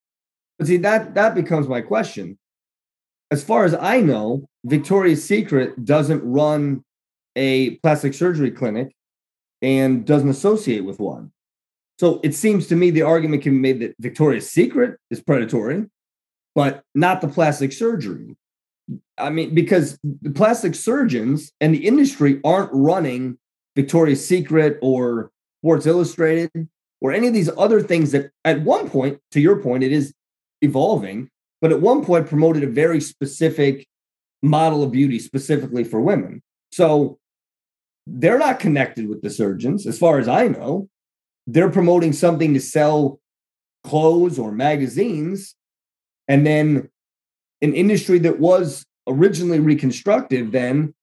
But 0.59 0.69
see, 0.69 0.79
that 0.79 1.15
that 1.15 1.35
becomes 1.35 1.69
my 1.69 1.83
question. 1.83 2.39
As 3.31 3.45
far 3.45 3.65
as 3.65 3.75
I 3.75 4.01
know, 4.01 4.49
Victoria's 4.65 5.23
Secret 5.23 5.85
doesn't 5.85 6.23
run 6.25 6.83
a 7.37 7.77
plastic 7.77 8.15
surgery 8.15 8.51
clinic 8.51 8.95
and 9.61 10.05
doesn't 10.05 10.29
associate 10.29 10.85
with 10.85 10.99
one. 10.99 11.31
So 11.99 12.21
it 12.23 12.35
seems 12.35 12.69
to 12.69 12.77
me 12.77 12.91
the 12.91 13.03
argument 13.03 13.43
can 13.43 13.53
be 13.53 13.59
made 13.59 13.81
that 13.81 13.97
Victoria's 13.99 14.51
Secret 14.51 14.99
is 15.11 15.21
predatory, 15.21 15.87
but 16.59 16.83
not 16.93 17.21
the 17.21 17.29
plastic 17.29 17.71
surgery. 17.71 18.37
I 19.17 19.31
mean, 19.31 19.55
because 19.55 19.97
the 20.03 20.31
plastic 20.31 20.75
surgeons 20.75 21.53
and 21.61 21.73
the 21.73 21.87
industry 21.87 22.41
aren't 22.45 22.71
running 22.73 23.39
Victoria's 23.77 24.27
Secret 24.27 24.77
or 24.83 25.31
Sports 25.61 25.87
Illustrated 25.87 26.51
or 27.01 27.13
any 27.13 27.29
of 27.29 27.33
these 27.33 27.49
other 27.57 27.81
things 27.81 28.11
that 28.11 28.33
at 28.45 28.63
one 28.63 28.91
point, 28.91 29.21
to 29.31 29.41
your 29.41 29.63
point, 29.63 29.85
it 29.85 29.93
is 29.93 30.13
evolving, 30.61 31.31
but 31.61 31.71
at 31.71 31.81
one 31.81 32.05
point 32.05 32.27
promoted 32.27 32.65
a 32.65 32.69
very 32.69 33.01
specific 33.01 33.87
model 34.43 34.83
of 34.83 34.91
beauty 34.91 35.21
specifically 35.21 35.85
for 35.85 36.01
women. 36.01 36.43
So 36.73 37.21
they're 38.05 38.37
not 38.37 38.59
connected 38.59 39.09
with 39.09 39.23
the 39.23 39.31
surgeons, 39.31 39.87
as 39.87 39.97
far 39.97 40.19
as 40.19 40.27
I 40.27 40.49
know. 40.49 40.89
They're 41.47 41.71
promoting 41.71 42.13
something 42.13 42.53
to 42.55 42.61
sell 42.61 43.21
clothes 43.85 44.41
or 44.41 44.51
magazines. 44.51 45.55
And 46.29 46.47
then 46.47 46.89
an 47.63 47.75
industry 47.75 48.19
that 48.21 48.39
was 48.39 48.85
originally 49.07 49.59
reconstructed, 49.59 50.53
then 50.53 50.95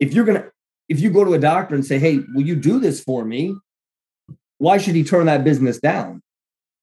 if 0.00 0.14
you're 0.14 0.24
going 0.24 0.40
to, 0.40 0.50
if 0.88 1.00
you 1.00 1.10
go 1.10 1.24
to 1.24 1.34
a 1.34 1.38
doctor 1.38 1.74
and 1.74 1.84
say, 1.84 1.98
hey, 1.98 2.20
will 2.34 2.46
you 2.46 2.56
do 2.56 2.78
this 2.78 3.02
for 3.02 3.24
me? 3.24 3.54
Why 4.58 4.78
should 4.78 4.94
he 4.94 5.04
turn 5.04 5.26
that 5.26 5.44
business 5.44 5.78
down? 5.78 6.22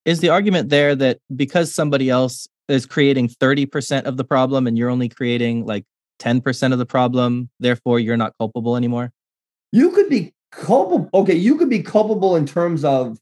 Is 0.06 0.20
the 0.20 0.30
argument 0.30 0.70
there 0.70 0.96
that 0.96 1.20
because 1.36 1.74
somebody 1.74 2.10
else 2.10 2.48
is 2.68 2.86
creating 2.86 3.30
30% 3.30 4.04
of 4.04 4.18
the 4.18 4.24
problem 4.24 4.68
and 4.68 4.78
you're 4.78 4.90
only 4.90 5.10
creating 5.10 5.66
like 5.66 5.86
10% 6.20 6.74
of 6.74 6.78
the 6.78 6.86
problem, 6.86 7.50
therefore 7.60 8.00
you're 8.00 8.18
not 8.18 8.34
culpable 8.38 8.78
anymore? 8.78 9.12
you 9.76 9.92
could 9.92 10.10
be 10.10 10.34
culpable. 10.52 11.10
Okay, 11.14 11.36
you 11.36 11.58
could 11.58 11.70
be 11.70 11.84
culpable 11.84 12.38
in 12.38 12.46
terms 12.46 12.86
of 12.86 13.20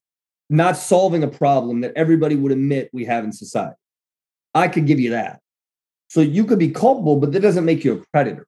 not 0.51 0.77
solving 0.77 1.23
a 1.23 1.27
problem 1.27 1.81
that 1.81 1.93
everybody 1.95 2.35
would 2.35 2.51
admit 2.51 2.91
we 2.93 3.05
have 3.05 3.23
in 3.23 3.31
society. 3.31 3.75
I 4.53 4.67
could 4.67 4.85
give 4.85 4.99
you 4.99 5.11
that. 5.11 5.39
So 6.09 6.21
you 6.21 6.45
could 6.45 6.59
be 6.59 6.69
culpable, 6.69 7.15
but 7.15 7.31
that 7.31 7.39
doesn't 7.39 7.65
make 7.65 7.83
you 7.83 7.93
a 7.93 8.03
predator. 8.11 8.47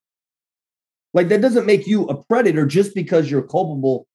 Like 1.14 1.30
that 1.30 1.42
doesn't 1.42 1.66
make 1.66 1.88
you 1.88 2.06
a 2.08 2.16
predator 2.16 2.66
just 2.66 2.94
because 2.94 3.32
you're 3.32 3.42
culpable 3.42 4.06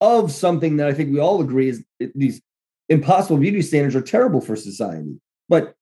of 0.00 0.32
something 0.32 0.76
that 0.78 0.88
I 0.88 0.94
think 0.94 1.12
we 1.12 1.20
all 1.20 1.40
agree 1.40 1.68
is 1.68 1.84
these 2.14 2.40
impossible 2.88 3.38
beauty 3.38 3.62
standards 3.62 3.94
are 3.94 4.02
terrible 4.02 4.40
for 4.40 4.56
society. 4.56 5.20
But 5.48 5.74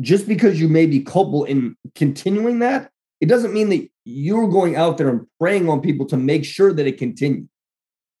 just 0.00 0.26
because 0.26 0.60
you 0.60 0.68
may 0.68 0.86
be 0.86 1.00
culpable 1.00 1.44
in 1.44 1.76
continuing 1.94 2.60
that, 2.60 2.90
it 3.20 3.26
doesn't 3.26 3.52
mean 3.52 3.68
that 3.70 3.88
you're 4.04 4.48
going 4.48 4.76
out 4.76 4.96
there 4.96 5.08
and 5.08 5.26
preying 5.38 5.68
on 5.68 5.80
people 5.80 6.06
to 6.06 6.16
make 6.16 6.44
sure 6.44 6.72
that 6.72 6.86
it 6.86 6.98
continues. 6.98 7.48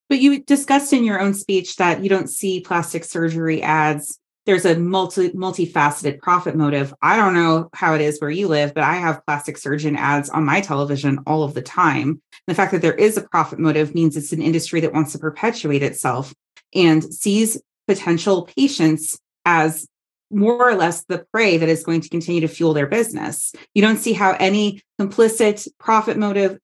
But 0.08 0.20
you 0.20 0.42
discussed 0.44 0.92
in 0.92 1.04
your 1.04 1.20
own 1.20 1.34
speech 1.34 1.76
that 1.76 2.02
you 2.02 2.08
don't 2.08 2.30
see 2.30 2.60
plastic 2.60 3.04
surgery 3.04 3.62
ads. 3.62 4.18
There's 4.48 4.64
a 4.64 4.78
multi 4.78 5.28
multifaceted 5.28 6.20
profit 6.20 6.56
motive. 6.56 6.94
I 7.02 7.16
don't 7.16 7.34
know 7.34 7.68
how 7.74 7.92
it 7.92 8.00
is 8.00 8.18
where 8.18 8.30
you 8.30 8.48
live, 8.48 8.72
but 8.72 8.82
I 8.82 8.94
have 8.94 9.20
plastic 9.26 9.58
surgeon 9.58 9.94
ads 9.94 10.30
on 10.30 10.46
my 10.46 10.62
television 10.62 11.18
all 11.26 11.42
of 11.42 11.52
the 11.52 11.60
time. 11.60 12.08
And 12.08 12.20
the 12.46 12.54
fact 12.54 12.72
that 12.72 12.80
there 12.80 12.94
is 12.94 13.18
a 13.18 13.28
profit 13.28 13.58
motive 13.58 13.94
means 13.94 14.16
it's 14.16 14.32
an 14.32 14.40
industry 14.40 14.80
that 14.80 14.94
wants 14.94 15.12
to 15.12 15.18
perpetuate 15.18 15.82
itself 15.82 16.34
and 16.74 17.04
sees 17.12 17.60
potential 17.86 18.48
patients 18.56 19.20
as 19.44 19.86
more 20.30 20.66
or 20.66 20.76
less 20.76 21.04
the 21.04 21.26
prey 21.30 21.58
that 21.58 21.68
is 21.68 21.84
going 21.84 22.00
to 22.00 22.08
continue 22.08 22.40
to 22.40 22.48
fuel 22.48 22.72
their 22.72 22.86
business. 22.86 23.52
You 23.74 23.82
don't 23.82 23.98
see 23.98 24.14
how 24.14 24.34
any 24.40 24.80
complicit 24.98 25.68
profit 25.78 26.16
motive 26.16 26.58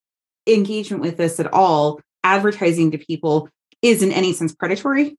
engagement 0.46 1.02
with 1.02 1.18
this 1.18 1.38
at 1.38 1.52
all, 1.52 2.00
advertising 2.22 2.92
to 2.92 2.98
people, 2.98 3.50
is 3.82 4.02
in 4.02 4.10
any 4.10 4.32
sense 4.32 4.54
predatory. 4.54 5.18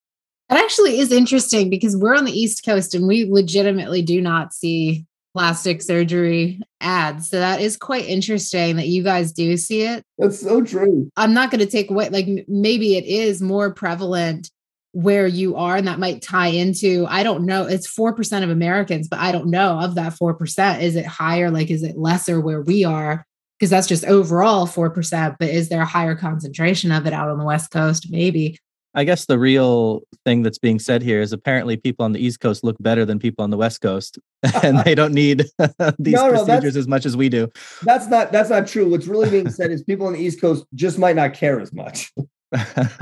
That 0.49 0.63
actually 0.63 0.99
is 0.99 1.11
interesting 1.11 1.69
because 1.69 1.97
we're 1.97 2.15
on 2.15 2.25
the 2.25 2.37
East 2.37 2.63
Coast 2.63 2.93
and 2.93 3.07
we 3.07 3.25
legitimately 3.25 4.01
do 4.01 4.21
not 4.21 4.53
see 4.53 5.05
plastic 5.33 5.81
surgery 5.81 6.61
ads. 6.79 7.29
So 7.29 7.39
that 7.39 7.59
is 7.59 7.75
quite 7.75 8.05
interesting 8.05 8.77
that 8.77 8.87
you 8.87 9.03
guys 9.03 9.33
do 9.33 9.57
see 9.57 9.81
it. 9.81 10.03
That's 10.17 10.39
so 10.39 10.61
true. 10.61 11.09
I'm 11.17 11.33
not 11.33 11.51
going 11.51 11.59
to 11.59 11.65
take 11.65 11.89
away, 11.89 12.09
like, 12.09 12.45
maybe 12.47 12.95
it 12.95 13.05
is 13.05 13.41
more 13.41 13.73
prevalent 13.73 14.49
where 14.95 15.27
you 15.27 15.57
are 15.57 15.75
and 15.75 15.89
that 15.89 15.99
might 15.99 16.21
tie 16.21 16.47
into 16.47 17.05
i 17.09 17.21
don't 17.21 17.45
know 17.45 17.65
it's 17.65 17.93
4% 17.93 18.43
of 18.43 18.49
americans 18.49 19.09
but 19.09 19.19
i 19.19 19.29
don't 19.29 19.47
know 19.49 19.77
of 19.77 19.95
that 19.95 20.13
4% 20.13 20.81
is 20.81 20.95
it 20.95 21.05
higher 21.05 21.51
like 21.51 21.69
is 21.69 21.83
it 21.83 21.97
lesser 21.97 22.39
where 22.39 22.61
we 22.61 22.85
are 22.85 23.25
because 23.59 23.69
that's 23.69 23.87
just 23.87 24.05
overall 24.05 24.65
4% 24.65 25.35
but 25.37 25.49
is 25.49 25.67
there 25.67 25.81
a 25.81 25.85
higher 25.85 26.15
concentration 26.15 26.93
of 26.93 27.05
it 27.05 27.11
out 27.11 27.27
on 27.27 27.37
the 27.37 27.43
west 27.43 27.71
coast 27.71 28.07
maybe 28.09 28.57
i 28.95 29.03
guess 29.03 29.25
the 29.25 29.37
real 29.37 30.01
thing 30.23 30.41
that's 30.41 30.57
being 30.57 30.79
said 30.79 31.01
here 31.01 31.21
is 31.21 31.31
apparently 31.31 31.77
people 31.77 32.03
on 32.03 32.11
the 32.11 32.19
east 32.19 32.39
coast 32.39 32.63
look 32.63 32.75
better 32.79 33.05
than 33.05 33.19
people 33.19 33.43
on 33.43 33.49
the 33.49 33.57
west 33.57 33.81
coast 33.81 34.17
and 34.63 34.79
they 34.79 34.95
don't 34.95 35.13
need 35.13 35.45
these 35.99 36.13
no, 36.13 36.29
no, 36.29 36.45
procedures 36.45 36.75
as 36.75 36.87
much 36.87 37.05
as 37.05 37.15
we 37.15 37.29
do 37.29 37.47
that's 37.83 38.07
not 38.07 38.31
that's 38.31 38.49
not 38.49 38.67
true 38.67 38.89
what's 38.89 39.07
really 39.07 39.29
being 39.29 39.49
said 39.49 39.71
is 39.71 39.83
people 39.83 40.07
on 40.07 40.13
the 40.13 40.19
east 40.19 40.41
coast 40.41 40.65
just 40.73 40.97
might 40.97 41.15
not 41.15 41.33
care 41.33 41.59
as 41.59 41.73
much 41.73 42.11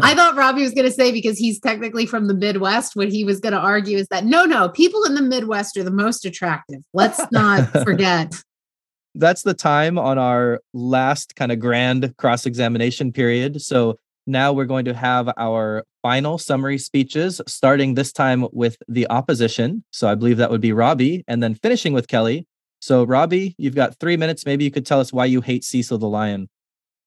I 0.01 0.15
thought 0.15 0.35
Robbie 0.35 0.63
was 0.63 0.73
going 0.73 0.87
to 0.87 0.91
say 0.91 1.11
because 1.11 1.37
he's 1.37 1.59
technically 1.59 2.05
from 2.05 2.27
the 2.27 2.33
Midwest. 2.33 2.95
What 2.95 3.09
he 3.09 3.23
was 3.23 3.39
going 3.39 3.53
to 3.53 3.59
argue 3.59 3.97
is 3.97 4.07
that 4.07 4.25
no, 4.25 4.45
no, 4.45 4.69
people 4.69 5.03
in 5.03 5.15
the 5.15 5.21
Midwest 5.21 5.77
are 5.77 5.83
the 5.83 5.91
most 5.91 6.25
attractive. 6.25 6.81
Let's 6.93 7.21
not 7.31 7.69
forget. 7.83 8.33
That's 9.15 9.43
the 9.43 9.53
time 9.53 9.99
on 9.99 10.17
our 10.17 10.59
last 10.73 11.35
kind 11.35 11.51
of 11.51 11.59
grand 11.59 12.15
cross 12.17 12.45
examination 12.45 13.11
period. 13.11 13.61
So 13.61 13.99
now 14.25 14.53
we're 14.53 14.65
going 14.65 14.85
to 14.85 14.93
have 14.93 15.29
our 15.37 15.83
final 16.01 16.37
summary 16.37 16.77
speeches, 16.77 17.41
starting 17.47 17.93
this 17.93 18.11
time 18.11 18.47
with 18.51 18.77
the 18.87 19.09
opposition. 19.09 19.83
So 19.91 20.07
I 20.07 20.15
believe 20.15 20.37
that 20.37 20.51
would 20.51 20.61
be 20.61 20.73
Robbie, 20.73 21.23
and 21.27 21.41
then 21.41 21.55
finishing 21.55 21.93
with 21.93 22.07
Kelly. 22.07 22.47
So, 22.81 23.05
Robbie, 23.05 23.55
you've 23.57 23.75
got 23.75 23.97
three 23.99 24.17
minutes. 24.17 24.45
Maybe 24.45 24.65
you 24.65 24.71
could 24.71 24.85
tell 24.85 24.99
us 24.99 25.13
why 25.13 25.25
you 25.25 25.39
hate 25.39 25.63
Cecil 25.63 25.97
the 25.97 26.09
lion. 26.09 26.49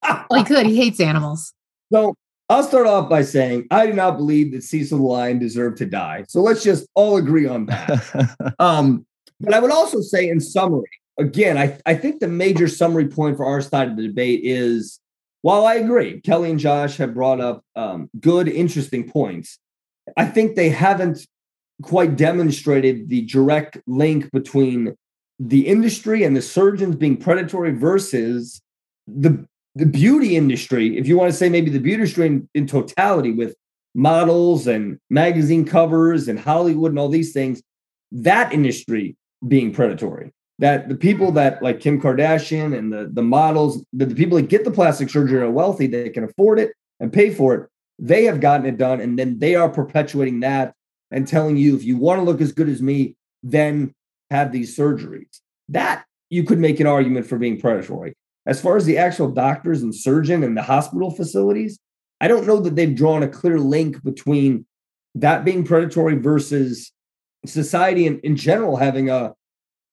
Oh, 0.28 0.36
he 0.36 0.44
could. 0.44 0.66
He 0.66 0.76
hates 0.76 0.98
animals. 1.00 1.52
So 1.92 2.14
I'll 2.48 2.62
start 2.62 2.86
off 2.86 3.08
by 3.08 3.22
saying 3.22 3.66
I 3.70 3.86
do 3.86 3.92
not 3.92 4.16
believe 4.16 4.52
that 4.52 4.62
Cecil 4.62 4.98
the 4.98 5.04
Lion 5.04 5.38
deserved 5.38 5.78
to 5.78 5.86
die. 5.86 6.24
So 6.28 6.40
let's 6.40 6.62
just 6.62 6.86
all 6.94 7.16
agree 7.16 7.46
on 7.46 7.66
that. 7.66 8.54
um, 8.58 9.04
but 9.40 9.54
I 9.54 9.58
would 9.58 9.72
also 9.72 10.00
say, 10.00 10.28
in 10.28 10.40
summary, 10.40 10.88
again, 11.18 11.58
I, 11.58 11.78
I 11.86 11.94
think 11.94 12.20
the 12.20 12.28
major 12.28 12.68
summary 12.68 13.08
point 13.08 13.36
for 13.36 13.44
our 13.46 13.60
side 13.60 13.88
of 13.88 13.96
the 13.96 14.06
debate 14.06 14.40
is 14.44 15.00
while 15.46 15.64
I 15.64 15.74
agree, 15.74 16.20
Kelly 16.22 16.50
and 16.50 16.58
Josh 16.58 16.96
have 16.96 17.14
brought 17.14 17.38
up 17.38 17.62
um, 17.76 18.10
good, 18.18 18.48
interesting 18.48 19.08
points, 19.08 19.60
I 20.16 20.24
think 20.26 20.56
they 20.56 20.70
haven't 20.70 21.24
quite 21.82 22.16
demonstrated 22.16 23.08
the 23.08 23.22
direct 23.26 23.78
link 23.86 24.28
between 24.32 24.96
the 25.38 25.68
industry 25.68 26.24
and 26.24 26.36
the 26.36 26.42
surgeons 26.42 26.96
being 26.96 27.16
predatory 27.16 27.70
versus 27.70 28.60
the 29.06 29.46
the 29.76 29.86
beauty 29.86 30.34
industry, 30.34 30.98
if 30.98 31.06
you 31.06 31.16
want 31.16 31.30
to 31.30 31.36
say 31.36 31.48
maybe 31.48 31.70
the 31.70 31.78
beauty 31.78 32.00
industry 32.02 32.26
in, 32.26 32.48
in 32.52 32.66
totality 32.66 33.30
with 33.30 33.54
models 33.94 34.66
and 34.66 34.98
magazine 35.10 35.64
covers 35.64 36.26
and 36.26 36.40
Hollywood 36.40 36.90
and 36.90 36.98
all 36.98 37.08
these 37.08 37.32
things, 37.32 37.62
that 38.10 38.52
industry 38.52 39.16
being 39.46 39.72
predatory. 39.72 40.32
That 40.58 40.88
the 40.88 40.94
people 40.94 41.32
that 41.32 41.62
like 41.62 41.80
Kim 41.80 42.00
Kardashian 42.00 42.76
and 42.76 42.92
the, 42.92 43.10
the 43.12 43.22
models, 43.22 43.84
the, 43.92 44.06
the 44.06 44.14
people 44.14 44.36
that 44.36 44.48
get 44.48 44.64
the 44.64 44.70
plastic 44.70 45.10
surgery 45.10 45.40
are 45.40 45.50
wealthy, 45.50 45.86
they 45.86 46.08
can 46.08 46.24
afford 46.24 46.58
it 46.58 46.72
and 46.98 47.12
pay 47.12 47.30
for 47.30 47.54
it. 47.54 47.70
They 47.98 48.24
have 48.24 48.40
gotten 48.40 48.66
it 48.66 48.78
done. 48.78 49.00
And 49.00 49.18
then 49.18 49.38
they 49.38 49.54
are 49.54 49.68
perpetuating 49.68 50.40
that 50.40 50.74
and 51.10 51.28
telling 51.28 51.56
you 51.56 51.76
if 51.76 51.84
you 51.84 51.96
want 51.96 52.20
to 52.20 52.24
look 52.24 52.40
as 52.40 52.52
good 52.52 52.68
as 52.68 52.80
me, 52.80 53.16
then 53.42 53.92
have 54.30 54.50
these 54.50 54.76
surgeries. 54.76 55.40
That 55.68 56.04
you 56.30 56.44
could 56.44 56.58
make 56.58 56.80
an 56.80 56.86
argument 56.86 57.26
for 57.26 57.38
being 57.38 57.60
predatory. 57.60 58.14
As 58.46 58.60
far 58.60 58.76
as 58.76 58.84
the 58.84 58.98
actual 58.98 59.30
doctors 59.30 59.82
and 59.82 59.94
surgeon 59.94 60.42
and 60.42 60.56
the 60.56 60.62
hospital 60.62 61.10
facilities, 61.10 61.78
I 62.20 62.28
don't 62.28 62.46
know 62.46 62.60
that 62.60 62.76
they've 62.76 62.94
drawn 62.94 63.22
a 63.22 63.28
clear 63.28 63.58
link 63.58 64.02
between 64.02 64.66
that 65.16 65.44
being 65.44 65.64
predatory 65.64 66.16
versus 66.16 66.92
society 67.44 68.06
in, 68.06 68.20
in 68.20 68.36
general 68.36 68.76
having 68.76 69.10
a 69.10 69.34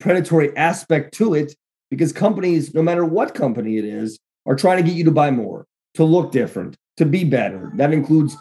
predatory 0.04 0.56
aspect 0.58 1.14
to 1.16 1.34
it 1.34 1.56
because 1.90 2.12
companies, 2.12 2.74
no 2.74 2.82
matter 2.82 3.06
what 3.06 3.34
company 3.34 3.78
it 3.78 3.86
is, 3.86 4.20
are 4.46 4.56
trying 4.56 4.78
to 4.78 4.84
get 4.84 4.98
you 4.98 5.06
to 5.06 5.12
buy 5.12 5.32
more, 5.32 5.66
to 5.94 6.04
look 6.04 6.34
different, 6.34 6.76
to 6.98 7.06
be 7.06 7.24
better. 7.24 7.72
That 7.76 7.94
includes 7.94 8.36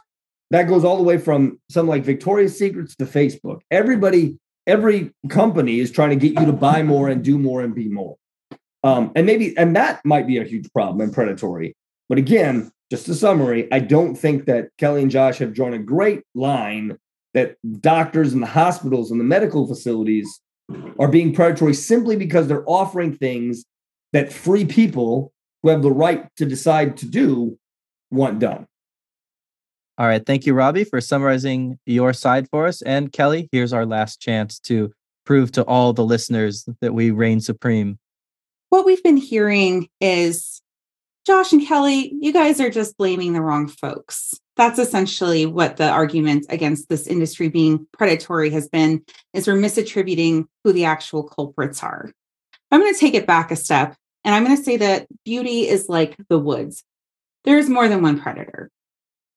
that 0.51 0.65
goes 0.65 0.85
all 0.85 0.97
the 0.97 1.03
way 1.05 1.17
from 1.17 1.61
something 1.71 1.89
like 1.89 2.03
Victoria's 2.03 2.59
Secrets 2.59 2.95
to 2.97 3.07
Facebook. 3.07 3.61
Everybody, 3.71 4.37
every 4.67 5.15
company 5.31 5.79
is 5.79 5.91
trying 5.91 6.11
to 6.11 6.17
get 6.17 6.39
you 6.39 6.45
to 6.45 6.53
buy 6.53 6.83
more 6.83 7.09
and 7.09 7.25
do 7.25 7.39
more 7.39 7.63
and 7.63 7.75
be 7.75 7.89
more. 7.89 8.17
Um, 8.85 9.13
and 9.15 9.25
maybe, 9.25 9.57
and 9.57 9.75
that 9.77 10.05
might 10.05 10.27
be 10.27 10.39
a 10.39 10.45
huge 10.45 10.71
problem 10.73 11.01
and 11.01 11.15
predatory. 11.15 11.75
But 12.09 12.19
again, 12.19 12.71
just 12.91 13.09
a 13.09 13.15
summary, 13.15 13.73
I 13.73 13.79
don't 13.79 14.15
think 14.15 14.45
that 14.47 14.69
Kelly 14.77 15.03
and 15.03 15.11
Josh 15.11 15.39
have 15.39 15.55
drawn 15.55 15.73
a 15.73 15.79
great 15.79 16.23
line 16.35 16.99
that 17.33 17.57
doctors 17.81 18.35
and 18.35 18.43
the 18.43 18.47
hospitals 18.49 19.11
and 19.11 19.19
the 19.19 19.25
medical 19.25 19.67
facilities 19.67 20.41
are 20.99 21.09
being 21.09 21.35
predatory 21.35 21.75
simply 21.75 22.17
because 22.17 22.49
they're 22.49 22.69
offering 22.69 23.17
things 23.17 23.65
that 24.13 24.33
free 24.33 24.65
people 24.65 25.33
who 25.63 25.71
have 25.71 25.83
the 25.83 25.91
right 25.91 26.29
to 26.37 26.45
decide 26.45 26.97
to 26.99 27.07
do 27.07 27.59
want 28.11 28.39
done. 28.39 28.67
All 29.99 30.07
right. 30.07 30.25
Thank 30.25 30.47
you, 30.47 30.55
Robbie, 30.55 30.85
for 30.85 31.01
summarizing 31.01 31.79
your 31.87 32.13
side 32.13 32.49
for 32.51 32.67
us. 32.67 32.83
And 32.83 33.13
Kelly, 33.13 33.49
here's 33.53 33.73
our 33.73 33.87
last 33.87 34.21
chance 34.21 34.59
to 34.61 34.93
prove 35.25 35.53
to 35.53 35.65
all 35.65 35.93
the 35.93 36.05
listeners 36.05 36.69
that 36.81 36.95
we 36.95 37.11
reign 37.11 37.41
supreme 37.41 37.99
what 38.73 38.87
we've 38.87 39.03
been 39.03 39.19
hearing 39.19 39.87
is 40.01 40.63
Josh 41.27 41.53
and 41.53 41.65
Kelly, 41.67 42.15
you 42.23 42.33
guys 42.33 42.59
are 42.59 42.71
just 42.71 42.97
blaming 42.97 43.35
the 43.35 43.43
wrong 43.43 43.69
folks. 43.69 44.33
That's 44.63 44.79
essentially 44.79 45.45
what 45.45 45.77
the 45.77 45.89
argument 45.89 46.47
against 46.49 46.89
this 46.89 47.09
industry 47.09 47.49
being 47.49 47.85
predatory 47.93 48.49
has 48.51 48.69
been 48.69 49.05
is 49.35 49.49
we're 49.49 49.55
misattributing 49.55 50.45
who 50.63 50.73
the 50.73 50.85
actual 50.85 51.25
culprits 51.25 51.83
are. 51.83 52.13
I'm 52.71 52.79
going 52.79 52.95
to 52.95 53.01
take 53.01 53.15
it 53.15 53.27
back 53.27 53.51
a 53.51 53.57
step 53.57 53.97
and 54.23 54.33
I'm 54.33 54.45
going 54.45 54.57
to 54.57 54.63
say 54.63 54.77
that 54.77 55.09
beauty 55.25 55.69
is 55.69 55.89
like 55.89 56.17
the 56.29 56.39
woods. 56.39 56.85
There's 57.43 57.69
more 57.69 57.89
than 57.89 58.03
one 58.03 58.21
predator. 58.21 58.71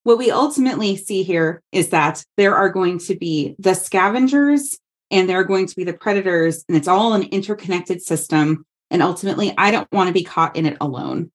What 0.03 0.19
we 0.19 0.29
ultimately 0.29 0.95
see 0.95 1.23
here 1.23 1.63
is 1.71 1.89
that 1.89 2.23
there 2.37 2.55
are 2.55 2.69
going 2.69 2.99
to 2.99 3.15
be 3.15 3.55
the 3.57 3.73
scavengers 3.73 4.77
and 5.09 5.27
there 5.27 5.39
are 5.39 5.43
going 5.43 5.65
to 5.65 5.75
be 5.75 5.85
the 5.85 5.93
predators, 5.93 6.63
and 6.67 6.77
it's 6.77 6.87
all 6.87 7.13
an 7.15 7.23
interconnected 7.23 8.03
system 8.03 8.63
and 8.91 9.01
ultimately, 9.01 9.55
I 9.57 9.71
don't 9.71 9.91
want 9.91 10.05
to 10.05 10.13
be 10.13 10.23
caught 10.23 10.55
in 10.55 10.67
it 10.67 10.77
alone. 10.79 11.31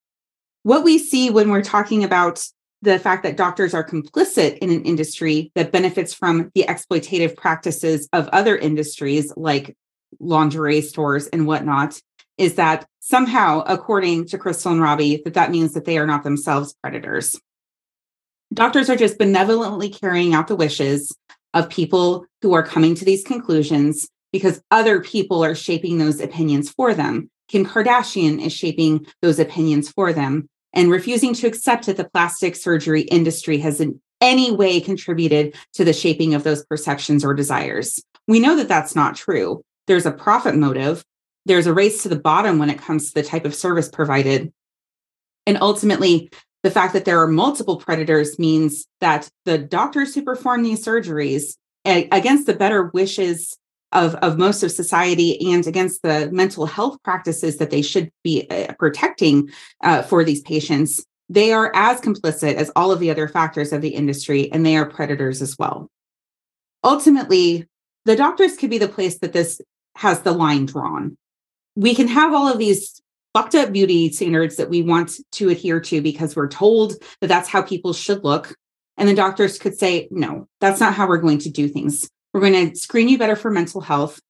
What 0.63 0.85
we 0.85 0.99
see 0.99 1.31
when 1.31 1.51
we're 1.51 1.63
talking 1.63 2.05
about 2.05 2.47
the 2.83 2.99
fact 2.99 3.23
that 3.23 3.37
doctors 3.37 3.75
are 3.75 3.87
complicit 3.87 4.59
in 4.59 4.71
an 4.71 4.85
industry 4.85 5.53
that 5.55 5.73
benefits 5.73 6.15
from 6.15 6.51
the 6.55 6.65
exploitative 6.69 7.37
practices 7.37 8.09
of 8.13 8.29
other 8.29 8.57
industries 8.57 9.33
like 9.37 9.77
lingerie 10.19 10.81
stores 10.81 11.27
and 11.29 11.47
whatnot 11.47 12.01
is 12.39 12.55
that 12.55 12.87
somehow 13.01 13.63
according 13.67 14.27
to 14.27 14.39
crystal 14.39 14.73
and 14.73 14.81
robbie 14.81 15.21
that 15.25 15.35
that 15.35 15.51
means 15.51 15.73
that 15.73 15.85
they 15.85 15.99
are 15.99 16.07
not 16.07 16.25
themselves 16.25 16.75
predators. 16.83 17.39
Doctors 18.53 18.91
are 18.91 18.97
just 18.97 19.19
benevolently 19.19 19.89
carrying 19.89 20.35
out 20.35 20.49
the 20.49 20.57
wishes 20.57 21.15
of 21.55 21.69
people 21.69 22.27
who 22.43 22.53
are 22.53 22.63
coming 22.63 22.95
to 22.95 23.05
these 23.05 23.23
conclusions 23.23 24.09
because 24.33 24.63
other 24.71 25.01
people 25.01 25.45
are 25.45 25.55
shaping 25.55 25.99
those 25.99 26.21
opinions 26.21 26.71
for 26.71 26.95
them. 26.95 27.31
Kim 27.49 27.67
Kardashian 27.67 28.45
is 28.45 28.53
shaping 28.53 29.07
those 29.23 29.39
opinions 29.39 29.91
for 29.91 30.13
them 30.13 30.49
and 30.73 30.91
refusing 30.91 31.35
to 31.35 31.47
accept 31.47 31.87
that 31.87 31.97
the 31.97 32.09
plastic 32.09 32.57
surgery 32.57 33.03
industry 33.03 33.59
has 33.59 33.81
in 33.81 34.01
any 34.21 34.53
way 34.53 34.81
contributed 34.81 35.55
to 35.73 35.85
the 35.85 35.93
shaping 35.93 36.35
of 36.35 36.45
those 36.45 36.65
perceptions 36.65 37.25
or 37.25 37.35
desires. 37.35 38.03
We 38.29 38.41
know 38.41 38.57
that 38.57 38.69
that's 38.69 38.95
not 38.95 39.17
true. 39.17 39.63
There's 39.87 40.07
a 40.07 40.13
profit 40.13 40.55
motive, 40.55 41.05
there's 41.47 41.67
a 41.67 41.75
race 41.75 42.03
to 42.03 42.09
the 42.09 42.19
bottom 42.19 42.59
when 42.59 42.71
it 42.71 42.79
comes 42.79 43.09
to 43.09 43.15
the 43.15 43.23
type 43.23 43.45
of 43.45 43.55
service 43.55 43.89
provided. 43.89 44.53
And 45.47 45.59
ultimately, 45.61 46.31
the 46.63 46.71
fact 46.71 46.93
that 46.93 47.07
there 47.07 47.21
are 47.23 47.27
multiple 47.27 47.79
predators 47.79 48.39
means 48.39 48.87
that 49.01 49.29
the 49.47 49.57
doctors 49.57 50.15
who 50.15 50.23
perform 50.23 50.63
these 50.63 50.85
surgeries 50.85 51.57
against 51.85 52.47
the 52.47 52.55
better 52.55 52.91
wishes 52.93 53.57
of, 53.93 54.15
of 54.17 54.39
most 54.39 54.63
of 54.63 54.71
society 54.71 55.53
and 55.53 55.67
against 55.67 56.03
the 56.03 56.31
mental 56.31 56.67
health 56.67 56.99
practices 57.03 57.57
that 57.57 57.71
they 57.71 57.83
should 57.83 58.11
be 58.23 58.49
uh, 58.51 58.73
protecting 58.79 59.51
uh, 59.83 60.03
for 60.03 60.25
these 60.25 60.43
patients, 60.43 61.05
they 61.29 61.53
are 61.53 61.73
as 61.75 62.01
complicit 62.01 62.55
as 62.55 62.71
all 62.75 62.91
of 62.91 63.01
the 63.01 63.11
other 63.11 63.29
factors 63.29 63.73
of 63.73 63.83
the 63.83 63.91
industry, 63.91 64.51
and 64.53 64.65
they 64.65 64.77
are 64.77 64.87
predators 64.87 65.41
as 65.43 65.57
well. 65.59 65.89
Ultimately, 66.83 67.67
the 68.05 68.17
doctors 68.17 68.57
could 68.57 68.71
be 68.71 68.79
the 68.79 68.89
place 68.89 69.19
that 69.19 69.33
this 69.33 69.61
has 69.97 70.23
the 70.23 70.33
line 70.33 70.67
drawn. 70.67 71.17
We 71.77 71.95
can 71.95 72.09
have 72.09 72.35
all 72.35 72.49
of 72.49 72.59
these 72.59 73.01
fucked 73.33 73.55
up 73.55 73.73
beauty 73.73 74.11
standards 74.11 74.57
that 74.57 74.71
we 74.71 74.83
want 74.83 75.13
to 75.33 75.49
adhere 75.49 75.81
to 75.81 76.01
because 76.01 76.35
we're 76.35 76.49
told 76.49 76.95
that 77.21 77.29
that's 77.29 77.49
how 77.49 77.63
people 77.63 77.93
should 77.93 78.25
look. 78.25 78.57
And 78.97 79.09
the 79.09 79.15
doctors 79.15 79.59
could 79.59 79.79
say, 79.79 80.09
no, 80.11 80.49
that's 80.61 80.81
not 80.81 80.95
how 80.95 81.07
we're 81.07 81.19
going 81.19 81.39
to 81.41 81.51
do 81.51 81.69
things. 81.69 82.09
We're 82.33 82.41
going 82.41 82.71
to 82.71 82.77
screen 82.77 83.09
you 83.09 83.19
better 83.19 83.37
for 83.37 83.51
mental 83.51 83.81
health. 83.81 84.21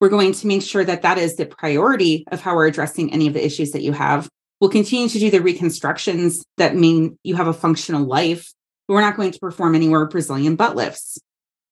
We're 0.00 0.10
going 0.10 0.32
to 0.32 0.46
make 0.46 0.62
sure 0.62 0.84
that 0.84 1.02
that 1.02 1.18
is 1.18 1.36
the 1.36 1.46
priority 1.46 2.24
of 2.30 2.40
how 2.40 2.54
we're 2.54 2.66
addressing 2.66 3.12
any 3.12 3.26
of 3.26 3.34
the 3.34 3.44
issues 3.44 3.70
that 3.72 3.82
you 3.82 3.92
have. 3.92 4.28
We'll 4.60 4.70
continue 4.70 5.08
to 5.08 5.18
do 5.18 5.30
the 5.30 5.40
reconstructions 5.40 6.44
that 6.58 6.76
mean 6.76 7.18
you 7.22 7.34
have 7.36 7.46
a 7.46 7.54
functional 7.54 8.04
life. 8.04 8.52
But 8.86 8.94
we're 8.94 9.00
not 9.00 9.16
going 9.16 9.32
to 9.32 9.38
perform 9.38 9.74
any 9.74 9.88
more 9.88 10.06
Brazilian 10.06 10.56
butt 10.56 10.76
lifts. 10.76 11.18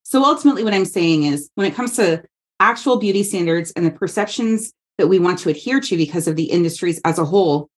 So 0.03 0.25
ultimately, 0.25 0.65
what 0.65 0.75
I'm 0.75 0.85
saying 0.85 1.25
is 1.25 1.51
when 1.55 1.67
it 1.67 1.75
comes 1.75 1.97
to 1.97 2.23
actual 2.61 2.99
beauty 2.99 3.23
standards 3.23 3.73
and 3.73 3.87
the 3.87 3.91
perceptions 3.91 4.73
that 4.99 5.09
we 5.09 5.19
want 5.19 5.39
to 5.41 5.49
adhere 5.49 5.81
to 5.81 5.97
because 5.97 6.29
of 6.29 6.37
the 6.37 6.45
industries 6.45 7.01
as 7.05 7.19
a 7.19 7.25
whole, 7.25 7.69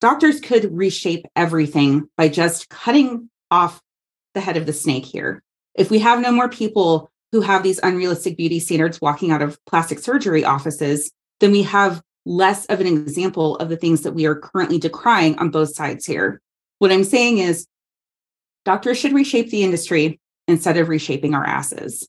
doctors 0.00 0.40
could 0.40 0.76
reshape 0.76 1.24
everything 1.34 2.08
by 2.16 2.28
just 2.28 2.68
cutting 2.68 3.30
off 3.50 3.80
the 4.34 4.40
head 4.40 4.56
of 4.56 4.66
the 4.66 4.72
snake 4.72 5.04
here. 5.04 5.42
If 5.74 5.90
we 5.90 5.98
have 6.00 6.20
no 6.20 6.30
more 6.30 6.48
people 6.48 7.10
who 7.34 7.40
have 7.40 7.64
these 7.64 7.80
unrealistic 7.82 8.36
beauty 8.36 8.60
standards 8.60 9.00
walking 9.00 9.32
out 9.32 9.42
of 9.42 9.58
plastic 9.64 9.98
surgery 9.98 10.44
offices, 10.44 11.10
then 11.40 11.50
we 11.50 11.64
have 11.64 12.00
less 12.24 12.64
of 12.66 12.80
an 12.80 12.86
example 12.86 13.56
of 13.56 13.68
the 13.68 13.76
things 13.76 14.02
that 14.02 14.12
we 14.12 14.24
are 14.24 14.36
currently 14.36 14.78
decrying 14.78 15.36
on 15.38 15.50
both 15.50 15.74
sides 15.74 16.06
here. 16.06 16.40
What 16.78 16.92
I'm 16.92 17.02
saying 17.02 17.38
is, 17.38 17.66
doctors 18.64 18.98
should 18.98 19.12
reshape 19.12 19.50
the 19.50 19.64
industry 19.64 20.20
instead 20.46 20.76
of 20.76 20.88
reshaping 20.88 21.34
our 21.34 21.44
asses. 21.44 22.08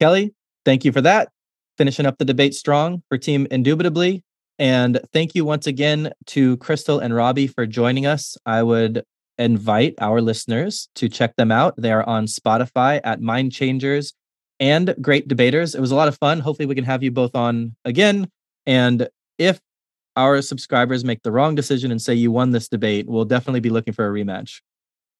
Kelly, 0.00 0.32
thank 0.64 0.86
you 0.86 0.92
for 0.92 1.02
that. 1.02 1.28
Finishing 1.76 2.06
up 2.06 2.16
the 2.16 2.24
debate 2.24 2.54
strong 2.54 3.02
for 3.10 3.18
Team 3.18 3.46
Indubitably. 3.50 4.24
And 4.58 4.98
thank 5.12 5.34
you 5.34 5.44
once 5.44 5.66
again 5.66 6.10
to 6.28 6.56
Crystal 6.56 7.00
and 7.00 7.14
Robbie 7.14 7.48
for 7.48 7.66
joining 7.66 8.06
us. 8.06 8.38
I 8.46 8.62
would 8.62 9.04
invite 9.40 9.94
our 10.00 10.20
listeners 10.20 10.88
to 10.96 11.08
check 11.08 11.34
them 11.36 11.50
out. 11.50 11.74
They 11.76 11.90
are 11.90 12.06
on 12.08 12.26
Spotify 12.26 13.00
at 13.02 13.20
Mind 13.20 13.52
Changers 13.52 14.12
and 14.60 14.94
Great 15.00 15.26
Debaters. 15.26 15.74
It 15.74 15.80
was 15.80 15.90
a 15.90 15.96
lot 15.96 16.08
of 16.08 16.16
fun. 16.18 16.40
Hopefully, 16.40 16.66
we 16.66 16.74
can 16.74 16.84
have 16.84 17.02
you 17.02 17.10
both 17.10 17.34
on 17.34 17.74
again. 17.84 18.28
And 18.66 19.08
if 19.38 19.58
our 20.16 20.42
subscribers 20.42 21.04
make 21.04 21.22
the 21.22 21.32
wrong 21.32 21.54
decision 21.54 21.90
and 21.90 22.00
say 22.00 22.14
you 22.14 22.30
won 22.30 22.50
this 22.50 22.68
debate, 22.68 23.06
we'll 23.08 23.24
definitely 23.24 23.60
be 23.60 23.70
looking 23.70 23.94
for 23.94 24.06
a 24.06 24.12
rematch. 24.12 24.60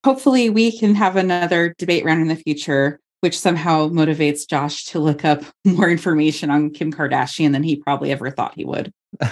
hopefully 0.04 0.50
we 0.50 0.76
can 0.76 0.94
have 0.94 1.16
another 1.16 1.74
debate 1.78 2.04
round 2.04 2.20
in 2.20 2.28
the 2.28 2.36
future 2.36 3.00
which 3.20 3.38
somehow 3.38 3.88
motivates 3.88 4.48
Josh 4.48 4.86
to 4.86 4.98
look 4.98 5.24
up 5.24 5.42
more 5.64 5.90
information 5.90 6.50
on 6.50 6.70
Kim 6.70 6.92
Kardashian 6.92 7.52
than 7.52 7.62
he 7.62 7.76
probably 7.76 8.10
ever 8.12 8.30
thought 8.30 8.54
he 8.54 8.64
would. 8.64 8.92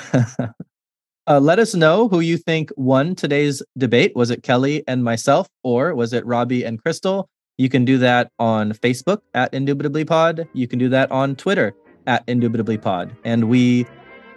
uh, 1.29 1.39
let 1.39 1.59
us 1.59 1.75
know 1.75 2.09
who 2.09 2.21
you 2.21 2.39
think 2.39 2.71
won 2.77 3.15
today's 3.15 3.63
debate. 3.77 4.13
Was 4.17 4.31
it 4.31 4.43
Kelly 4.43 4.83
and 4.89 5.05
myself, 5.05 5.47
or 5.63 5.95
was 5.95 6.13
it 6.13 6.25
Robbie 6.25 6.65
and 6.65 6.83
Crystal? 6.83 7.29
You 7.59 7.69
can 7.69 7.85
do 7.85 7.99
that 7.99 8.31
on 8.39 8.73
Facebook 8.73 9.19
at 9.35 9.53
Indubitably 9.53 10.05
Pod. 10.05 10.49
You 10.55 10.67
can 10.67 10.79
do 10.79 10.89
that 10.89 11.11
on 11.11 11.37
Twitter 11.37 11.75
at 12.07 12.25
Indubitably 12.29 12.79
Pod. 12.79 13.15
And 13.25 13.49
we 13.49 13.87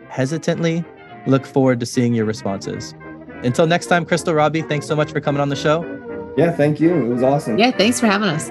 hesitantly 0.10 0.84
look 1.28 1.46
forward 1.46 1.80
to 1.80 1.86
seeing 1.86 2.14
your 2.14 2.26
responses. 2.26 2.94
Until 3.44 3.68
next 3.68 3.88
time, 3.88 4.06
Crystal 4.06 4.34
Robbie, 4.34 4.64
thanks 4.64 4.86
so 4.86 4.96
much 4.96 5.12
for 5.12 5.22
coming 5.22 5.40
on 5.40 5.50
the 5.50 5.56
show. 5.56 5.84
Yeah, 6.36 6.52
thank 6.52 6.80
you. 6.80 6.94
It 6.94 7.08
was 7.08 7.24
awesome. 7.24 7.58
Yeah, 7.58 7.72
thanks 7.72 8.00
for 8.00 8.08
having 8.08 8.30
us. 8.30 8.50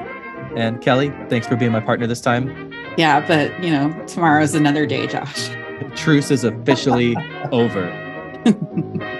And 0.56 0.80
Kelly, 0.80 1.10
thanks 1.28 1.46
for 1.46 1.56
being 1.56 1.72
my 1.72 1.80
partner 1.80 2.06
this 2.06 2.20
time. 2.20 2.72
Yeah, 2.96 3.26
but 3.26 3.62
you 3.62 3.70
know, 3.70 3.92
tomorrow 4.06 4.42
is 4.42 4.54
another 4.54 4.86
day, 4.86 5.06
Josh. 5.06 5.50
Truce 5.94 6.30
is 6.30 6.44
officially 6.44 7.16
over. 7.52 8.09
Ha 8.44 8.50
ha 8.50 8.82
ha. 9.00 9.19